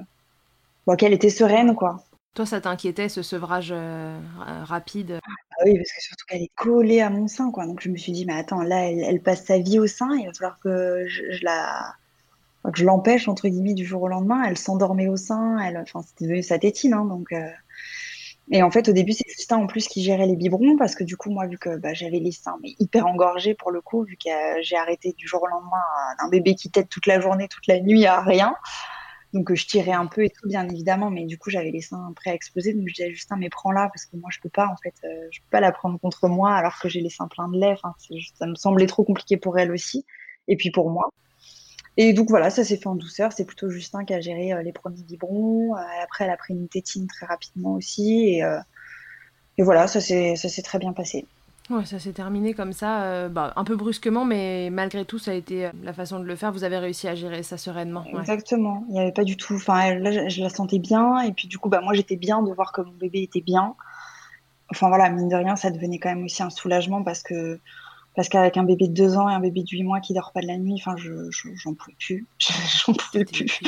euh, 0.89 0.97
qu'elle 0.97 1.13
était 1.13 1.31
sereine, 1.31 1.75
quoi. 1.75 2.05
Toi, 2.35 2.47
ça 2.47 2.61
t'inquiétait, 2.61 3.09
ce 3.09 3.23
sevrage 3.23 3.71
euh, 3.73 4.21
rapide? 4.63 5.19
Ah 5.27 5.63
oui, 5.65 5.77
parce 5.77 5.93
que 5.93 6.01
surtout 6.01 6.25
qu'elle 6.29 6.43
est 6.43 6.55
collée 6.55 7.01
à 7.01 7.11
mon 7.11 7.27
sein, 7.27 7.51
quoi. 7.51 7.67
Donc 7.67 7.81
je 7.81 7.89
me 7.89 7.97
suis 7.97 8.13
dit, 8.13 8.25
mais 8.25 8.35
attends, 8.35 8.63
là, 8.63 8.89
elle, 8.89 9.21
passe 9.21 9.45
sa 9.45 9.59
vie 9.59 9.81
au 9.81 9.89
sein, 9.89 10.11
il 10.17 10.27
va 10.27 10.33
falloir 10.33 10.61
que 10.61 11.07
je, 11.09 11.45
la, 11.45 11.95
que 12.65 12.79
je 12.79 12.85
l'empêche 12.85 13.27
entre 13.27 13.49
guillemets 13.49 13.75
du 13.75 13.85
jour 13.85 14.03
au 14.03 14.09
lendemain. 14.09 14.45
Elle 14.47 14.57
s'endormait 14.57 15.09
au 15.09 15.17
sein, 15.17 15.59
elle, 15.59 15.77
enfin, 15.79 16.03
c'était 16.03 16.27
devenu 16.27 16.43
sa 16.43 16.59
tétine, 16.59 16.95
hein, 16.95 17.05
donc. 17.05 17.33
Euh. 17.33 17.49
Et 18.53 18.63
en 18.65 18.71
fait, 18.71 18.89
au 18.89 18.93
début, 18.93 19.13
c'est 19.13 19.29
Justin 19.29 19.59
en 19.59 19.67
plus 19.67 19.87
qui 19.87 20.03
gérait 20.03 20.27
les 20.27 20.35
biberons 20.35 20.77
parce 20.77 20.97
que 20.97 21.05
du 21.05 21.17
coup, 21.17 21.31
moi, 21.31 21.47
vu 21.47 21.57
que 21.57 21.77
bah, 21.77 21.95
j'avais 21.95 22.19
les 22.19 22.33
seins 22.33 22.59
mais 22.63 22.75
hyper 22.81 23.07
engorgés 23.07 23.55
pour 23.55 23.71
le 23.71 23.81
coup, 23.81 24.03
vu 24.03 24.17
que 24.17 24.31
j'ai 24.63 24.77
arrêté 24.77 25.13
du 25.13 25.29
jour 25.29 25.43
au 25.43 25.47
lendemain 25.47 25.83
un 26.19 26.29
bébé 26.29 26.57
qui 26.57 26.69
tète 26.69 26.89
toute 26.89 27.07
la 27.07 27.21
journée, 27.21 27.47
toute 27.47 27.67
la 27.69 27.81
nuit 27.81 28.07
à 28.07 28.21
rien. 28.21 28.57
Donc 29.33 29.55
je 29.55 29.67
tirais 29.67 29.93
un 29.93 30.07
peu 30.07 30.25
et 30.25 30.31
tout, 30.31 30.49
bien 30.49 30.69
évidemment, 30.69 31.11
mais 31.11 31.25
du 31.25 31.39
coup 31.39 31.51
j'avais 31.51 31.71
les 31.71 31.81
seins 31.81 32.13
prêts 32.17 32.31
à 32.31 32.35
exploser. 32.35 32.75
Donc 32.75 32.89
je 32.89 32.95
disais 32.95 33.09
à 33.09 33.11
Justin, 33.11 33.37
mais 33.37 33.49
prends-la 33.49 33.89
parce 33.89 34.07
que 34.07 34.17
moi 34.17 34.29
je 34.33 34.41
peux 34.41 34.49
pas 34.49 34.67
en 34.67 34.77
fait, 34.77 34.95
euh, 35.05 35.29
je 35.31 35.41
peux 35.41 35.51
pas 35.51 35.61
la 35.61 35.71
prendre 35.71 35.99
contre 36.01 36.29
moi 36.29 36.53
alors 36.53 36.79
que 36.81 36.89
j'ai 36.89 37.01
les 37.01 37.11
seins 37.11 37.29
pleins 37.29 37.49
de 37.49 37.59
lait. 37.59 37.73
Enfin, 37.73 37.95
ça 38.35 38.47
me 38.47 38.55
semblait 38.57 38.87
trop 38.87 39.05
compliqué 39.05 39.37
pour 39.37 39.59
elle 39.59 39.71
aussi, 39.71 40.05
et 40.49 40.57
puis 40.57 40.71
pour 40.71 40.91
moi. 40.91 41.11
Et 41.97 42.13
donc 42.13 42.29
voilà, 42.29 42.51
ça 42.51 42.65
s'est 42.65 42.77
fait 42.77 42.89
en 42.89 42.97
douceur. 42.97 43.33
C'est 43.33 43.45
plutôt 43.45 43.71
Justin 43.71 44.05
qui 44.05 44.15
a 44.15 44.21
géré 44.21 44.53
euh, 44.53 44.63
les 44.63 44.73
premiers 44.73 45.03
biberons. 45.03 45.77
Euh, 45.77 45.81
après, 46.03 46.25
elle 46.25 46.31
a 46.31 46.37
pris 46.37 46.55
une 46.55 46.69
tétine 46.69 47.07
très 47.07 47.27
rapidement 47.27 47.75
aussi, 47.75 48.41
et, 48.41 48.43
voilà, 49.63 49.87
ça 49.87 50.01
s'est 50.01 50.63
très 50.63 50.79
bien 50.79 50.93
passé. 50.93 51.27
Ouais, 51.71 51.85
ça 51.85 52.01
s'est 52.01 52.13
terminé 52.13 52.53
comme 52.53 52.73
ça, 52.73 53.03
euh, 53.05 53.29
bah, 53.29 53.53
un 53.55 53.63
peu 53.63 53.77
brusquement, 53.77 54.25
mais 54.25 54.71
malgré 54.73 55.05
tout, 55.05 55.19
ça 55.19 55.31
a 55.31 55.35
été 55.35 55.67
euh, 55.67 55.71
la 55.85 55.93
façon 55.93 56.19
de 56.19 56.25
le 56.25 56.35
faire. 56.35 56.51
Vous 56.51 56.65
avez 56.65 56.79
réussi 56.79 57.07
à 57.07 57.15
gérer 57.15 57.45
ça 57.45 57.57
sereinement. 57.57 58.05
Exactement. 58.19 58.85
Il 58.89 58.95
n'y 58.95 59.01
avait 59.01 59.13
pas 59.13 59.23
du 59.23 59.37
tout. 59.37 59.55
Enfin, 59.55 59.95
là, 59.95 60.29
je, 60.29 60.43
la 60.43 60.49
sentais 60.49 60.81
bien, 60.81 61.21
et 61.21 61.33
puis 61.33 61.47
du 61.47 61.59
coup, 61.59 61.69
bah, 61.69 61.81
moi, 61.81 61.95
j'étais 61.95 62.17
bien 62.17 62.43
de 62.43 62.53
voir 62.53 62.73
que 62.73 62.81
mon 62.81 62.93
bébé 62.93 63.23
était 63.23 63.41
bien. 63.41 63.77
Enfin 64.73 64.89
voilà, 64.89 65.11
mine 65.11 65.29
de 65.29 65.37
rien, 65.37 65.55
ça 65.55 65.71
devenait 65.71 65.99
quand 65.99 66.09
même 66.09 66.25
aussi 66.25 66.43
un 66.43 66.51
soulagement 66.51 67.03
parce 67.03 67.23
que 67.23 67.59
parce 68.15 68.29
qu'avec 68.29 68.57
un 68.57 68.65
bébé 68.65 68.89
de 68.89 68.93
deux 68.93 69.17
ans 69.17 69.29
et 69.29 69.33
un 69.33 69.41
bébé 69.41 69.63
de 69.63 69.69
huit 69.69 69.83
mois 69.83 70.01
qui 70.01 70.15
dort 70.15 70.33
pas 70.33 70.41
de 70.41 70.47
la 70.47 70.59
nuit, 70.59 70.75
enfin, 70.75 70.97
je, 70.97 71.31
j'en 71.55 71.75
pouvais 71.75 71.97
plus. 71.99 72.27
j'en 72.39 72.93
pouvais 72.93 73.25
plus. 73.25 73.61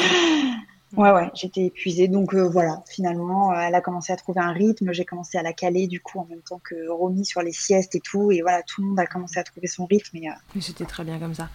Ouais, 0.96 1.10
ouais, 1.10 1.30
j'étais 1.34 1.62
épuisée. 1.66 2.06
Donc 2.08 2.34
euh, 2.34 2.48
voilà, 2.48 2.82
finalement, 2.86 3.52
euh, 3.52 3.56
elle 3.56 3.74
a 3.74 3.80
commencé 3.80 4.12
à 4.12 4.16
trouver 4.16 4.40
un 4.40 4.52
rythme. 4.52 4.92
J'ai 4.92 5.04
commencé 5.04 5.38
à 5.38 5.42
la 5.42 5.52
caler 5.52 5.86
du 5.86 6.00
coup 6.00 6.18
en 6.18 6.26
même 6.26 6.42
temps 6.42 6.60
que 6.62 6.88
Romy 6.90 7.24
sur 7.24 7.40
les 7.40 7.52
siestes 7.52 7.94
et 7.94 8.00
tout. 8.00 8.30
Et 8.30 8.42
voilà, 8.42 8.62
tout 8.62 8.82
le 8.82 8.88
monde 8.88 9.00
a 9.00 9.06
commencé 9.06 9.38
à 9.38 9.44
trouver 9.44 9.68
son 9.68 9.86
rythme. 9.86 10.18
Et, 10.18 10.28
euh, 10.28 10.60
c'était 10.60 10.84
très 10.84 11.04
bien 11.04 11.18
comme 11.18 11.34
ça. 11.34 11.48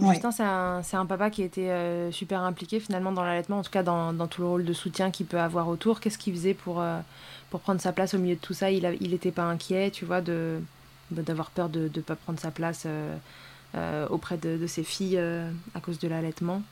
Justin, 0.00 0.30
c'est 0.30 0.44
un, 0.44 0.82
un, 0.92 1.06
papa 1.06 1.30
qui 1.30 1.42
était 1.42 1.70
super 2.12 2.42
impliqué 2.42 2.78
finalement 2.78 3.12
dans 3.12 3.24
l'allaitement, 3.24 3.58
en 3.58 3.62
tout 3.62 3.70
cas 3.70 3.82
dans, 3.82 4.12
dans, 4.12 4.26
tout 4.26 4.42
le 4.42 4.48
rôle 4.48 4.64
de 4.64 4.72
soutien 4.72 5.10
qu'il 5.10 5.26
peut 5.26 5.40
avoir 5.40 5.68
autour. 5.68 6.00
Qu'est-ce 6.00 6.18
qu'il 6.18 6.34
faisait 6.34 6.54
pour, 6.54 6.82
pour 7.50 7.60
prendre 7.60 7.80
sa 7.80 7.92
place 7.92 8.14
au 8.14 8.18
milieu 8.18 8.36
de 8.36 8.40
tout 8.40 8.54
ça? 8.54 8.70
Il 8.70 9.10
n'était 9.10 9.32
pas 9.32 9.44
inquiet, 9.44 9.90
tu 9.90 10.04
vois, 10.04 10.20
de 10.20 10.60
d'avoir 11.10 11.50
peur 11.50 11.68
de 11.68 11.90
ne 11.94 12.00
pas 12.00 12.16
prendre 12.16 12.40
sa 12.40 12.50
place 12.50 12.86
auprès 14.10 14.36
de, 14.36 14.56
de, 14.56 14.66
ses 14.66 14.84
filles 14.84 15.18
à 15.74 15.80
cause 15.80 15.98
de 15.98 16.08
l'allaitement? 16.08 16.62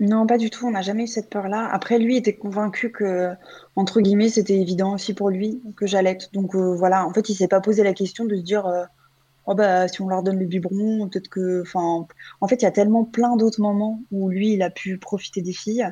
Non, 0.00 0.26
pas 0.26 0.38
du 0.38 0.48
tout. 0.48 0.66
On 0.66 0.70
n'a 0.70 0.82
jamais 0.82 1.04
eu 1.04 1.06
cette 1.08 1.28
peur-là. 1.28 1.68
Après, 1.72 1.98
lui 1.98 2.16
était 2.16 2.36
convaincu 2.36 2.92
que, 2.92 3.32
entre 3.74 4.00
guillemets, 4.00 4.28
c'était 4.28 4.58
évident 4.58 4.94
aussi 4.94 5.12
pour 5.12 5.28
lui 5.28 5.60
que 5.76 5.86
j'allaite. 5.86 6.32
Donc 6.32 6.54
euh, 6.54 6.74
voilà, 6.74 7.04
en 7.04 7.12
fait, 7.12 7.28
il 7.28 7.34
s'est 7.34 7.48
pas 7.48 7.60
posé 7.60 7.82
la 7.82 7.94
question 7.94 8.24
de 8.24 8.36
se 8.36 8.42
dire, 8.42 8.66
euh, 8.66 8.84
oh 9.46 9.54
bah 9.54 9.88
si 9.88 10.00
on 10.00 10.08
leur 10.08 10.22
donne 10.22 10.38
le 10.38 10.46
biberon, 10.46 11.08
peut-être 11.08 11.28
que, 11.28 11.62
enfin, 11.62 12.06
en 12.40 12.48
fait, 12.48 12.56
il 12.56 12.62
y 12.62 12.66
a 12.66 12.70
tellement 12.70 13.04
plein 13.04 13.36
d'autres 13.36 13.60
moments 13.60 14.00
où 14.12 14.28
lui, 14.28 14.52
il 14.52 14.62
a 14.62 14.70
pu 14.70 14.98
profiter 14.98 15.42
des 15.42 15.52
filles. 15.52 15.88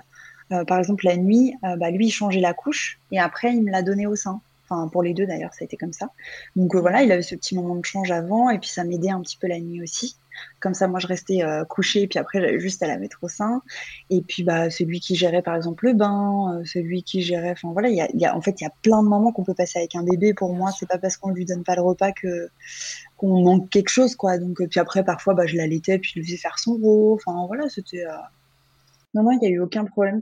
Euh, 0.52 0.64
par 0.64 0.78
exemple, 0.78 1.04
la 1.04 1.16
nuit, 1.16 1.54
bah 1.62 1.90
lui, 1.90 2.06
il 2.06 2.10
changeait 2.12 2.40
la 2.40 2.54
couche 2.54 3.00
et 3.10 3.18
après, 3.18 3.54
il 3.54 3.64
me 3.64 3.72
l'a 3.72 3.82
donné 3.82 4.06
au 4.06 4.14
sein. 4.14 4.40
Enfin, 4.68 4.88
pour 4.88 5.02
les 5.02 5.14
deux 5.14 5.26
d'ailleurs, 5.26 5.52
ça 5.54 5.62
a 5.62 5.64
été 5.64 5.76
comme 5.76 5.92
ça. 5.92 6.10
Donc 6.56 6.74
voilà, 6.76 7.02
il 7.02 7.10
avait 7.12 7.22
ce 7.22 7.34
petit 7.34 7.54
moment 7.56 7.76
de 7.76 7.84
change 7.84 8.10
avant 8.10 8.50
et 8.50 8.58
puis 8.58 8.68
ça 8.68 8.84
m'aidait 8.84 9.10
un 9.10 9.20
petit 9.20 9.36
peu 9.36 9.46
la 9.48 9.60
nuit 9.60 9.82
aussi. 9.82 10.16
Comme 10.60 10.74
ça, 10.74 10.88
moi, 10.88 11.00
je 11.00 11.06
restais 11.06 11.42
euh, 11.42 11.64
couchée, 11.64 12.06
puis 12.06 12.18
après, 12.18 12.40
j'avais 12.40 12.60
juste 12.60 12.82
à 12.82 12.86
la 12.86 12.98
mettre 12.98 13.18
au 13.22 13.28
sein. 13.28 13.62
Et 14.10 14.22
puis, 14.22 14.42
bah, 14.42 14.70
celui 14.70 15.00
qui 15.00 15.14
gérait, 15.16 15.42
par 15.42 15.56
exemple, 15.56 15.86
le 15.86 15.94
bain, 15.94 16.54
euh, 16.54 16.64
celui 16.64 17.02
qui 17.02 17.22
gérait, 17.22 17.52
enfin 17.52 17.70
voilà, 17.72 17.88
il 17.88 17.96
y 18.14 18.26
a, 18.26 18.36
en 18.36 18.40
fait, 18.40 18.60
il 18.60 18.64
y 18.64 18.66
a 18.66 18.72
plein 18.82 19.02
de 19.02 19.08
moments 19.08 19.32
qu'on 19.32 19.44
peut 19.44 19.54
passer 19.54 19.78
avec 19.78 19.94
un 19.94 20.02
bébé. 20.02 20.34
Pour 20.34 20.54
moi, 20.54 20.70
c'est 20.78 20.88
pas 20.88 20.98
parce 20.98 21.16
qu'on 21.16 21.30
lui 21.30 21.44
donne 21.44 21.64
pas 21.64 21.76
le 21.76 21.82
repas 21.82 22.12
que 22.12 22.48
qu'on 23.16 23.42
manque 23.42 23.70
quelque 23.70 23.88
chose, 23.88 24.14
quoi. 24.16 24.38
Donc, 24.38 24.62
puis 24.68 24.80
après, 24.80 25.04
parfois, 25.04 25.34
bah, 25.34 25.46
je 25.46 25.56
l'allaitais, 25.56 25.98
puis 25.98 26.10
je 26.14 26.20
lui 26.20 26.26
faisais 26.26 26.36
faire 26.36 26.58
son 26.58 26.74
rôle. 26.74 27.14
Enfin, 27.14 27.46
voilà, 27.46 27.68
c'était. 27.68 28.04
Euh, 28.06 28.12
non, 29.14 29.22
non, 29.22 29.32
il 29.32 29.38
n'y 29.38 29.46
a 29.46 29.50
eu 29.50 29.60
aucun 29.60 29.84
problème. 29.84 30.20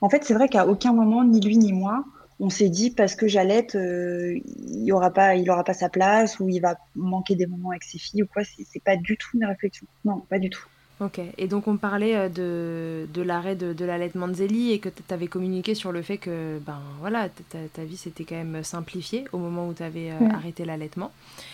En 0.00 0.08
fait, 0.08 0.24
c'est 0.24 0.34
vrai 0.34 0.48
qu'à 0.48 0.66
aucun 0.66 0.92
moment, 0.92 1.24
ni 1.24 1.40
lui 1.40 1.58
ni 1.58 1.72
moi, 1.72 2.04
on 2.40 2.48
s'est 2.48 2.70
dit 2.70 2.90
parce 2.90 3.14
que 3.14 3.28
j'allaite, 3.28 3.74
euh, 3.74 4.40
il 4.68 4.90
aura 4.92 5.10
pas, 5.10 5.36
il 5.36 5.48
aura 5.50 5.62
pas 5.62 5.74
sa 5.74 5.90
place 5.90 6.40
ou 6.40 6.48
il 6.48 6.60
va 6.60 6.76
manquer 6.96 7.36
des 7.36 7.46
moments 7.46 7.70
avec 7.70 7.84
ses 7.84 7.98
filles 7.98 8.22
ou 8.22 8.26
quoi. 8.26 8.42
C'est 8.44 8.82
pas 8.82 8.96
du 8.96 9.16
tout 9.18 9.28
une 9.34 9.44
réflexion. 9.44 9.86
Non, 10.04 10.20
pas 10.20 10.38
du 10.38 10.48
tout. 10.48 10.64
Ok. 11.00 11.18
Et 11.38 11.48
donc 11.48 11.66
on 11.66 11.76
parlait 11.78 12.14
euh, 12.14 12.28
de, 12.28 13.06
de 13.12 13.22
l'arrêt 13.22 13.56
de, 13.56 13.72
de 13.72 13.84
l'allaitement 13.86 14.28
de 14.28 14.34
Zélie 14.34 14.72
et 14.72 14.78
que 14.80 14.88
tu 14.90 15.14
avais 15.14 15.28
communiqué 15.28 15.74
sur 15.74 15.92
le 15.92 16.02
fait 16.02 16.18
que 16.18 16.58
ben 16.66 16.80
voilà 17.00 17.28
ta, 17.28 17.84
vie 17.84 17.96
s'était 17.96 18.24
quand 18.24 18.34
même 18.34 18.62
simplifiée 18.62 19.24
au 19.32 19.38
moment 19.38 19.66
où 19.66 19.72
tu 19.72 19.82
avais 19.82 20.10
euh, 20.10 20.28
arrêté 20.30 20.66
l'allaitement. 20.66 21.10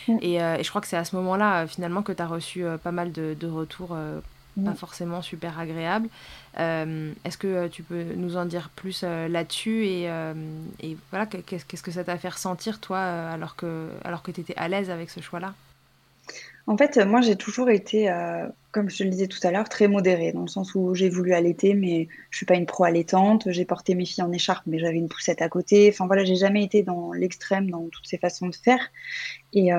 Et, 0.09 0.35
et, 0.35 0.63
je 0.63 0.69
crois 0.69 0.81
que 0.81 0.89
c'est 0.89 0.97
à 0.97 1.05
ce 1.05 1.15
moment-là 1.17 1.69
finalement 1.69 2.03
que 2.03 2.13
tu 2.13 2.23
as 2.23 2.27
reçu 2.27 2.65
pas 2.83 2.91
mal 2.91 3.13
de, 3.13 3.37
de 3.39 3.47
retours 3.47 3.97
pas 4.65 4.75
forcément 4.75 5.23
super 5.23 5.59
agréables. 5.59 6.09
Euh, 6.59 7.13
est-ce 7.25 7.37
que 7.37 7.47
euh, 7.47 7.69
tu 7.69 7.83
peux 7.83 8.03
nous 8.17 8.37
en 8.37 8.47
dire 8.47 8.71
plus 8.75 9.03
euh, 9.05 9.29
là-dessus 9.29 9.85
et, 9.87 10.05
et, 10.81 10.97
voilà, 11.11 11.27
qu'est-ce 11.27 11.83
que 11.83 11.91
ça 11.91 12.05
t'a 12.05 12.17
fait 12.17 12.29
ressentir 12.29 12.81
toi 12.81 12.99
alors 12.99 13.57
que, 13.57 13.89
alors 14.05 14.23
que 14.23 14.31
tu 14.31 14.41
étais 14.41 14.57
à 14.57 14.69
l'aise 14.69 14.91
avec 14.91 15.11
ce 15.11 15.21
choix-là? 15.21 15.55
En 16.69 16.77
fait, 16.77 16.99
moi 16.99 17.21
j'ai 17.21 17.37
toujours 17.37 17.71
été, 17.71 18.13
comme 18.73 18.91
je 18.91 18.99
te 18.99 19.03
le 19.05 19.11
disais 19.11 19.29
tout 19.29 19.39
à 19.45 19.53
l'heure, 19.53 19.69
très 19.69 19.87
modérée, 19.87 20.33
dans 20.33 20.41
le 20.41 20.49
sens 20.49 20.75
où 20.75 20.97
j'ai 20.97 21.09
voulu 21.09 21.33
allaiter, 21.33 21.75
mais 21.75 22.09
je 22.31 22.39
suis 22.39 22.47
pas 22.47 22.57
une 22.57 22.67
pro 22.67 22.83
allaitante. 22.83 23.49
J'ai 23.53 23.65
porté 23.65 23.95
mes 23.95 24.05
filles 24.05 24.25
en 24.25 24.33
écharpe, 24.33 24.65
mais 24.67 24.81
j'avais 24.81 24.97
une 24.97 25.09
poussette 25.09 25.43
à 25.43 25.49
côté. 25.49 25.89
Enfin 25.93 26.07
voilà, 26.07 26.25
j'ai 26.25 26.35
jamais 26.35 26.65
été 26.65 26.83
dans 26.83 27.13
l'extrême 27.13 27.71
dans 27.71 27.87
toutes 27.89 28.07
ces 28.07 28.19
façons 28.19 28.49
de 28.49 28.57
faire. 28.57 28.81
Et, 29.53 29.71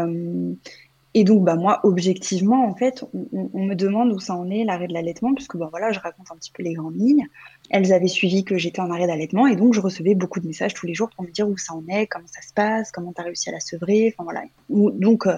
et 1.14 1.24
donc, 1.24 1.44
bah, 1.44 1.56
moi, 1.56 1.80
objectivement, 1.84 2.68
en 2.68 2.76
fait, 2.76 3.04
on, 3.14 3.64
me 3.64 3.74
demande 3.74 4.12
où 4.12 4.20
ça 4.20 4.36
en 4.36 4.50
est, 4.50 4.64
l'arrêt 4.64 4.88
de 4.88 4.94
l'allaitement, 4.94 5.34
puisque 5.34 5.58
bah, 5.58 5.68
voilà, 5.72 5.92
je 5.92 6.00
raconte 6.00 6.32
un 6.32 6.36
petit 6.36 6.52
peu 6.52 6.64
les 6.64 6.74
grandes 6.74 6.96
lignes. 6.96 7.28
Elles 7.70 7.92
avaient 7.94 8.08
suivi 8.08 8.44
que 8.44 8.58
j'étais 8.58 8.82
en 8.82 8.92
arrêt 8.92 9.08
d'allaitement, 9.08 9.48
et 9.48 9.56
donc 9.56 9.74
je 9.74 9.82
recevais 9.82 10.16
beaucoup 10.16 10.40
de 10.40 10.48
messages 10.48 10.74
tous 10.74 10.86
les 10.86 10.94
jours 10.94 11.10
pour 11.16 11.24
me 11.24 11.32
dire 11.32 11.48
où 11.48 11.58
ça 11.58 11.74
en 11.74 11.84
est, 11.88 12.08
comment 12.08 12.28
ça 12.28 12.42
se 12.42 12.54
passe, 12.54 12.92
comment 12.92 13.14
tu 13.14 13.22
as 13.22 13.24
réussi 13.24 13.50
à 13.50 13.54
la 13.54 13.60
sevrer, 13.60 14.14
enfin 14.14 14.24
voilà. 14.24 14.44
Donc, 14.70 15.26
euh, 15.28 15.38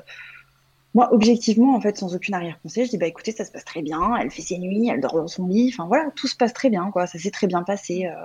moi, 0.96 1.14
objectivement, 1.14 1.76
en 1.76 1.82
fait, 1.82 1.98
sans 1.98 2.16
aucune 2.16 2.34
arrière-pensée, 2.34 2.86
je 2.86 2.89
dis 2.89 2.98
bah 2.98 3.08
écoutez, 3.08 3.32
ça 3.32 3.46
se 3.46 3.52
passe 3.52 3.64
très 3.64 3.82
bien. 3.82 4.16
Elle 4.18 4.32
fait 4.32 4.41
ses 4.41 4.58
nuits, 4.58 4.89
elle 4.89 5.02
dort 5.02 5.16
dans 5.16 5.28
son 5.28 5.48
lit. 5.48 5.72
Enfin 5.74 5.88
voilà, 5.88 6.10
tout 6.16 6.28
se 6.28 6.36
passe 6.36 6.52
très 6.52 6.70
bien, 6.70 6.89
quoi. 6.91 7.06
Ça 7.06 7.20
s'est 7.20 7.32
très 7.32 7.48
bien 7.48 7.62
passé. 7.64 8.08
Euh, 8.08 8.16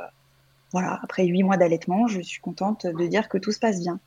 voilà, 0.73 0.99
après 1.03 1.25
huit 1.25 1.43
mois 1.43 1.57
d'allaitement, 1.57 2.09
je 2.09 2.21
suis 2.21 2.41
contente 2.41 2.87
de 2.87 3.07
dire 3.07 3.29
que 3.29 3.39
tout 3.39 3.53
se 3.53 3.61
passe 3.61 3.81
bien. 3.81 4.01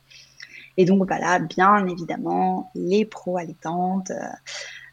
Et 0.78 0.86
donc 0.86 1.06
bah 1.06 1.18
là, 1.18 1.38
bien 1.38 1.86
évidemment, 1.86 2.70
les 2.74 3.04
pro-allaitantes. 3.04 4.10
Euh, 4.10 4.24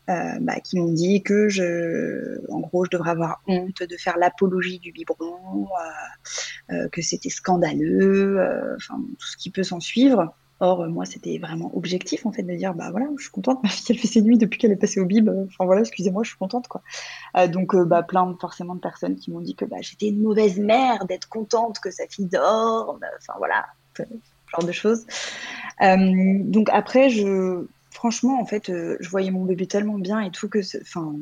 euh, 0.08 0.38
bah, 0.40 0.60
qui 0.60 0.78
m'ont 0.78 0.94
dit 0.94 1.24
que 1.24 1.50
je, 1.50 2.40
en 2.52 2.60
gros, 2.60 2.86
je 2.86 2.92
devrais 2.92 3.10
avoir 3.10 3.42
honte 3.48 3.82
de 3.82 3.98
faire 3.98 4.20
l'apologie 4.20 4.78
du 4.78 4.92
biberon, 4.92 5.68
que 6.92 7.02
c'était 7.02 7.32
scandaleux, 7.32 8.40
enfin 8.76 8.98
tout 9.18 9.26
ce 9.26 9.36
qui 9.36 9.50
peut 9.50 9.64
s'en 9.64 9.80
suivre. 9.80 10.36
Or, 10.62 10.88
moi, 10.88 11.04
c'était 11.06 11.38
vraiment 11.38 11.76
objectif, 11.76 12.26
en 12.26 12.32
fait, 12.32 12.44
de 12.44 12.56
dire, 12.56 12.74
bah 12.74 12.90
voilà, 12.90 13.08
je 13.18 13.24
suis 13.24 13.32
contente, 13.32 13.62
ma 13.64 13.70
fille, 13.70 13.88
elle 13.90 13.98
fait 13.98 14.08
ses 14.08 14.22
nuits 14.22 14.38
depuis 14.38 14.58
qu'elle 14.58 14.72
est 14.72 14.78
passée 14.78 15.02
au 15.02 15.06
bib. 15.06 15.30
Enfin 15.30 15.66
voilà, 15.66 15.82
excusez-moi, 15.82 16.24
je 16.24 16.30
suis 16.30 16.38
contente, 16.38 16.68
quoi. 16.68 16.82
Euh, 17.38 17.48
donc, 17.48 17.76
euh, 17.76 17.84
bah, 17.84 18.04
plein 18.04 18.36
forcément 18.40 18.76
de 18.76 18.80
personnes 18.80 19.16
qui 19.16 19.32
m'ont 19.32 19.42
dit 19.42 19.56
que 19.56 19.66
bah, 19.66 19.78
j'étais 19.82 20.08
une 20.08 20.22
mauvaise 20.22 20.58
mère 20.58 21.06
d'être 21.06 21.28
contente 21.28 21.80
que 21.80 21.92
sa 21.92 22.08
fille 22.08 22.28
dorme. 22.28 23.02
Enfin 23.18 23.34
voilà, 23.38 23.66
genre 24.52 24.66
de 24.66 24.72
choses. 24.72 25.06
Euh, 25.82 26.40
donc 26.44 26.70
après, 26.72 27.10
je, 27.10 27.66
franchement, 27.92 28.40
en 28.40 28.46
fait, 28.46 28.68
je 28.68 29.10
voyais 29.10 29.32
mon 29.32 29.46
bébé 29.46 29.68
tellement 29.68 29.98
bien 29.98 30.22
et 30.22 30.32
tout 30.32 30.50
que, 30.50 30.60
enfin, 30.82 31.14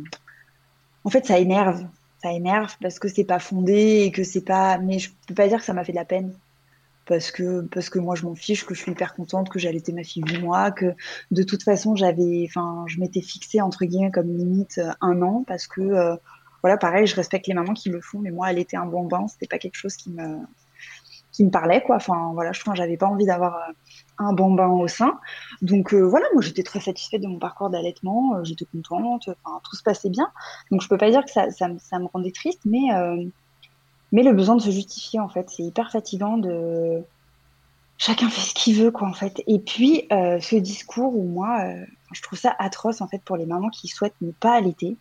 en 1.04 1.10
fait, 1.10 1.26
ça 1.26 1.40
énerve. 1.40 1.86
Ça 2.22 2.32
énerve 2.32 2.76
parce 2.82 3.00
que 3.00 3.10
c'est 3.10 3.26
pas 3.26 3.40
fondé 3.40 4.04
et 4.06 4.12
que 4.12 4.24
c'est 4.24 4.46
pas. 4.46 4.78
Mais 4.78 5.00
je 5.00 5.12
peux 5.28 5.34
pas 5.34 5.48
dire 5.48 5.60
que 5.60 5.66
ça 5.66 5.74
m'a 5.74 5.84
fait 5.84 5.92
de 5.92 5.98
la 5.98 6.06
peine 6.06 6.34
parce 7.06 7.32
que 7.32 7.62
parce 7.62 7.90
que 7.90 8.00
moi 8.00 8.16
je 8.16 8.26
m'en 8.26 8.36
fiche, 8.36 8.66
que 8.66 8.74
je 8.74 8.82
suis 8.82 8.92
hyper 8.92 9.14
contente 9.14 9.50
que 9.50 9.60
j'allaitais 9.60 9.92
ma 9.92 10.04
fille 10.04 10.24
8 10.26 10.40
mois, 10.40 10.72
que 10.72 10.94
de 11.32 11.44
toute 11.44 11.64
façon 11.64 11.96
j'avais, 11.96 12.46
enfin 12.48 12.86
je 12.88 13.00
m'étais 13.00 13.22
fixée 13.22 13.62
entre 13.62 13.86
guillemets 13.86 14.12
comme 14.12 14.36
limite 14.36 14.78
euh, 14.78 14.92
un 15.02 15.22
an 15.22 15.44
parce 15.46 15.68
que 15.68 15.82
euh, 15.82 16.16
voilà 16.62 16.78
pareil 16.78 17.08
je 17.08 17.16
respecte 17.16 17.48
les 17.48 17.54
mamans 17.54 17.74
qui 17.74 17.90
le 17.90 18.02
font, 18.02 18.20
mais 18.20 18.32
moi 18.32 18.52
elle 18.52 18.60
était 18.60 18.78
un 18.78 18.86
bon 18.86 19.06
bain, 19.06 19.28
c'était 19.28 19.48
pas 19.48 19.60
quelque 19.60 19.76
chose 19.76 19.96
qui 19.96 20.12
me 20.12 20.38
qui 21.34 21.44
me 21.44 21.50
parlait 21.52 21.84
quoi. 21.84 21.98
Enfin 21.98 22.32
voilà 22.34 22.54
je 22.54 22.64
pense 22.64 22.78
j'avais 22.78 22.98
pas 22.98 23.08
envie 23.08 23.26
d'avoir 23.26 23.56
euh, 23.56 23.74
un 24.20 24.32
bon 24.32 24.54
bain 24.54 24.70
au 24.70 24.88
sein, 24.88 25.20
donc 25.62 25.94
voilà 25.94 26.26
moi 26.34 26.42
j'étais 26.42 26.64
très 26.64 26.80
satisfaite 26.80 27.22
de 27.22 27.28
mon 27.28 27.40
parcours 27.40 27.70
d'allaitement, 27.70 28.44
j'étais 28.44 28.66
contente, 28.66 29.30
tout 29.64 29.76
se 29.76 29.84
passait 29.84 30.10
bien, 30.10 30.30
donc 30.72 30.82
je 30.82 30.88
peux 30.88 30.98
pas 30.98 31.10
dire 31.10 31.26
que 31.26 31.32
ça 31.32 31.52
ça, 31.52 31.68
ça 31.80 32.00
me 32.00 32.06
rendait 32.06 32.32
triste, 32.32 32.62
mais 32.64 32.90
mais 34.14 34.22
le 34.22 34.32
besoin 34.32 34.56
de 34.56 34.62
se 34.62 34.70
justifier, 34.70 35.20
en 35.20 35.28
fait, 35.28 35.50
c'est 35.50 35.64
hyper 35.64 35.92
fatigant 35.92 36.38
de. 36.38 37.04
Chacun 37.98 38.30
fait 38.30 38.42
ce 38.42 38.54
qu'il 38.54 38.76
veut, 38.80 38.92
quoi, 38.92 39.08
en 39.08 39.14
fait. 39.14 39.42
Et 39.48 39.58
puis, 39.58 40.08
euh, 40.12 40.40
ce 40.40 40.56
discours 40.56 41.16
où 41.16 41.24
moi, 41.24 41.62
euh, 41.62 41.84
je 42.12 42.22
trouve 42.22 42.38
ça 42.38 42.56
atroce, 42.60 43.02
en 43.02 43.08
fait, 43.08 43.22
pour 43.24 43.38
les 43.38 43.48
mamans 43.48 43.70
qui 43.70 43.88
souhaitent 43.88 44.16
ne 44.22 44.32
pas 44.32 44.54
allaiter, 44.54 44.98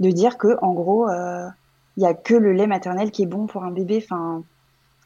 de 0.00 0.10
dire 0.10 0.36
que, 0.36 0.58
en 0.62 0.72
gros, 0.72 1.08
euh, 1.08 1.48
il 1.96 2.00
n'y 2.00 2.06
a 2.06 2.14
que 2.14 2.34
le 2.34 2.52
lait 2.52 2.66
maternel 2.66 3.12
qui 3.12 3.22
est 3.22 3.26
bon 3.26 3.46
pour 3.46 3.62
un 3.62 3.70
bébé. 3.70 4.02
Enfin, 4.02 4.42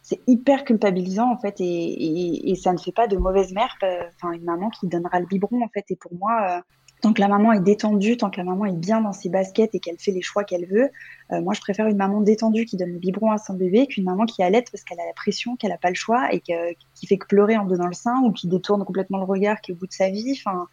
c'est 0.05 0.21
hyper 0.27 0.65
culpabilisant, 0.65 1.33
en 1.33 1.39
fait, 1.39 1.57
et, 1.61 2.55
ça 2.63 2.73
ne 2.75 2.79
fait 2.79 2.93
pas 2.93 3.09
de 3.09 3.17
mauvaise 3.17 3.53
mère, 3.53 3.75
enfin, 3.83 4.33
une 4.33 4.45
maman 4.45 4.69
qui 4.69 4.87
donnera 4.87 5.19
le 5.19 5.27
biberon, 5.27 5.65
en 5.65 5.69
fait. 5.69 5.87
Et 5.89 5.97
pour 5.97 6.15
moi, 6.15 6.63
tant 7.05 7.13
que 7.13 7.21
la 7.21 7.29
maman 7.29 7.53
est 7.53 7.61
détendue, 7.61 8.17
tant 8.17 8.31
que 8.31 8.39
la 8.39 8.45
maman 8.45 8.67
est 8.67 8.77
bien 8.77 9.01
dans 9.01 9.13
ses 9.13 9.29
baskets 9.29 9.75
et 9.75 9.81
qu'elle 9.81 9.99
fait 9.99 10.11
les 10.11 10.23
choix 10.23 10.45
qu'elle 10.45 10.67
veut, 10.67 10.91
euh, 11.33 11.43
moi 11.43 11.53
je 11.53 11.61
préfère 11.61 11.87
une 11.87 11.99
maman 11.99 12.23
détendue 12.23 12.65
qui 12.65 12.79
donne 12.79 12.93
le 12.93 12.99
biberon 12.99 13.31
à 13.31 13.37
son 13.37 13.53
bébé 13.53 13.87
qu'une 13.87 14.05
maman 14.05 14.25
qui 14.25 14.43
allait 14.43 14.65
parce 14.73 14.85
qu'elle 14.85 15.01
a 15.01 15.05
la 15.05 15.13
pression, 15.13 15.57
qu'elle 15.57 15.71
n'a 15.71 15.77
pas 15.77 15.91
le 15.91 15.97
choix 15.97 16.33
et 16.33 16.41
qui 16.41 17.07
fait 17.07 17.19
que 17.19 17.27
pleurer 17.27 17.59
en 17.59 17.67
donnant 17.67 17.89
le 17.89 17.93
sein 17.93 18.23
ou 18.25 18.33
qui 18.33 18.49
détourne 18.49 18.85
complètement 18.87 19.19
le 19.19 19.25
regard, 19.25 19.61
qui 19.61 19.73
est 19.73 19.75
au 19.75 19.77
bout 19.77 19.87
de 19.87 19.93
sa 19.93 20.09
vie. 20.09 20.35
Enfin, 20.39 20.67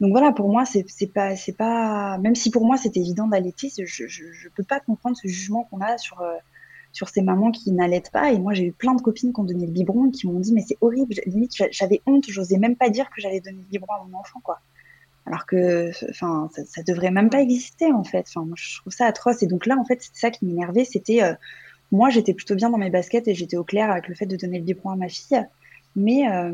donc 0.00 0.12
voilà, 0.12 0.30
pour 0.30 0.48
moi 0.48 0.64
c'est 0.64 0.84
pas 1.12 1.34
c'est 1.34 1.56
pas 1.56 2.16
même 2.18 2.36
si 2.36 2.50
pour 2.50 2.64
moi 2.64 2.76
c'était 2.76 3.00
évident 3.00 3.26
d'allaiter, 3.26 3.70
je, 3.76 4.06
je, 4.06 4.48
peux 4.54 4.62
pas 4.62 4.78
comprendre 4.78 5.16
ce 5.16 5.26
jugement 5.26 5.64
qu'on 5.64 5.80
a 5.80 5.98
sur 5.98 6.20
euh, 6.20 6.36
sur 6.92 7.08
ces 7.08 7.22
mamans 7.22 7.50
qui 7.50 7.72
n'allaitent 7.72 8.10
pas. 8.10 8.32
Et 8.32 8.38
moi, 8.38 8.52
j'ai 8.54 8.64
eu 8.64 8.72
plein 8.72 8.94
de 8.94 9.02
copines 9.02 9.32
qui 9.32 9.40
ont 9.40 9.44
donné 9.44 9.66
le 9.66 9.72
biberon 9.72 10.08
et 10.08 10.10
qui 10.10 10.26
m'ont 10.26 10.40
dit, 10.40 10.52
mais 10.52 10.64
c'est 10.66 10.78
horrible. 10.80 11.14
Limite, 11.26 11.54
j'avais 11.70 12.00
honte. 12.06 12.24
J'osais 12.28 12.58
même 12.58 12.76
pas 12.76 12.90
dire 12.90 13.10
que 13.10 13.20
j'allais 13.20 13.40
donner 13.40 13.58
le 13.58 13.70
biberon 13.70 13.94
à 13.94 14.04
mon 14.04 14.18
enfant, 14.18 14.40
quoi 14.42 14.60
alors 15.26 15.46
que 15.46 15.90
enfin 16.10 16.50
ça, 16.54 16.62
ça, 16.64 16.82
devrait 16.82 17.10
même 17.10 17.30
pas 17.30 17.40
exister 17.40 17.92
en 17.92 18.04
fait 18.04 18.26
enfin 18.28 18.44
moi 18.44 18.54
je 18.56 18.80
trouve 18.80 18.92
ça 18.92 19.06
atroce 19.06 19.42
et 19.42 19.46
donc 19.46 19.66
là 19.66 19.76
en 19.78 19.84
fait 19.84 20.00
c'est 20.00 20.18
ça 20.18 20.30
qui 20.30 20.44
m'énervait 20.44 20.84
c'était 20.84 21.22
euh, 21.22 21.34
moi 21.92 22.10
j'étais 22.10 22.34
plutôt 22.34 22.54
bien 22.54 22.70
dans 22.70 22.78
mes 22.78 22.90
baskets 22.90 23.28
et 23.28 23.34
j'étais 23.34 23.56
au 23.56 23.64
clair 23.64 23.90
avec 23.90 24.08
le 24.08 24.14
fait 24.14 24.26
de 24.26 24.36
donner 24.36 24.58
le 24.58 24.64
biberon 24.64 24.90
à 24.90 24.96
ma 24.96 25.08
fille 25.08 25.44
mais 25.96 26.28
euh, 26.30 26.50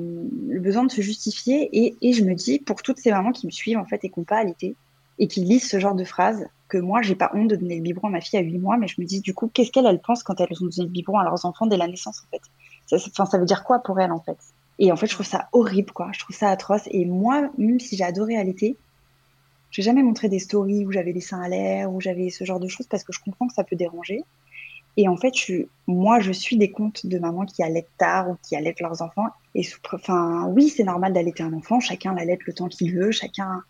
le 0.49 0.61
besoin 0.61 0.85
de 0.85 0.91
se 0.91 1.01
justifier 1.01 1.69
et, 1.73 1.97
et, 2.01 2.13
je 2.15 2.25
me 2.25 2.35
dis 2.35 2.59
pour 2.59 2.83
toutes 2.83 2.99
ces 2.99 3.11
mamans 3.11 3.33
qui 3.33 3.47
me 3.47 3.51
suivent 3.51 3.79
en 3.79 3.85
fait 3.85 4.03
et 4.05 4.11
qui 4.11 4.19
n'ont 4.19 4.25
pas 4.25 4.39
allaité 4.39 4.75
et 5.19 5.29
qui 5.29 5.41
lisent 5.41 5.69
ce 5.69 5.79
genre 5.79 5.95
de 5.95 6.05
phrases 6.05 6.47
que 6.69 6.79
moi 6.79 7.03
j'ai 7.03 7.15
pas 7.15 7.31
honte 7.35 7.49
de 7.49 7.57
donner 7.57 7.77
le 7.77 7.83
biberon 7.83 8.09
à 8.09 8.11
ma 8.11 8.21
fille 8.21 8.39
à 8.39 8.43
8 8.43 8.59
mois 8.59 8.77
mais 8.77 8.89
je 8.89 9.01
me 9.01 9.07
dis 9.07 9.21
du 9.21 9.35
coup 9.35 9.51
qu'est-ce 9.53 9.71
qu'elles 9.71 10.01
pensent 10.01 10.23
quand 10.23 10.41
elles 10.41 10.49
ont 10.63 10.67
donné 10.67 10.85
le 10.85 10.89
biberon 10.89 11.19
à 11.19 11.25
leurs 11.25 11.45
enfants 11.45 11.67
dès 11.67 11.77
la 11.77 11.87
naissance 11.87 12.23
en 12.27 12.31
fait? 12.31 12.43
Ça, 12.87 13.27
ça 13.27 13.39
veut 13.39 13.47
dire 13.47 13.65
quoi 13.65 13.81
pour 13.81 14.01
elles 14.01 14.13
en 14.13 14.21
fait? 14.21 14.39
Et 14.79 14.93
en 14.93 14.97
fait, 14.97 15.07
je 15.07 15.15
trouve 15.15 15.27
ça 15.27 15.49
horrible, 15.53 15.93
quoi. 15.93 16.11
Je 16.13 16.21
trouve 16.21 16.37
ça 16.37 16.51
atroce. 16.51 16.83
Et 16.91 17.05
moi, 17.05 17.51
même 17.57 17.81
si 17.81 17.97
j'ai 17.97 18.05
adoré 18.05 18.37
allaiter, 18.37 18.77
j'ai 19.71 19.83
jamais 19.83 20.03
montré 20.03 20.29
des 20.29 20.39
stories 20.39 20.85
où 20.85 20.93
j'avais 20.93 21.13
les 21.13 21.21
seins 21.21 21.41
à 21.41 21.49
l'air, 21.49 21.93
où 21.93 22.01
j'avais 22.01 22.31
ce 22.31 22.45
genre 22.45 22.61
de 22.61 22.69
choses, 22.69 22.87
parce 22.87 23.03
que 23.03 23.13
je 23.13 23.21
comprends 23.21 23.47
que 23.49 23.55
ça 23.55 23.65
peut 23.65 23.77
déranger. 23.77 24.23
Et 24.99 25.09
en 25.09 25.17
fait, 25.17 25.35
je, 25.37 25.67
moi, 25.87 26.21
je 26.21 26.33
suis 26.33 26.57
des 26.57 26.71
comptes 26.71 27.07
de 27.07 27.19
mamans 27.19 27.45
qui 27.45 27.63
allaitent 27.63 27.91
tard 27.99 28.31
ou 28.31 28.37
qui 28.43 28.57
allaitent 28.57 28.81
leurs 28.81 29.03
enfants. 29.03 29.29
Et 29.55 29.67
enfin, 29.93 30.47
oui, 30.49 30.69
c'est 30.69 30.85
normal 30.85 31.13
d'allaiter 31.13 31.43
un 31.43 31.53
enfant. 31.53 31.81
Chacun 31.81 32.15
l'allaite 32.15 32.45
le 32.47 32.53
temps 32.53 32.69
qu'il 32.69 32.95
veut. 32.95 33.11
Chacun. 33.13 33.63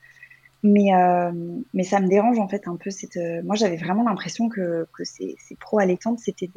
Mais, 0.66 0.92
euh, 0.92 1.30
mais 1.74 1.84
ça 1.84 2.00
me 2.00 2.08
dérange 2.08 2.40
en 2.40 2.48
fait 2.48 2.66
un 2.66 2.76
peu. 2.76 2.90
Cette, 2.90 3.16
euh, 3.16 3.40
moi, 3.44 3.54
j'avais 3.54 3.76
vraiment 3.76 4.02
l'impression 4.02 4.48
que, 4.48 4.86
ces, 5.04 5.36
pro-allaitantes, 5.60 6.18
c'était 6.18 6.50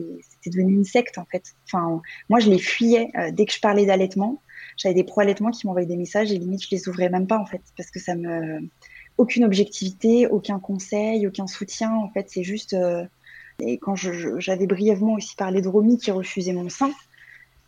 devenu 0.48 0.74
une 0.74 0.84
secte 0.84 1.20
en 1.20 1.26
fait. 1.26 1.56
Moi, 1.74 2.40
je 2.40 2.50
les 2.50 2.58
fuyais 2.58 3.12
euh, 3.16 3.30
dès 3.32 3.46
que 3.46 3.54
je 3.54 3.60
parlais 3.60 3.86
d'allaitement. 3.86 4.42
J'avais 4.78 4.96
des 4.96 5.04
pro-allaitements 5.04 5.52
qui 5.52 5.68
m'envoyaient 5.68 5.86
des 5.88 5.96
messages 5.96 6.32
et 6.32 6.38
limite, 6.40 6.64
je 6.64 6.70
les 6.72 6.90
ouvrais 6.90 7.10
même 7.10 7.28
pas 7.28 7.38
en 7.38 7.46
fait, 7.46 7.62
parce 7.78 7.92
que 7.92 8.00
ça 8.00 8.16
me 8.16 8.60
aucune 9.18 9.44
objectivité, 9.44 10.26
aucun 10.28 10.60
conseil, 10.60 11.28
aucun 11.28 11.46
soutien. 11.46 11.94
En 11.94 12.10
fait, 12.10 12.28
c'est 12.30 12.44
juste. 12.44 12.76
et 13.60 13.78
quand 13.78 13.96
j'avais 13.96 14.66
brièvement 14.66 15.14
aussi 15.14 15.36
parlé 15.36 15.62
de 15.62 15.68
Romy 15.68 15.98
qui 16.00 16.10
refusait 16.10 16.54
mon 16.54 16.70
sein, 16.70 16.92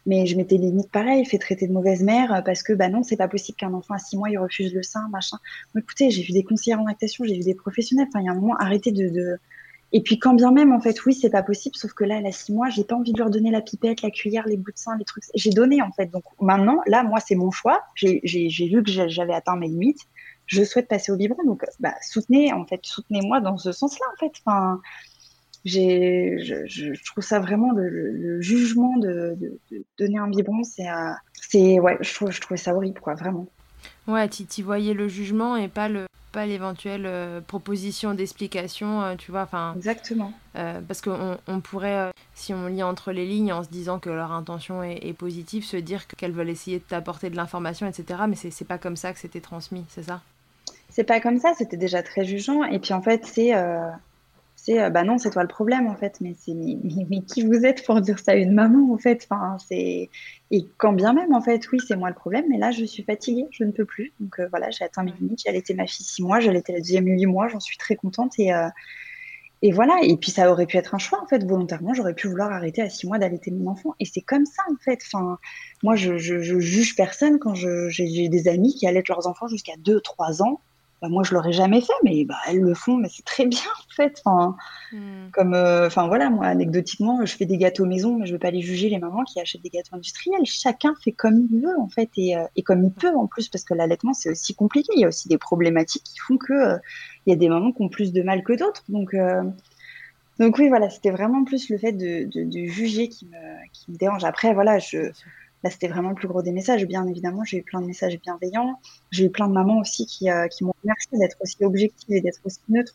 mais 0.05 0.25
je 0.25 0.35
m'étais 0.35 0.57
limite 0.57 0.89
pareil, 0.91 1.25
fait 1.25 1.37
traiter 1.37 1.67
de 1.67 1.73
mauvaise 1.73 2.03
mère 2.03 2.33
euh, 2.33 2.41
parce 2.41 2.63
que 2.63 2.73
bah 2.73 2.89
non, 2.89 3.03
c'est 3.03 3.17
pas 3.17 3.27
possible 3.27 3.57
qu'un 3.57 3.73
enfant 3.73 3.93
à 3.93 3.99
six 3.99 4.17
mois 4.17 4.29
il 4.29 4.37
refuse 4.37 4.73
le 4.73 4.83
sein, 4.83 5.07
machin. 5.09 5.37
écoutez, 5.77 6.09
j'ai 6.09 6.23
vu 6.23 6.33
des 6.33 6.43
conseillères 6.43 6.79
en 6.79 6.85
lactation, 6.85 7.23
j'ai 7.25 7.35
vu 7.35 7.43
des 7.43 7.55
professionnels. 7.55 8.07
Enfin, 8.09 8.21
il 8.21 8.25
y 8.25 8.29
a 8.29 8.31
un 8.31 8.35
moment, 8.35 8.55
arrêtez 8.57 8.91
de, 8.91 9.09
de... 9.09 9.37
Et 9.93 10.01
puis 10.01 10.19
quand 10.19 10.33
bien 10.33 10.51
même, 10.51 10.71
en 10.71 10.79
fait, 10.79 11.05
oui, 11.05 11.13
c'est 11.13 11.29
pas 11.29 11.43
possible, 11.43 11.75
sauf 11.75 11.93
que 11.93 12.03
là, 12.05 12.17
elle 12.17 12.25
a 12.25 12.31
six 12.31 12.53
mois, 12.53 12.69
j'ai 12.69 12.85
pas 12.85 12.95
envie 12.95 13.11
de 13.11 13.19
leur 13.19 13.29
donner 13.29 13.51
la 13.51 13.61
pipette, 13.61 14.01
la 14.01 14.09
cuillère, 14.09 14.47
les 14.47 14.57
bouts 14.57 14.71
de 14.71 14.77
sein, 14.77 14.97
les 14.97 15.05
trucs. 15.05 15.25
J'ai 15.35 15.51
donné 15.51 15.81
en 15.81 15.91
fait. 15.91 16.07
Donc 16.07 16.23
maintenant, 16.39 16.81
là, 16.87 17.03
moi, 17.03 17.19
c'est 17.19 17.35
mon 17.35 17.51
choix. 17.51 17.81
J'ai 17.95 18.21
vu 18.23 18.83
que 18.83 18.91
j'avais 18.91 19.33
atteint 19.33 19.57
mes 19.57 19.67
limites. 19.67 20.07
Je 20.47 20.63
souhaite 20.63 20.89
passer 20.89 21.13
au 21.13 21.15
biberon, 21.15 21.43
donc 21.45 21.63
bah, 21.79 21.93
soutenez, 22.01 22.51
en 22.51 22.65
fait, 22.65 22.81
soutenez-moi 22.83 23.39
dans 23.39 23.57
ce 23.57 23.71
sens-là, 23.71 24.05
en 24.13 24.17
fait. 24.19 24.33
Enfin, 24.45 24.81
j'ai, 25.65 26.39
je, 26.39 26.65
je, 26.65 27.03
trouve 27.03 27.23
ça 27.23 27.39
vraiment 27.39 27.71
le, 27.71 27.89
le 27.89 28.41
jugement 28.41 28.97
de, 28.97 29.35
de, 29.39 29.59
de, 29.71 29.83
donner 29.97 30.17
un 30.17 30.27
biberon, 30.27 30.63
c'est, 30.63 30.89
euh, 30.89 31.11
c'est 31.33 31.79
ouais, 31.79 31.97
je 32.01 32.13
trouve, 32.13 32.31
je 32.31 32.41
trouvais 32.41 32.57
ça 32.57 32.73
horrible, 32.73 32.99
quoi, 32.99 33.13
vraiment. 33.13 33.47
Ouais, 34.07 34.27
tu 34.27 34.63
voyais 34.63 34.93
le 34.93 35.07
jugement 35.07 35.55
et 35.55 35.67
pas 35.67 35.87
le 35.87 36.05
pas 36.31 36.45
l'éventuelle 36.45 37.05
euh, 37.05 37.41
proposition 37.41 38.13
d'explication, 38.13 39.01
euh, 39.01 39.15
tu 39.15 39.31
vois, 39.31 39.41
enfin. 39.41 39.73
Exactement. 39.75 40.31
parce 40.53 41.01
qu'on 41.01 41.37
on 41.45 41.59
pourrait, 41.59 42.11
si 42.35 42.53
on 42.53 42.67
lit 42.67 42.83
entre 42.83 43.11
les 43.11 43.25
lignes 43.25 43.51
en 43.51 43.63
se 43.63 43.69
disant 43.69 43.99
que 43.99 44.09
leur 44.09 44.31
intention 44.31 44.81
est, 44.81 45.05
est 45.05 45.13
positive, 45.13 45.65
se 45.65 45.75
dire 45.75 46.07
qu'elles 46.07 46.31
veulent 46.31 46.49
essayer 46.49 46.79
de 46.79 46.83
t'apporter 46.83 47.29
de 47.29 47.35
l'information, 47.35 47.85
etc. 47.85 48.21
Mais 48.29 48.35
c'est 48.35 48.65
pas 48.65 48.77
comme 48.77 48.95
ça 48.95 49.11
que 49.11 49.19
c'était 49.19 49.41
transmis, 49.41 49.83
c'est 49.89 50.03
ça? 50.03 50.21
C'est 50.89 51.03
pas 51.03 51.19
comme 51.19 51.39
ça, 51.39 51.53
c'était 51.57 51.77
déjà 51.77 52.01
très 52.01 52.23
jugeant. 52.23 52.63
Et 52.63 52.79
puis 52.79 52.93
en 52.93 53.01
fait, 53.01 53.25
c'est 53.25 53.53
c'est 54.63 54.79
euh, 54.79 54.89
bah 54.91 55.03
non, 55.03 55.17
c'est 55.17 55.31
toi 55.31 55.41
le 55.41 55.47
problème 55.47 55.87
en 55.87 55.95
fait, 55.95 56.21
mais 56.21 56.35
c'est 56.37 56.53
mais, 56.53 57.21
qui 57.23 57.43
vous 57.43 57.65
êtes 57.65 57.83
pour 57.83 57.99
dire 57.99 58.19
ça 58.19 58.33
à 58.33 58.35
une 58.35 58.53
maman 58.53 58.93
en 58.93 58.97
fait? 58.99 59.27
Enfin, 59.29 59.57
c'est 59.67 60.09
Et 60.51 60.67
quand 60.77 60.93
bien 60.93 61.13
même 61.13 61.33
en 61.33 61.41
fait, 61.41 61.67
oui, 61.71 61.79
c'est 61.85 61.95
moi 61.95 62.09
le 62.09 62.15
problème, 62.15 62.45
mais 62.47 62.59
là 62.59 62.69
je 62.69 62.85
suis 62.85 63.03
fatiguée, 63.03 63.47
je 63.51 63.63
ne 63.63 63.71
peux 63.71 63.85
plus. 63.85 64.13
Donc 64.19 64.39
euh, 64.39 64.47
voilà, 64.51 64.69
j'ai 64.69 64.83
atteint 64.85 65.03
mes 65.03 65.13
limites, 65.13 65.41
j'ai 65.43 65.49
allaité 65.49 65.73
ma 65.73 65.87
fille 65.87 66.05
six 66.05 66.21
mois, 66.21 66.39
j'ai 66.39 66.49
allaité 66.49 66.73
la 66.73 66.79
deuxième 66.79 67.07
huit 67.07 67.25
mois, 67.25 67.47
j'en 67.47 67.59
suis 67.59 67.77
très 67.77 67.95
contente 67.95 68.33
et, 68.37 68.53
euh, 68.53 68.69
et 69.63 69.71
voilà. 69.71 69.97
Et 70.03 70.15
puis 70.17 70.29
ça 70.31 70.51
aurait 70.51 70.67
pu 70.67 70.77
être 70.77 70.93
un 70.93 70.99
choix 70.99 71.21
en 71.23 71.27
fait, 71.27 71.43
volontairement, 71.43 71.93
j'aurais 71.95 72.13
pu 72.13 72.27
vouloir 72.27 72.51
arrêter 72.51 72.83
à 72.83 72.89
six 72.89 73.07
mois 73.07 73.17
d'allaiter 73.19 73.49
mon 73.51 73.71
enfant 73.71 73.95
et 73.99 74.05
c'est 74.05 74.21
comme 74.21 74.45
ça 74.45 74.61
en 74.71 74.75
fait. 74.83 74.99
Enfin, 75.07 75.39
moi 75.83 75.95
je, 75.95 76.17
je, 76.19 76.39
je 76.41 76.59
juge 76.59 76.95
personne 76.95 77.39
quand 77.39 77.55
j'ai 77.55 78.29
des 78.29 78.47
amis 78.47 78.75
qui 78.75 78.85
allaitent 78.87 79.09
leurs 79.09 79.25
enfants 79.27 79.47
jusqu'à 79.47 79.73
deux, 79.79 80.01
trois 80.01 80.43
ans 80.43 80.61
bah, 81.01 81.09
moi 81.09 81.23
je 81.23 81.33
l'aurais 81.33 81.51
jamais 81.51 81.81
fait, 81.81 81.93
mais 82.03 82.25
bah, 82.25 82.35
elles 82.47 82.59
le 82.59 82.75
font, 82.75 82.97
mais 82.97 83.09
c'est 83.09 83.25
très 83.25 83.47
bien 83.47 83.59
en 83.59 83.93
fait. 83.95 84.21
Enfin, 84.23 84.55
hmm. 84.91 85.31
comme, 85.31 85.55
euh, 85.55 85.87
enfin 85.87 86.07
voilà, 86.07 86.29
moi 86.29 86.45
anecdotiquement, 86.45 87.25
je 87.25 87.35
fais 87.35 87.45
des 87.45 87.57
gâteaux 87.57 87.85
maison, 87.85 88.17
mais 88.17 88.27
je 88.27 88.33
veux 88.33 88.39
pas 88.39 88.51
les 88.51 88.61
juger 88.61 88.89
les 88.89 88.99
mamans 88.99 89.23
qui 89.23 89.39
achètent 89.39 89.63
des 89.63 89.69
gâteaux 89.69 89.95
industriels. 89.95 90.45
Chacun 90.45 90.93
fait 91.03 91.11
comme 91.11 91.47
il 91.51 91.61
veut 91.61 91.79
en 91.79 91.87
fait 91.87 92.09
et, 92.17 92.37
euh, 92.37 92.45
et 92.55 92.61
comme 92.61 92.83
il 92.83 92.91
peut 92.91 93.15
en 93.15 93.25
plus, 93.25 93.49
parce 93.49 93.63
que 93.63 93.73
l'allaitement 93.73 94.13
c'est 94.13 94.29
aussi 94.29 94.53
compliqué. 94.53 94.89
Il 94.95 95.01
y 95.01 95.05
a 95.05 95.07
aussi 95.07 95.27
des 95.27 95.39
problématiques 95.39 96.03
qui 96.03 96.19
font 96.19 96.37
que 96.37 96.53
euh, 96.53 96.77
il 97.25 97.31
y 97.31 97.33
a 97.33 97.35
des 97.35 97.49
mamans 97.49 97.71
qui 97.71 97.81
ont 97.81 97.89
plus 97.89 98.13
de 98.13 98.21
mal 98.21 98.43
que 98.43 98.53
d'autres. 98.53 98.83
Donc 98.89 99.15
donc 100.39 100.57
oui, 100.57 100.69
voilà, 100.69 100.89
c'était 100.89 101.11
vraiment 101.11 101.43
plus 101.43 101.69
le 101.69 101.77
fait 101.77 101.91
de, 101.91 102.25
de, 102.25 102.43
de, 102.45 102.65
juger 102.65 103.09
qui 103.09 103.27
me, 103.27 103.69
qui 103.73 103.91
me 103.91 103.97
dérange. 103.97 104.23
Après, 104.23 104.55
voilà, 104.55 104.79
je 104.79 105.11
Là, 105.63 105.69
c'était 105.69 105.87
vraiment 105.87 106.09
le 106.09 106.15
plus 106.15 106.27
gros 106.27 106.41
des 106.41 106.51
messages. 106.51 106.85
Bien 106.85 107.05
évidemment, 107.05 107.43
j'ai 107.43 107.57
eu 107.57 107.63
plein 107.63 107.81
de 107.81 107.85
messages 107.85 108.19
bienveillants. 108.19 108.79
J'ai 109.11 109.25
eu 109.25 109.29
plein 109.29 109.47
de 109.47 109.53
mamans 109.53 109.79
aussi 109.79 110.05
qui, 110.05 110.29
euh, 110.29 110.47
qui 110.47 110.63
m'ont 110.63 110.73
remercié 110.83 111.17
d'être 111.19 111.37
aussi 111.41 111.63
objective 111.63 112.15
et 112.15 112.21
d'être 112.21 112.39
aussi 112.43 112.59
neutre. 112.69 112.93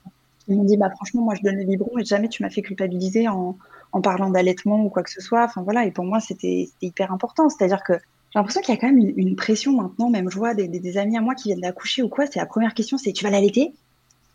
Ils 0.49 0.57
m'ont 0.57 0.65
dit, 0.65 0.77
bah, 0.77 0.91
franchement, 0.91 1.23
moi, 1.23 1.35
je 1.35 1.43
donne 1.43 1.57
le 1.57 1.65
biberon 1.65 1.99
et 1.99 2.05
jamais 2.05 2.29
tu 2.29 2.43
m'as 2.43 2.51
fait 2.51 2.63
culpabiliser 2.63 3.29
en, 3.29 3.57
en 3.93 4.01
parlant 4.01 4.31
d'allaitement 4.31 4.85
ou 4.85 4.89
quoi 4.89 5.03
que 5.03 5.11
ce 5.11 5.21
soit. 5.21 5.45
Enfin, 5.45 5.63
voilà. 5.63 5.87
Et 5.87 5.93
pour 5.93 6.05
moi, 6.05 6.21
c'était 6.21 6.69
hyper 6.83 7.13
important. 7.13 7.49
C'est-à-dire 7.49 7.83
que 7.85 7.95
j'ai 7.95 8.39
l'impression 8.39 8.61
qu'il 8.61 8.75
y 8.75 8.77
a 8.77 8.81
quand 8.81 8.89
même 8.89 9.13
une, 9.17 9.37
pression 9.37 9.73
maintenant. 9.73 10.11
Même 10.11 10.31
je 10.31 10.37
vois 10.37 10.55
des, 10.55 10.69
des, 10.69 10.99
amis 10.99 11.17
à 11.17 11.21
moi 11.21 11.35
qui 11.35 11.49
viennent 11.49 11.61
d'accoucher 11.61 12.03
ou 12.03 12.09
quoi. 12.09 12.27
C'est 12.27 12.41
la 12.41 12.47
première 12.47 12.75
question, 12.75 12.99
c'est 12.99 13.13
tu 13.13 13.25
vas 13.25 13.31
l'allaiter? 13.31 13.73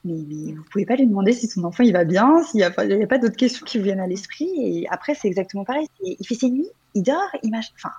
Mais, 0.05 0.13
mais, 0.27 0.53
vous 0.53 0.63
pouvez 0.71 0.85
pas 0.85 0.95
lui 0.95 1.05
demander 1.05 1.33
si 1.33 1.47
son 1.47 1.63
enfant 1.63 1.83
il 1.83 1.93
va 1.93 2.05
bien, 2.05 2.41
s'il 2.43 2.57
n'y 2.57 2.63
a 2.63 2.71
pas, 2.71 2.83
pas 3.07 3.17
d'autres 3.19 3.35
questions 3.35 3.65
qui 3.65 3.77
vous 3.77 3.83
viennent 3.83 3.99
à 3.99 4.07
l'esprit. 4.07 4.49
Et 4.57 4.87
après, 4.89 5.15
c'est 5.15 5.27
exactement 5.27 5.65
pareil. 5.65 5.87
Il 6.01 6.25
fait 6.25 6.35
ses 6.35 6.49
nuits, 6.49 6.69
il 6.95 7.03
dort, 7.03 7.29
il 7.43 7.51
mange. 7.51 7.67
Enfin, 7.75 7.91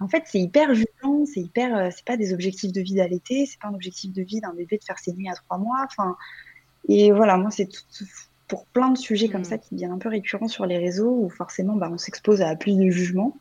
en 0.00 0.08
fait, 0.08 0.22
c'est 0.26 0.40
hyper 0.40 0.74
jugeant, 0.74 1.26
c'est 1.26 1.40
hyper, 1.40 1.76
euh, 1.76 1.88
c'est 1.94 2.04
pas 2.04 2.16
des 2.16 2.32
objectifs 2.32 2.72
de 2.72 2.80
vie 2.80 2.94
d'allaiter, 2.94 3.46
c'est 3.46 3.60
pas 3.60 3.68
un 3.68 3.74
objectif 3.74 4.12
de 4.12 4.22
vie 4.22 4.40
d'un 4.40 4.54
bébé 4.54 4.78
de 4.78 4.84
faire 4.84 4.98
ses 4.98 5.12
nuits 5.12 5.28
à 5.28 5.34
trois 5.34 5.58
mois. 5.58 5.84
Enfin, 5.84 6.16
et 6.88 7.12
voilà, 7.12 7.36
moi, 7.36 7.50
c'est 7.50 7.68
pour 8.48 8.66
plein 8.66 8.90
de 8.90 8.98
sujets 8.98 9.28
comme 9.28 9.44
ça 9.44 9.56
mm. 9.56 9.60
qui 9.60 9.74
deviennent 9.74 9.92
un 9.92 9.98
peu 9.98 10.08
récurrents 10.08 10.48
sur 10.48 10.66
les 10.66 10.78
réseaux 10.78 11.10
où 11.10 11.28
forcément, 11.28 11.76
bah, 11.76 11.90
on 11.92 11.98
s'expose 11.98 12.40
à 12.40 12.56
plus 12.56 12.76
de 12.76 12.90
jugements. 12.90 13.36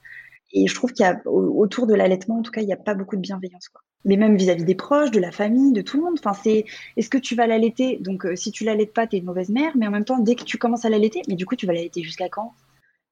Et 0.52 0.68
je 0.68 0.76
trouve 0.76 0.92
qu'il 0.94 1.06
y 1.06 1.10
a 1.10 1.22
autour 1.28 1.88
de 1.88 1.94
l'allaitement, 1.94 2.40
en 2.40 2.42
tout 2.42 2.52
cas, 2.52 2.62
il 2.62 2.68
n'y 2.68 2.74
a 2.74 2.78
pas 2.78 2.96
beaucoup 2.96 3.16
de 3.16 3.22
bienveillance, 3.22 3.70
quoi. 3.70 3.82
Mais 4.06 4.16
même 4.16 4.38
vis-à-vis 4.38 4.64
des 4.64 4.76
proches, 4.76 5.12
de 5.12 5.20
la 5.20 5.32
famille, 5.32 5.74
de 5.74 5.82
tout 5.82 5.98
le 5.98 6.04
monde. 6.04 6.16
Enfin, 6.18 6.34
c'est, 6.34 6.66
est-ce 6.96 7.10
que 7.10 7.18
tu 7.18 7.36
vas 7.36 7.48
l'allaiter? 7.48 7.98
Donc, 7.98 8.26
euh, 8.26 8.36
si 8.36 8.52
tu 8.52 8.64
l'allaites 8.64 8.94
pas, 8.94 9.08
tu 9.08 9.18
es 9.18 9.20
une 9.20 9.26
mauvaise 9.26 9.50
mère. 9.50 9.74
Mais 9.76 9.88
en 9.88 9.92
même 9.92 10.06
temps, 10.06 10.20
dès 10.20 10.36
que 10.36 10.44
tu 10.44 10.58
commences 10.58 10.86
à 10.86 10.90
l'allaiter, 10.90 11.22
mais 11.28 11.36
du 11.36 11.46
coup, 11.46 11.56
tu 11.56 11.66
vas 11.66 11.74
l'allaiter 11.74 12.02
jusqu'à 12.02 12.30
quand? 12.30 12.54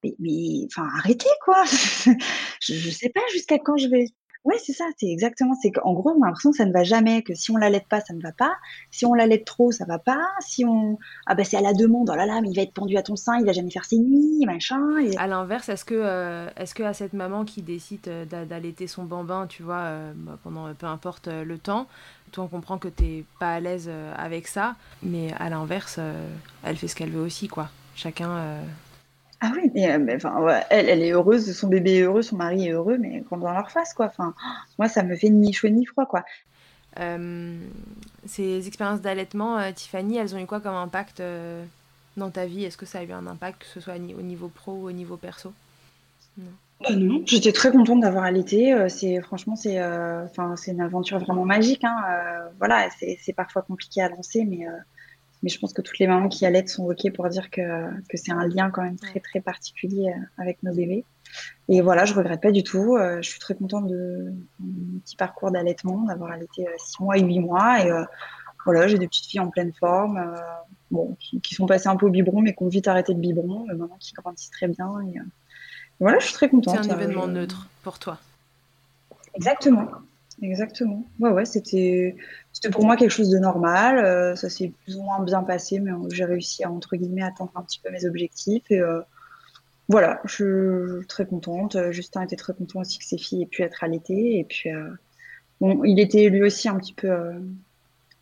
Mais, 0.04 0.68
enfin, 0.68 0.88
arrêtez 0.98 1.30
quoi. 1.44 1.64
je, 2.62 2.74
je 2.74 2.90
sais 2.90 3.10
pas 3.10 3.22
jusqu'à 3.34 3.60
quand 3.60 3.78
je 3.78 3.88
vais. 3.88 4.06
Ouais, 4.48 4.56
c'est 4.64 4.72
ça, 4.72 4.86
c'est 4.98 5.08
exactement. 5.08 5.56
C'est 5.62 5.72
qu'en 5.72 5.92
gros, 5.92 6.12
on 6.12 6.24
a 6.24 6.28
l'impression 6.28 6.52
que 6.52 6.58
ça 6.58 6.64
ne 6.64 6.72
va 6.72 6.86
jamais, 6.86 7.22
que 7.22 7.36
si 7.36 7.52
on 7.52 7.58
l'allaite 7.58 7.90
pas, 7.90 8.00
ça 8.00 8.14
ne 8.14 8.22
va 8.22 8.32
pas. 8.32 8.54
Si 8.92 9.06
on 9.06 9.14
l'allaite 9.14 9.44
trop, 9.44 9.74
ça 9.74 9.84
va 9.84 10.00
pas. 10.00 10.26
Si 10.40 10.64
on, 10.64 10.98
ah 11.26 11.36
bah 11.36 11.44
c'est 11.44 11.58
à 11.58 11.62
la 11.62 11.74
demande, 11.74 12.10
oh 12.10 12.16
là 12.16 12.26
là, 12.26 12.40
mais 12.40 12.48
il 12.50 12.56
va 12.56 12.62
être 12.62 12.74
pendu 12.74 12.96
à 12.96 13.04
ton 13.04 13.18
sein, 13.18 13.38
il 13.40 13.46
va 13.46 13.52
jamais 13.52 13.72
faire 13.72 13.84
ses 13.84 13.98
nuits, 13.98 14.46
machin. 14.46 14.80
À 15.18 15.28
l'inverse, 15.28 15.68
est-ce 15.68 15.84
que, 15.84 15.96
euh, 15.96 16.48
est-ce 16.56 16.74
que 16.74 16.84
à 16.84 16.94
cette 16.94 17.12
maman 17.12 17.44
qui 17.44 17.62
décide 17.62 18.08
euh, 18.08 18.24
d'allaiter 18.26 18.88
son 18.88 19.04
bambin, 19.04 19.48
tu 19.48 19.64
vois, 19.64 19.80
euh, 19.80 20.14
bah, 20.16 20.40
pendant 20.44 20.74
peu 20.74 20.86
importe 20.86 21.28
le 21.28 21.58
temps, 21.58 21.88
toi 22.32 22.46
on 22.46 22.48
comprend 22.48 22.78
que 22.78 22.88
t'es 22.88 23.26
pas 23.42 23.56
à 23.56 23.60
l'aise 23.60 23.92
avec 24.16 24.48
ça, 24.48 24.78
mais 25.04 25.34
à 25.40 25.50
l'inverse, 25.50 26.00
elle 26.64 26.78
fait 26.78 26.88
ce 26.88 26.96
qu'elle 26.96 27.12
veut 27.12 27.22
aussi, 27.22 27.50
quoi. 27.50 27.70
Chacun 27.96 28.62
ah 29.40 29.52
oui, 29.56 29.70
mais, 29.74 29.92
euh, 29.92 30.16
enfin, 30.16 30.64
elle, 30.70 30.90
elle 30.90 31.04
est 31.04 31.12
heureuse, 31.12 31.56
son 31.56 31.68
bébé 31.68 31.98
est 31.98 32.02
heureux, 32.02 32.24
son 32.24 32.38
mari 32.38 32.68
est 32.68 32.72
heureux, 32.72 32.98
mais 32.98 33.22
comme 33.30 33.42
dans 33.42 33.52
leur 33.52 33.70
face, 33.70 33.94
quoi. 33.94 34.08
Enfin, 34.08 34.34
moi, 34.80 34.88
ça 34.88 35.04
me 35.04 35.16
fait 35.16 35.30
ni 35.30 35.54
chaud 35.54 35.70
ni 35.70 35.86
froid, 35.86 36.08
quoi. 36.08 36.26
Euh, 37.00 37.56
ces 38.26 38.68
expériences 38.68 39.02
d'allaitement, 39.02 39.60
euh, 39.60 39.72
Tiffany, 39.72 40.18
elles 40.18 40.34
ont 40.34 40.40
eu 40.40 40.48
quoi 40.48 40.60
comme 40.60 40.74
impact 40.74 41.22
dans 42.18 42.32
ta 42.32 42.48
vie? 42.48 42.64
Est-ce 42.66 42.78
que 42.78 42.88
ça 42.88 43.00
a 43.00 43.04
eu 43.04 43.12
un 43.12 43.28
impact, 43.28 43.62
que 43.62 43.68
ce 43.68 43.80
soit 43.80 43.96
au 43.96 44.22
niveau 44.22 44.48
pro 44.48 44.72
ou 44.72 44.88
au 44.88 44.92
niveau 44.92 45.18
perso? 45.18 45.54
Non. 46.38 46.52
Bah 46.82 46.96
non, 46.96 47.24
j'étais 47.26 47.52
très 47.52 47.72
contente 47.72 48.02
d'avoir 48.02 48.24
allaité. 48.24 48.76
C'est 48.90 49.20
franchement, 49.22 49.56
c'est, 49.56 49.84
enfin, 49.84 50.56
c'est 50.56 50.72
une 50.72 50.82
aventure 50.82 51.20
vraiment 51.20 51.46
magique. 51.46 51.84
Hein. 51.84 51.96
voilà, 52.58 52.88
c'est 53.00 53.34
parfois 53.34 53.64
compliqué 53.64 54.02
à 54.02 54.10
lancer, 54.10 54.46
mais 54.46 54.68
mais 55.44 55.50
je 55.50 55.60
pense 55.60 55.74
que 55.74 55.82
toutes 55.82 56.00
les 56.00 56.08
mamans 56.08 56.30
qui 56.30 56.46
allaitent 56.46 56.70
sont 56.70 56.86
OK 56.86 57.12
pour 57.14 57.28
dire 57.30 57.50
que, 57.50 57.62
que 58.10 58.18
c'est 58.18 58.32
un 58.32 58.48
lien 58.48 58.72
quand 58.72 58.82
même 58.82 58.98
très, 58.98 59.20
très 59.20 59.40
particulier 59.40 60.10
euh, 60.10 60.42
avec 60.42 60.64
nos 60.64 60.74
bébés. 60.74 61.06
Et 61.70 61.82
voilà, 61.82 62.06
je 62.06 62.14
regrette 62.14 62.42
pas 62.42 62.52
du 62.52 62.64
tout. 62.64 62.96
Euh, 62.96 63.22
je 63.22 63.30
suis 63.30 63.40
très 63.40 63.54
contente 63.54 63.88
de 63.88 64.34
mon 64.60 65.00
petit 65.00 65.16
parcours 65.16 65.52
d'allaitement, 65.52 66.04
d'avoir 66.06 66.32
allaité 66.32 66.66
6 66.78 66.96
euh, 67.02 67.04
mois 67.04 67.18
et 67.18 67.22
8 67.22 67.40
mois. 67.40 67.86
Et 67.86 67.92
voilà, 68.66 68.88
j'ai 68.88 68.98
des 68.98 69.08
petites 69.08 69.26
filles 69.26 69.40
en 69.40 69.50
pleine 69.50 69.72
forme, 69.74 70.36
bon, 70.92 71.16
qui, 71.20 71.56
sont 71.56 71.66
passées 71.66 71.88
un 71.88 71.96
peu 71.96 72.08
au 72.08 72.10
biberon, 72.10 72.42
mais 72.42 72.54
qui 72.54 72.64
ont 72.64 72.68
vite 72.68 72.88
arrêté 72.88 73.14
le 73.14 73.20
biberon, 73.20 73.66
maintenant 73.66 73.98
qui 74.00 74.14
grandissent 74.14 74.50
très 74.50 74.68
bien. 74.68 74.92
Et, 75.08 75.20
voilà, 76.00 76.20
je 76.20 76.26
suis 76.26 76.34
très 76.34 76.50
contente. 76.50 76.84
C'est 76.84 76.92
un 76.92 76.96
événement 76.96 77.28
neutre 77.28 77.70
pour 77.84 77.98
toi. 77.98 78.18
Exactement. 79.36 79.88
Exactement. 80.42 81.04
Ouais, 81.20 81.32
ouais, 81.32 81.46
c'était, 81.46 82.16
c'était 82.54 82.70
pour 82.70 82.86
moi 82.86 82.96
quelque 82.96 83.12
chose 83.12 83.30
de 83.30 83.40
normal. 83.40 83.98
Euh, 83.98 84.36
ça 84.36 84.50
s'est 84.50 84.72
plus 84.84 84.96
ou 84.98 85.02
moins 85.02 85.20
bien 85.24 85.44
passé, 85.44 85.80
mais 85.80 85.92
j'ai 86.12 86.26
réussi 86.26 86.64
à, 86.64 86.72
entre 86.72 86.96
guillemets, 86.96 87.24
atteindre 87.24 87.52
un 87.56 87.64
petit 87.64 87.80
peu 87.80 87.90
mes 87.90 88.06
objectifs. 88.06 88.70
Et 88.70 88.80
euh, 88.80 89.02
voilà, 89.90 90.22
je, 90.26 91.00
suis 91.00 91.08
très 91.08 91.26
contente. 91.26 91.78
Justin 91.92 92.22
était 92.22 92.36
très 92.36 92.54
content 92.54 92.82
aussi 92.82 93.00
que 93.00 93.06
ses 93.06 93.18
filles 93.18 93.44
aient 93.44 93.48
pu 93.48 93.64
être 93.64 93.84
allaitées. 93.84 94.38
Et 94.38 94.44
puis, 94.44 94.72
euh, 94.72 94.90
bon, 95.60 95.84
il 95.84 96.00
était 96.00 96.30
lui 96.30 96.44
aussi 96.44 96.70
un 96.70 96.76
petit 96.76 96.94
peu, 96.94 97.10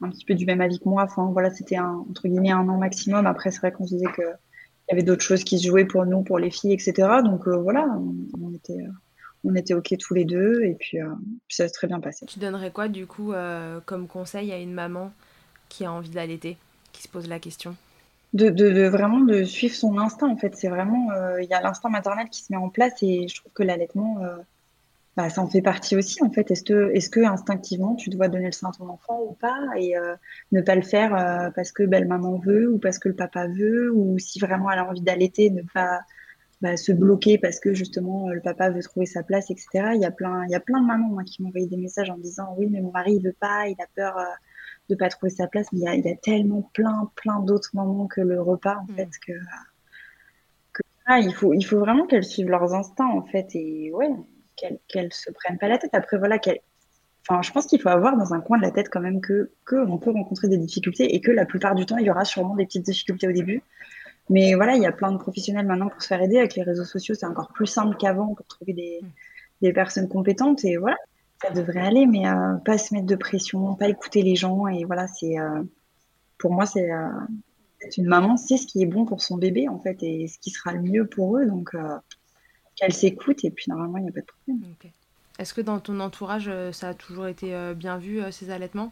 un 0.01 0.09
petit 0.09 0.25
peu 0.25 0.35
du 0.35 0.45
même 0.45 0.61
avis 0.61 0.79
que 0.79 0.87
moi. 0.87 1.03
Enfin, 1.03 1.29
voilà, 1.33 1.51
c'était 1.51 1.77
un, 1.77 2.05
entre 2.09 2.29
guillemets 2.29 2.51
un 2.51 2.69
an 2.69 2.77
maximum. 2.77 3.25
Après, 3.25 3.51
c'est 3.51 3.59
vrai 3.59 3.73
qu'on 3.73 3.85
se 3.85 3.93
disait 3.95 4.11
que 4.15 4.23
il 4.87 4.91
y 4.91 4.93
avait 4.93 5.03
d'autres 5.03 5.23
choses 5.23 5.43
qui 5.43 5.57
se 5.59 5.67
jouaient 5.67 5.85
pour 5.85 6.05
nous, 6.05 6.21
pour 6.21 6.37
les 6.37 6.51
filles, 6.51 6.73
etc. 6.73 6.93
Donc 7.23 7.47
voilà, 7.47 7.87
on 8.39 8.53
était 8.53 8.85
on 9.45 9.55
était 9.55 9.73
OK 9.73 9.93
tous 9.99 10.13
les 10.13 10.25
deux 10.25 10.63
et 10.63 10.73
puis, 10.73 10.99
euh, 10.99 11.09
ça 11.47 11.67
s'est 11.67 11.73
très 11.73 11.87
bien 11.87 11.99
passé. 11.99 12.25
Tu 12.25 12.39
donnerais 12.39 12.71
quoi 12.71 12.87
du 12.87 13.05
coup 13.05 13.31
euh, 13.31 13.79
comme 13.85 14.07
conseil 14.07 14.51
à 14.51 14.57
une 14.57 14.73
maman 14.73 15.11
qui 15.69 15.85
a 15.85 15.91
envie 15.91 16.09
d'allaiter, 16.09 16.57
qui 16.91 17.03
se 17.03 17.07
pose 17.07 17.27
la 17.27 17.39
question? 17.39 17.75
De, 18.33 18.49
de, 18.49 18.87
vraiment 18.87 19.19
de 19.19 19.43
suivre 19.43 19.75
son 19.75 19.97
instinct 19.97 20.27
en 20.27 20.35
fait. 20.35 20.55
C'est 20.55 20.67
vraiment, 20.67 21.11
euh, 21.11 21.41
il 21.41 21.49
y 21.49 21.53
a 21.53 21.61
l'instinct 21.61 21.89
maternel 21.89 22.27
qui 22.29 22.43
se 22.43 22.51
met 22.51 22.57
en 22.57 22.69
place 22.69 23.01
et 23.01 23.27
je 23.27 23.35
trouve 23.35 23.53
que 23.53 23.63
l'allaitement, 23.63 24.17
bah, 25.15 25.29
ça 25.29 25.41
en 25.41 25.47
fait 25.47 25.61
partie 25.61 25.95
aussi 25.95 26.21
en 26.21 26.29
fait. 26.29 26.51
Est-ce 26.51 26.63
que, 26.63 26.91
est-ce 26.93 27.09
que 27.09 27.21
instinctivement 27.21 27.95
tu 27.95 28.09
dois 28.09 28.27
donner 28.27 28.47
le 28.47 28.51
sein 28.51 28.69
à 28.69 28.71
ton 28.73 28.89
enfant 28.89 29.21
ou 29.21 29.33
pas 29.33 29.57
et 29.77 29.93
ne 30.51 30.61
pas 30.61 30.75
le 30.75 30.81
faire 30.81 31.51
parce 31.55 31.71
que 31.71 31.83
belle 31.83 32.07
maman 32.07 32.37
veut 32.37 32.69
ou 32.69 32.77
parce 32.77 32.99
que 32.99 33.07
le 33.07 33.15
papa 33.15 33.47
veut 33.47 33.89
ou 33.93 34.19
si 34.19 34.39
vraiment 34.39 34.69
elle 34.69 34.79
a 34.79 34.85
envie 34.85 35.01
d'allaiter, 35.01 35.49
ne 35.49 35.61
pas 35.73 36.01
bah, 36.61 36.77
se 36.77 36.91
bloquer 36.91 37.37
parce 37.37 37.59
que 37.59 37.73
justement 37.73 38.29
le 38.29 38.41
papa 38.41 38.69
veut 38.69 38.81
trouver 38.81 39.05
sa 39.05 39.23
place, 39.23 39.51
etc. 39.51 39.91
Il 39.93 40.01
y 40.01 40.05
a 40.05 40.11
plein, 40.11 40.45
il 40.45 40.51
y 40.51 40.55
a 40.55 40.59
plein 40.59 40.81
de 40.81 40.87
mamans 40.87 41.23
qui 41.23 41.41
m'ont 41.41 41.49
envoyé 41.49 41.67
des 41.67 41.77
messages 41.77 42.09
en 42.09 42.17
disant 42.17 42.55
oui 42.57 42.67
mais 42.69 42.81
mon 42.81 42.91
mari 42.91 43.15
il 43.15 43.23
veut 43.23 43.35
pas, 43.39 43.67
il 43.67 43.75
a 43.81 43.87
peur 43.95 44.17
euh, 44.17 44.23
de 44.89 44.95
pas 44.95 45.09
trouver 45.09 45.29
sa 45.29 45.47
place. 45.47 45.67
Mais 45.71 45.79
il 45.79 45.83
y 45.83 45.87
a, 45.87 45.95
il 45.95 46.05
y 46.05 46.09
a 46.09 46.15
tellement 46.15 46.61
plein, 46.73 47.11
plein 47.15 47.39
d'autres 47.39 47.71
mamans 47.73 48.07
que 48.07 48.21
le 48.21 48.41
repas 48.41 48.77
en 48.77 48.91
mm. 48.91 48.95
fait 48.95 49.09
que, 49.25 49.33
que 50.73 50.81
ah, 51.05 51.19
il 51.19 51.33
faut, 51.33 51.53
il 51.53 51.63
faut 51.63 51.79
vraiment 51.79 52.05
qu'elles 52.05 52.23
suivent 52.23 52.49
leurs 52.49 52.73
instincts 52.73 53.09
en 53.09 53.23
fait 53.23 53.47
et 53.53 53.91
ouais 53.93 54.09
qu'elles 54.55 54.79
qu'elles 54.87 55.13
se 55.13 55.31
prennent 55.31 55.57
pas 55.57 55.67
la 55.67 55.77
tête. 55.77 55.93
Après 55.93 56.17
voilà 56.17 56.39
qu'elles 56.39 56.61
Enfin, 57.27 57.41
je 57.41 57.51
pense 57.51 57.65
qu'il 57.65 57.81
faut 57.81 57.89
avoir 57.89 58.15
dans 58.17 58.35
un 58.35 58.39
coin 58.39 58.57
de 58.57 58.61
la 58.61 58.69
tête 58.69 58.89
quand 58.89 59.01
même 59.01 59.19
que, 59.19 59.51
que 59.65 59.75
on 59.75 59.97
peut 59.97 60.11
rencontrer 60.11 60.47
des 60.47 60.59
difficultés 60.59 61.15
et 61.15 61.21
que 61.21 61.31
la 61.31 61.45
plupart 61.45 61.73
du 61.73 61.85
temps, 61.87 61.97
il 61.97 62.05
y 62.05 62.11
aura 62.11 62.23
sûrement 62.23 62.55
des 62.55 62.65
petites 62.65 62.85
difficultés 62.85 63.27
au 63.27 63.31
début. 63.31 63.63
Mais 64.29 64.55
voilà, 64.55 64.75
il 64.75 64.81
y 64.81 64.87
a 64.87 64.91
plein 64.91 65.11
de 65.11 65.17
professionnels 65.17 65.65
maintenant 65.65 65.89
pour 65.89 66.01
se 66.01 66.07
faire 66.07 66.21
aider. 66.21 66.37
Avec 66.37 66.55
les 66.55 66.63
réseaux 66.63 66.85
sociaux, 66.85 67.15
c'est 67.15 67.25
encore 67.25 67.49
plus 67.49 67.67
simple 67.67 67.95
qu'avant 67.97 68.33
pour 68.33 68.45
trouver 68.47 68.73
des, 68.73 68.99
mm. 69.01 69.07
des, 69.61 69.73
personnes 69.73 70.07
compétentes. 70.07 70.65
Et 70.65 70.77
voilà, 70.77 70.97
ça 71.41 71.51
devrait 71.51 71.81
aller, 71.81 72.05
mais 72.07 72.27
euh, 72.27 72.55
pas 72.65 72.77
se 72.77 72.93
mettre 72.93 73.05
de 73.05 73.15
pression, 73.15 73.75
pas 73.75 73.87
écouter 73.87 74.23
les 74.23 74.35
gens. 74.35 74.67
Et 74.67 74.83
voilà, 74.83 75.07
c'est 75.07 75.39
euh, 75.39 75.61
pour 76.39 76.51
moi, 76.51 76.65
c'est 76.65 76.91
euh, 76.91 77.07
une 77.97 78.07
maman 78.07 78.35
sait 78.35 78.57
ce 78.57 78.65
qui 78.65 78.81
est 78.81 78.87
bon 78.87 79.05
pour 79.05 79.21
son 79.21 79.37
bébé 79.37 79.69
en 79.69 79.79
fait 79.79 80.01
et 80.01 80.27
ce 80.27 80.39
qui 80.39 80.49
sera 80.49 80.73
le 80.73 80.81
mieux 80.81 81.05
pour 81.05 81.37
eux. 81.37 81.45
Donc 81.45 81.75
qu'elle 82.75 82.93
s'écoute 82.93 83.45
et 83.45 83.51
puis 83.51 83.65
normalement, 83.67 83.97
il 83.97 84.03
n'y 84.03 84.09
a 84.09 84.13
pas 84.13 84.21
de 84.21 84.25
problème. 84.25 84.73
Est-ce 85.37 85.53
que 85.53 85.61
dans 85.61 85.79
ton 85.79 85.99
entourage, 85.99 86.49
ça 86.71 86.89
a 86.89 86.93
toujours 86.95 87.27
été 87.27 87.53
bien 87.75 87.97
vu 87.97 88.21
ces 88.31 88.49
allaitements? 88.49 88.91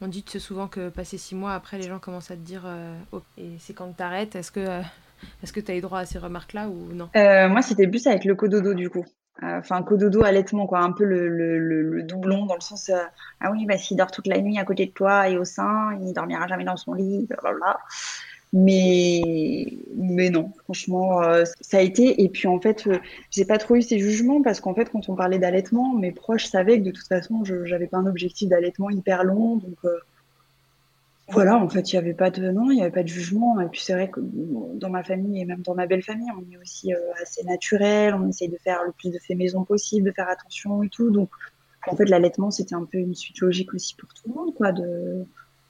On 0.00 0.08
dit 0.08 0.24
souvent 0.38 0.68
que 0.68 0.88
passé 0.88 1.18
six 1.18 1.34
mois, 1.34 1.54
après, 1.54 1.78
les 1.78 1.88
gens 1.88 1.98
commencent 1.98 2.30
à 2.30 2.36
te 2.36 2.40
dire 2.40 2.62
euh, 2.66 2.94
oh, 3.12 3.22
et 3.38 3.52
c'est 3.58 3.74
quand 3.74 3.92
tu 3.96 4.02
arrêtes. 4.02 4.36
Est-ce 4.36 4.52
que 4.52 4.60
euh, 4.60 4.82
est-ce 5.42 5.52
que 5.52 5.60
tu 5.60 5.72
as 5.72 5.76
eu 5.76 5.80
droit 5.80 6.00
à 6.00 6.04
ces 6.04 6.18
remarques-là 6.18 6.68
ou 6.68 6.92
non? 6.92 7.08
Euh, 7.16 7.48
Moi, 7.48 7.62
c'était 7.62 7.86
plus 7.86 8.06
avec 8.06 8.24
le 8.24 8.34
cododo 8.34 8.74
du 8.74 8.90
coup. 8.90 9.04
Enfin, 9.42 9.82
cododo 9.82 10.24
allaitement, 10.24 10.66
quoi. 10.66 10.80
Un 10.80 10.92
peu 10.92 11.04
le, 11.04 11.28
le, 11.28 11.58
le, 11.58 12.02
doublon 12.04 12.46
dans 12.46 12.54
le 12.54 12.60
sens 12.60 12.90
Ah 13.40 13.50
oui, 13.50 13.66
bah, 13.66 13.76
s'il 13.76 13.96
dort 13.96 14.10
toute 14.10 14.28
la 14.28 14.40
nuit 14.40 14.58
à 14.58 14.64
côté 14.64 14.86
de 14.86 14.92
toi 14.92 15.28
et 15.28 15.36
au 15.36 15.44
sein, 15.44 15.98
il 16.00 16.12
dormira 16.12 16.46
jamais 16.46 16.64
dans 16.64 16.76
son 16.76 16.92
lit, 16.94 17.26
blablabla. 17.26 17.78
Mais, 18.56 19.78
mais 19.96 20.30
non, 20.30 20.52
franchement, 20.64 21.22
euh, 21.22 21.44
ça 21.60 21.78
a 21.78 21.80
été. 21.80 22.22
Et 22.22 22.28
puis 22.28 22.46
en 22.46 22.60
fait, 22.60 22.86
euh, 22.86 22.98
j'ai 23.30 23.44
pas 23.44 23.58
trop 23.58 23.74
eu 23.74 23.82
ces 23.82 23.98
jugements 23.98 24.42
parce 24.42 24.60
qu'en 24.60 24.74
fait, 24.74 24.90
quand 24.90 25.08
on 25.08 25.16
parlait 25.16 25.40
d'allaitement, 25.40 25.92
mes 25.94 26.12
proches 26.12 26.46
savaient 26.46 26.78
que 26.78 26.84
de 26.84 26.92
toute 26.92 27.08
façon, 27.08 27.44
je 27.44 27.56
n'avais 27.56 27.88
pas 27.88 27.98
un 27.98 28.06
objectif 28.06 28.48
d'allaitement 28.48 28.90
hyper 28.90 29.24
long. 29.24 29.56
Donc, 29.56 29.78
euh, 29.84 29.98
Voilà, 31.28 31.56
en 31.56 31.68
fait, 31.70 31.92
il 31.92 31.96
n'y 31.96 31.98
avait 31.98 32.14
pas 32.14 32.30
de 32.30 32.50
non, 32.50 32.70
il 32.70 32.78
y 32.78 32.82
avait 32.82 32.90
pas 32.90 33.02
de 33.02 33.08
jugement. 33.08 33.58
Et 33.60 33.68
puis 33.68 33.80
c'est 33.80 33.94
vrai 33.94 34.10
que 34.10 34.20
dans 34.20 34.90
ma 34.90 35.02
famille 35.02 35.40
et 35.40 35.46
même 35.46 35.62
dans 35.62 35.74
ma 35.74 35.86
belle 35.86 36.02
famille, 36.02 36.28
on 36.36 36.52
est 36.52 36.58
aussi 36.58 36.92
euh, 36.92 36.98
assez 37.22 37.42
naturel. 37.44 38.14
On 38.14 38.28
essaye 38.28 38.48
de 38.48 38.58
faire 38.58 38.84
le 38.84 38.92
plus 38.92 39.10
de 39.10 39.18
fait 39.18 39.34
maison 39.34 39.64
possible, 39.64 40.06
de 40.06 40.12
faire 40.12 40.28
attention 40.28 40.82
et 40.82 40.90
tout. 40.90 41.10
Donc, 41.10 41.30
en 41.86 41.96
fait, 41.96 42.06
l'allaitement, 42.06 42.50
c'était 42.50 42.74
un 42.74 42.84
peu 42.84 42.98
une 42.98 43.14
suite 43.14 43.40
logique 43.40 43.72
aussi 43.74 43.94
pour 43.96 44.12
tout 44.14 44.28
le 44.28 44.34
monde, 44.34 44.54
quoi. 44.54 44.72
De 44.72 45.24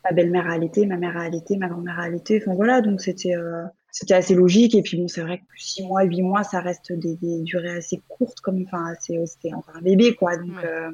ma 0.04 0.12
belle-mère 0.12 0.46
a 0.46 0.52
allaité, 0.52 0.86
ma 0.86 0.96
mère 0.96 1.16
a 1.16 1.22
allaité, 1.22 1.56
ma 1.56 1.68
grand-mère 1.68 1.98
a 1.98 2.04
allaité. 2.04 2.40
Enfin 2.42 2.54
voilà, 2.54 2.80
donc 2.80 3.00
c'était 3.00 3.34
euh, 3.34 3.64
c'était 3.90 4.14
assez 4.14 4.34
logique. 4.34 4.74
Et 4.74 4.82
puis 4.82 4.96
bon, 4.96 5.08
c'est 5.08 5.22
vrai 5.22 5.38
que 5.38 5.44
six 5.56 5.82
mois, 5.86 6.02
huit 6.02 6.22
mois, 6.22 6.44
ça 6.44 6.60
reste 6.60 6.92
des, 6.92 7.16
des 7.16 7.40
durées 7.42 7.76
assez 7.76 8.02
courtes, 8.08 8.40
comme 8.40 8.62
enfin, 8.66 8.94
c'était 9.00 9.52
encore 9.54 9.76
un 9.76 9.82
bébé, 9.82 10.14
quoi. 10.14 10.36
Donc 10.36 10.62
euh, 10.64 10.90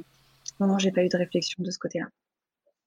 non, 0.61 0.67
non, 0.67 0.79
j'ai 0.79 0.93
pas 0.93 1.03
eu 1.03 1.09
de 1.09 1.17
réflexion 1.17 1.63
de 1.63 1.71
ce 1.71 1.79
côté-là. 1.79 2.07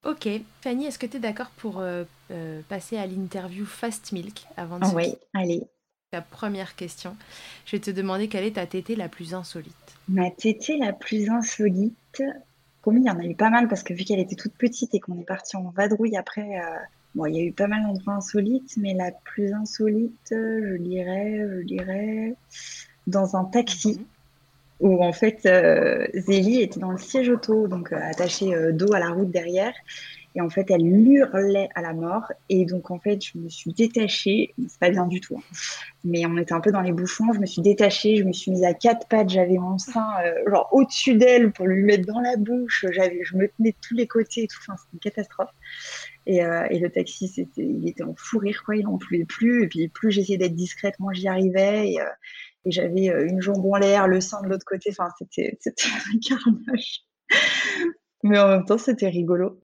Ok. 0.04 0.28
Fanny, 0.60 0.86
est-ce 0.86 0.98
que 0.98 1.06
tu 1.06 1.16
es 1.16 1.20
d'accord 1.20 1.50
pour 1.56 1.80
euh, 1.80 2.04
euh, 2.30 2.60
passer 2.68 2.96
à 2.96 3.06
l'interview 3.06 3.64
Fast 3.64 4.12
Milk 4.12 4.46
avant 4.56 4.78
de 4.78 4.84
ah 4.84 4.92
Oui, 4.94 5.14
allez. 5.32 5.62
Ta 6.10 6.20
première 6.20 6.76
question. 6.76 7.16
Je 7.66 7.76
vais 7.76 7.80
te 7.80 7.90
demander 7.90 8.28
quelle 8.28 8.44
est 8.44 8.52
ta 8.52 8.66
tétée 8.66 8.96
la 8.96 9.08
plus 9.08 9.34
insolite? 9.34 9.74
Ma 10.08 10.30
tétée 10.30 10.76
la 10.76 10.92
plus 10.92 11.30
insolite 11.30 12.22
Comme 12.84 12.98
il 12.98 13.04
y 13.04 13.10
en 13.10 13.18
a 13.18 13.24
eu 13.24 13.34
pas 13.34 13.50
mal 13.50 13.66
parce 13.66 13.82
que 13.82 13.94
vu 13.94 14.04
qu'elle 14.04 14.20
était 14.20 14.36
toute 14.36 14.54
petite 14.54 14.94
et 14.94 15.00
qu'on 15.00 15.18
est 15.18 15.24
parti 15.24 15.56
en 15.56 15.70
vadrouille 15.70 16.16
après, 16.16 16.58
euh, 16.58 16.76
bon, 17.14 17.26
il 17.26 17.34
y 17.34 17.40
a 17.40 17.42
eu 17.42 17.52
pas 17.52 17.66
mal 17.66 17.82
d'endroits 17.82 18.14
insolites, 18.14 18.76
mais 18.76 18.94
la 18.94 19.10
plus 19.10 19.52
insolite, 19.52 20.28
je 20.30 20.76
dirais, 20.76 21.46
je 21.58 21.62
dirais, 21.64 22.34
dans 23.06 23.36
un 23.36 23.44
taxi. 23.44 23.98
Mhm 23.98 24.04
où 24.80 25.02
en 25.02 25.12
fait 25.12 25.46
euh, 25.46 26.06
Zélie 26.14 26.60
était 26.60 26.80
dans 26.80 26.90
le 26.90 26.98
siège 26.98 27.28
auto, 27.28 27.68
donc 27.68 27.92
euh, 27.92 27.98
attachée 28.00 28.54
euh, 28.54 28.72
dos 28.72 28.92
à 28.92 28.98
la 28.98 29.10
route 29.10 29.30
derrière. 29.30 29.74
Et 30.34 30.40
en 30.40 30.50
fait, 30.50 30.70
elle 30.70 30.84
hurlait 30.84 31.68
à 31.74 31.82
la 31.82 31.92
mort. 31.92 32.32
Et 32.48 32.64
donc, 32.64 32.90
en 32.90 32.98
fait, 32.98 33.24
je 33.24 33.38
me 33.38 33.48
suis 33.48 33.72
détachée. 33.72 34.54
C'est 34.68 34.80
pas 34.80 34.90
bien 34.90 35.06
du 35.06 35.20
tout. 35.20 35.36
Hein. 35.36 35.56
Mais 36.04 36.26
on 36.26 36.36
était 36.36 36.52
un 36.52 36.60
peu 36.60 36.72
dans 36.72 36.80
les 36.80 36.92
bouchons. 36.92 37.32
Je 37.32 37.40
me 37.40 37.46
suis 37.46 37.62
détachée. 37.62 38.16
Je 38.16 38.24
me 38.24 38.32
suis 38.32 38.50
mise 38.50 38.64
à 38.64 38.74
quatre 38.74 39.06
pattes. 39.08 39.28
J'avais 39.28 39.58
mon 39.58 39.78
sein, 39.78 40.06
genre, 40.50 40.68
au-dessus 40.72 41.14
d'elle 41.14 41.52
pour 41.52 41.66
lui 41.66 41.82
mettre 41.82 42.06
dans 42.06 42.20
la 42.20 42.36
bouche. 42.36 42.84
J'avais, 42.90 43.20
je 43.22 43.36
me 43.36 43.48
tenais 43.48 43.70
de 43.70 43.76
tous 43.80 43.94
les 43.94 44.06
côtés 44.06 44.44
et 44.44 44.48
tout. 44.48 44.58
Enfin, 44.60 44.76
c'était 44.76 44.92
une 44.94 45.00
catastrophe. 45.00 45.50
Et, 46.26 46.38
et, 46.38 46.78
le 46.78 46.88
taxi, 46.90 47.28
c'était, 47.28 47.62
il 47.64 47.86
était 47.88 48.02
en 48.02 48.14
fou 48.16 48.38
rire, 48.38 48.62
quoi. 48.64 48.76
Il 48.76 48.84
n'en 48.84 48.98
pouvait 48.98 49.24
plus. 49.24 49.64
Et 49.64 49.68
puis, 49.68 49.88
plus 49.88 50.10
j'essayais 50.10 50.38
d'être 50.38 50.54
discrète, 50.54 50.98
moins 50.98 51.12
j'y 51.12 51.28
arrivais. 51.28 51.90
Et, 51.90 52.00
et 52.64 52.70
j'avais 52.70 53.10
euh, 53.10 53.26
une 53.26 53.40
jambe 53.40 53.64
en 53.66 53.76
l'air, 53.76 54.08
le 54.08 54.20
sein 54.20 54.42
de 54.42 54.48
l'autre 54.48 54.64
côté. 54.64 54.90
Enfin, 54.90 55.08
c'était, 55.18 55.56
c'était 55.60 55.84
un 56.14 56.18
carnage. 56.18 57.02
Mais 58.22 58.38
en 58.38 58.48
même 58.48 58.64
temps, 58.64 58.78
c'était 58.78 59.08
rigolo. 59.08 59.60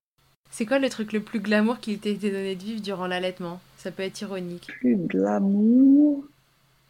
C'est 0.51 0.65
quoi 0.65 0.79
le 0.79 0.89
truc 0.89 1.13
le 1.13 1.21
plus 1.21 1.39
glamour 1.39 1.79
qui 1.79 1.97
t'a 1.97 2.09
été 2.09 2.29
donné 2.29 2.55
de 2.55 2.63
vivre 2.63 2.81
durant 2.81 3.07
l'allaitement? 3.07 3.59
Ça 3.77 3.89
peut 3.89 4.03
être 4.03 4.21
ironique. 4.21 4.67
Plus 4.67 4.97
glamour? 4.97 6.25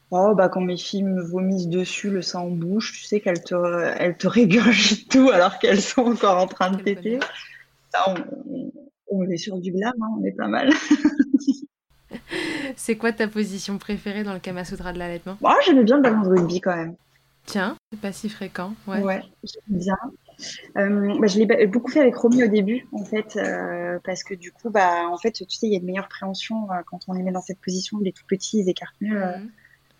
Oh, 0.10 0.34
bah 0.36 0.50
quand 0.50 0.60
mes 0.60 0.78
filles 0.78 1.04
me 1.04 1.22
vomissent 1.22 1.70
dessus, 1.70 2.10
le 2.10 2.22
sang 2.22 2.48
en 2.48 2.50
bouche, 2.50 2.92
tu 2.92 3.06
sais 3.06 3.22
qu'elles 3.22 3.44
te, 3.44 3.56
elles 3.98 4.18
te 4.18 4.28
régurgitent 4.28 5.10
tout 5.10 5.30
alors 5.30 5.58
qu'elles 5.58 5.82
sont 5.82 6.02
encore 6.02 6.38
en 6.38 6.48
train 6.48 6.72
de 6.72 6.82
péter. 6.82 7.20
Ça, 7.94 8.14
on, 9.10 9.24
est 9.30 9.38
sur 9.38 9.58
du 9.58 9.72
glam, 9.72 9.94
hein, 10.02 10.08
on 10.20 10.26
est 10.26 10.32
pas 10.32 10.48
mal. 10.48 10.70
C'est 12.76 12.98
quoi 12.98 13.14
ta 13.14 13.28
position 13.28 13.78
préférée 13.78 14.24
dans 14.24 14.34
le 14.34 14.40
Kama 14.40 14.66
Sutra 14.66 14.92
de 14.92 15.00
l'allaitement? 15.00 15.38
Moi, 15.40 15.56
oh, 15.56 15.62
j'aimais 15.66 15.84
bien 15.84 15.98
le 15.98 16.02
ballon 16.02 16.24
de 16.24 16.30
rugby 16.30 16.60
quand 16.60 16.76
même. 16.76 16.96
Tiens, 17.46 17.78
c'est 17.92 18.02
pas 18.02 18.12
si 18.12 18.28
fréquent. 18.28 18.74
Ouais, 18.88 19.02
ouais 19.02 19.22
j'aime 19.44 19.80
bien. 19.80 19.98
Euh, 20.78 21.20
bah, 21.20 21.28
je 21.28 21.40
l'ai 21.40 21.68
beaucoup 21.68 21.92
fait 21.92 22.00
avec 22.00 22.16
Romy 22.16 22.44
au 22.44 22.48
début, 22.48 22.88
en 22.92 23.04
fait, 23.04 23.38
euh, 23.38 24.00
parce 24.04 24.24
que 24.24 24.34
du 24.34 24.52
coup, 24.52 24.70
bah, 24.70 25.08
en 25.10 25.18
fait, 25.18 25.32
tu 25.32 25.46
sais, 25.50 25.68
il 25.68 25.74
y 25.74 25.76
a 25.76 25.80
une 25.80 25.86
meilleure 25.86 26.08
préhension 26.08 26.72
euh, 26.72 26.82
quand 26.86 27.00
on 27.08 27.14
les 27.14 27.24
met 27.24 27.32
dans 27.32 27.42
cette 27.42 27.60
position. 27.60 28.00
Les 28.00 28.12
tout 28.12 28.26
petits, 28.28 28.60
ils 28.60 28.70
écartent 28.70 29.00
mieux. 29.02 29.20
Mhm. 29.20 29.50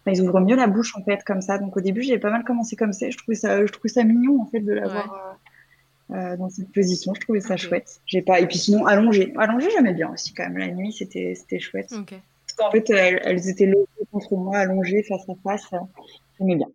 ils 0.08 0.22
ouvrent 0.22 0.40
mieux 0.40 0.56
la 0.56 0.68
bouche, 0.68 0.96
en 0.96 1.04
fait, 1.04 1.24
comme 1.24 1.42
ça. 1.42 1.58
Donc, 1.58 1.76
au 1.78 1.82
début, 1.82 2.02
j'ai 2.02 2.20
pas 2.20 2.32
mal 2.32 2.44
commencé 2.44 2.76
comme 2.76 2.94
ça. 2.94 3.10
Je 3.10 3.18
trouvais 3.18 3.36
ça, 3.36 3.66
je 3.66 3.72
trouvais 3.72 3.90
ça 3.90 4.04
mignon, 4.04 4.42
en 4.42 4.46
fait, 4.46 4.62
de 4.62 4.74
l'avoir 4.74 5.38
dans 6.10 6.50
cette 6.50 6.72
position. 6.74 7.14
Je 7.14 7.22
trouvais 7.22 7.40
ça 7.40 7.56
chouette. 7.56 8.02
J'ai 8.06 8.22
pas. 8.22 8.40
Et 8.40 8.48
puis 8.48 8.58
sinon, 8.58 8.86
allongé. 8.86 9.34
Allongé, 9.38 9.70
j'aimais 9.72 9.94
bien 9.94 10.12
aussi, 10.12 10.34
quand 10.34 10.44
même. 10.44 10.58
La 10.58 10.68
nuit, 10.68 10.92
c'était 10.92 11.60
chouette. 11.60 11.94
Ok 11.94 12.16
en 12.60 12.72
fait, 12.72 12.90
elles, 12.90 13.50
étaient 13.50 13.72
contre 14.12 14.36
moi, 14.36 14.58
allongées 14.60 15.04
face 15.04 15.28
à 15.30 15.34
face. 15.44 15.70
J'aimais 16.40 16.56
bien. 16.56 16.68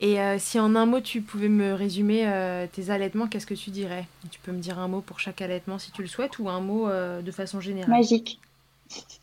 Et 0.00 0.20
euh, 0.20 0.36
si 0.38 0.58
en 0.58 0.74
un 0.74 0.86
mot 0.86 1.00
tu 1.00 1.22
pouvais 1.22 1.48
me 1.48 1.72
résumer 1.72 2.26
euh, 2.26 2.66
tes 2.70 2.90
allaitements, 2.90 3.26
qu'est-ce 3.26 3.46
que 3.46 3.54
tu 3.54 3.70
dirais? 3.70 4.06
Tu 4.30 4.40
peux 4.40 4.52
me 4.52 4.58
dire 4.58 4.78
un 4.78 4.88
mot 4.88 5.00
pour 5.00 5.20
chaque 5.20 5.40
allaitement 5.40 5.78
si 5.78 5.92
tu 5.92 6.02
le 6.02 6.08
souhaites 6.08 6.38
ou 6.38 6.48
un 6.48 6.60
mot 6.60 6.88
euh, 6.88 7.22
de 7.22 7.30
façon 7.30 7.60
générale? 7.60 7.90
Magique. 7.90 8.40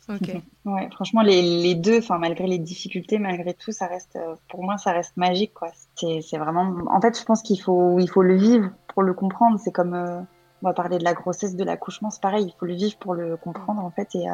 Ok. 0.08 0.30
ouais, 0.64 0.88
franchement, 0.90 1.22
les, 1.22 1.74
deux, 1.74 1.98
enfin 1.98 2.18
malgré 2.18 2.46
les 2.46 2.58
difficultés, 2.58 3.18
malgré 3.18 3.54
tout, 3.54 3.70
ça 3.70 3.86
reste, 3.86 4.18
pour 4.48 4.64
moi, 4.64 4.78
ça 4.78 4.92
reste 4.92 5.16
magique, 5.16 5.52
quoi. 5.54 5.70
C'est 5.94 6.38
vraiment, 6.38 6.74
en 6.88 7.00
fait, 7.00 7.18
je 7.18 7.24
pense 7.24 7.42
qu'il 7.42 7.60
faut, 7.60 7.98
il 7.98 8.08
faut 8.08 8.22
le 8.22 8.36
vivre 8.36 8.70
pour 8.88 9.02
le 9.02 9.14
comprendre. 9.14 9.60
C'est 9.62 9.72
comme, 9.72 9.94
on 9.94 10.66
va 10.66 10.72
parler 10.72 10.98
de 10.98 11.04
la 11.04 11.12
grossesse, 11.12 11.54
de 11.54 11.64
l'accouchement, 11.64 12.10
c'est 12.10 12.22
pareil, 12.22 12.46
il 12.46 12.54
faut 12.58 12.66
le 12.66 12.74
vivre 12.74 12.96
pour 12.98 13.14
le 13.14 13.36
comprendre, 13.36 13.84
en 13.84 13.90
fait, 13.90 14.14
et 14.14 14.26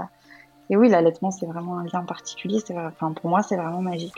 et 0.71 0.77
oui, 0.77 0.89
l'allaitement, 0.89 1.31
c'est 1.31 1.47
vraiment 1.47 1.79
un 1.79 1.85
lien 1.85 2.05
particulier. 2.05 2.59
Enfin, 2.71 3.13
pour 3.13 3.31
moi, 3.31 3.43
c'est 3.43 3.57
vraiment 3.57 3.83
magique. 3.83 4.15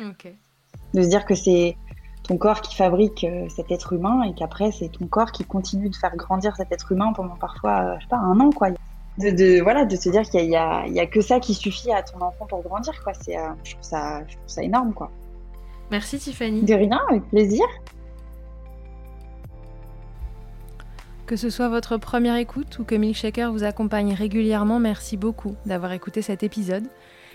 De 0.95 1.03
se 1.03 1.09
dire 1.09 1.25
que 1.25 1.35
c'est 1.35 1.77
ton 2.31 2.37
corps 2.37 2.61
qui 2.61 2.77
fabrique 2.77 3.25
euh, 3.25 3.49
cet 3.49 3.73
être 3.73 3.93
humain 3.93 4.23
et 4.23 4.33
qu'après, 4.35 4.71
c'est 4.71 4.89
ton 4.89 5.07
corps 5.09 5.33
qui 5.33 5.45
continue 5.45 5.89
de 5.89 5.97
faire 5.97 6.15
grandir 6.15 6.55
cet 6.57 6.71
être 6.71 6.93
humain 6.93 7.13
pendant 7.13 7.35
parfois, 7.35 7.81
euh, 7.81 7.95
je 7.97 8.05
sais 8.05 8.09
pas, 8.09 8.19
un 8.19 8.39
an, 8.39 8.51
quoi. 8.51 8.69
De, 9.19 9.31
de, 9.31 9.61
voilà, 9.61 9.85
de 9.85 9.97
se 9.97 10.09
dire 10.11 10.23
qu'il 10.23 10.49
y, 10.49 10.55
a, 10.55 10.87
il 10.87 10.93
y 10.93 11.01
a 11.01 11.07
que 11.07 11.21
ça 11.21 11.41
qui 11.41 11.55
suffit 11.55 11.91
à 11.91 12.05
ton 12.05 12.21
enfant 12.21 12.47
pour 12.47 12.63
grandir, 12.63 13.03
quoi. 13.03 13.15
C'est, 13.21 13.37
euh, 13.37 13.49
je, 13.65 13.73
trouve 13.73 13.83
ça, 13.83 14.21
je 14.29 14.37
trouve 14.37 14.47
ça 14.47 14.63
énorme, 14.63 14.95
quoi. 14.95 15.11
Merci 15.91 16.19
Tiffany. 16.19 16.63
De 16.63 16.73
rien, 16.73 17.01
avec 17.09 17.29
plaisir. 17.31 17.65
Que 21.27 21.35
ce 21.35 21.51
soit 21.51 21.69
votre 21.69 21.97
première 21.97 22.37
écoute 22.37 22.79
ou 22.79 22.85
que 22.85 22.95
Milkshaker 22.95 23.51
vous 23.51 23.65
accompagne 23.65 24.15
régulièrement, 24.15 24.79
merci 24.79 25.17
beaucoup 25.17 25.57
d'avoir 25.67 25.91
écouté 25.91 26.23
cet 26.23 26.45
épisode. 26.45 26.85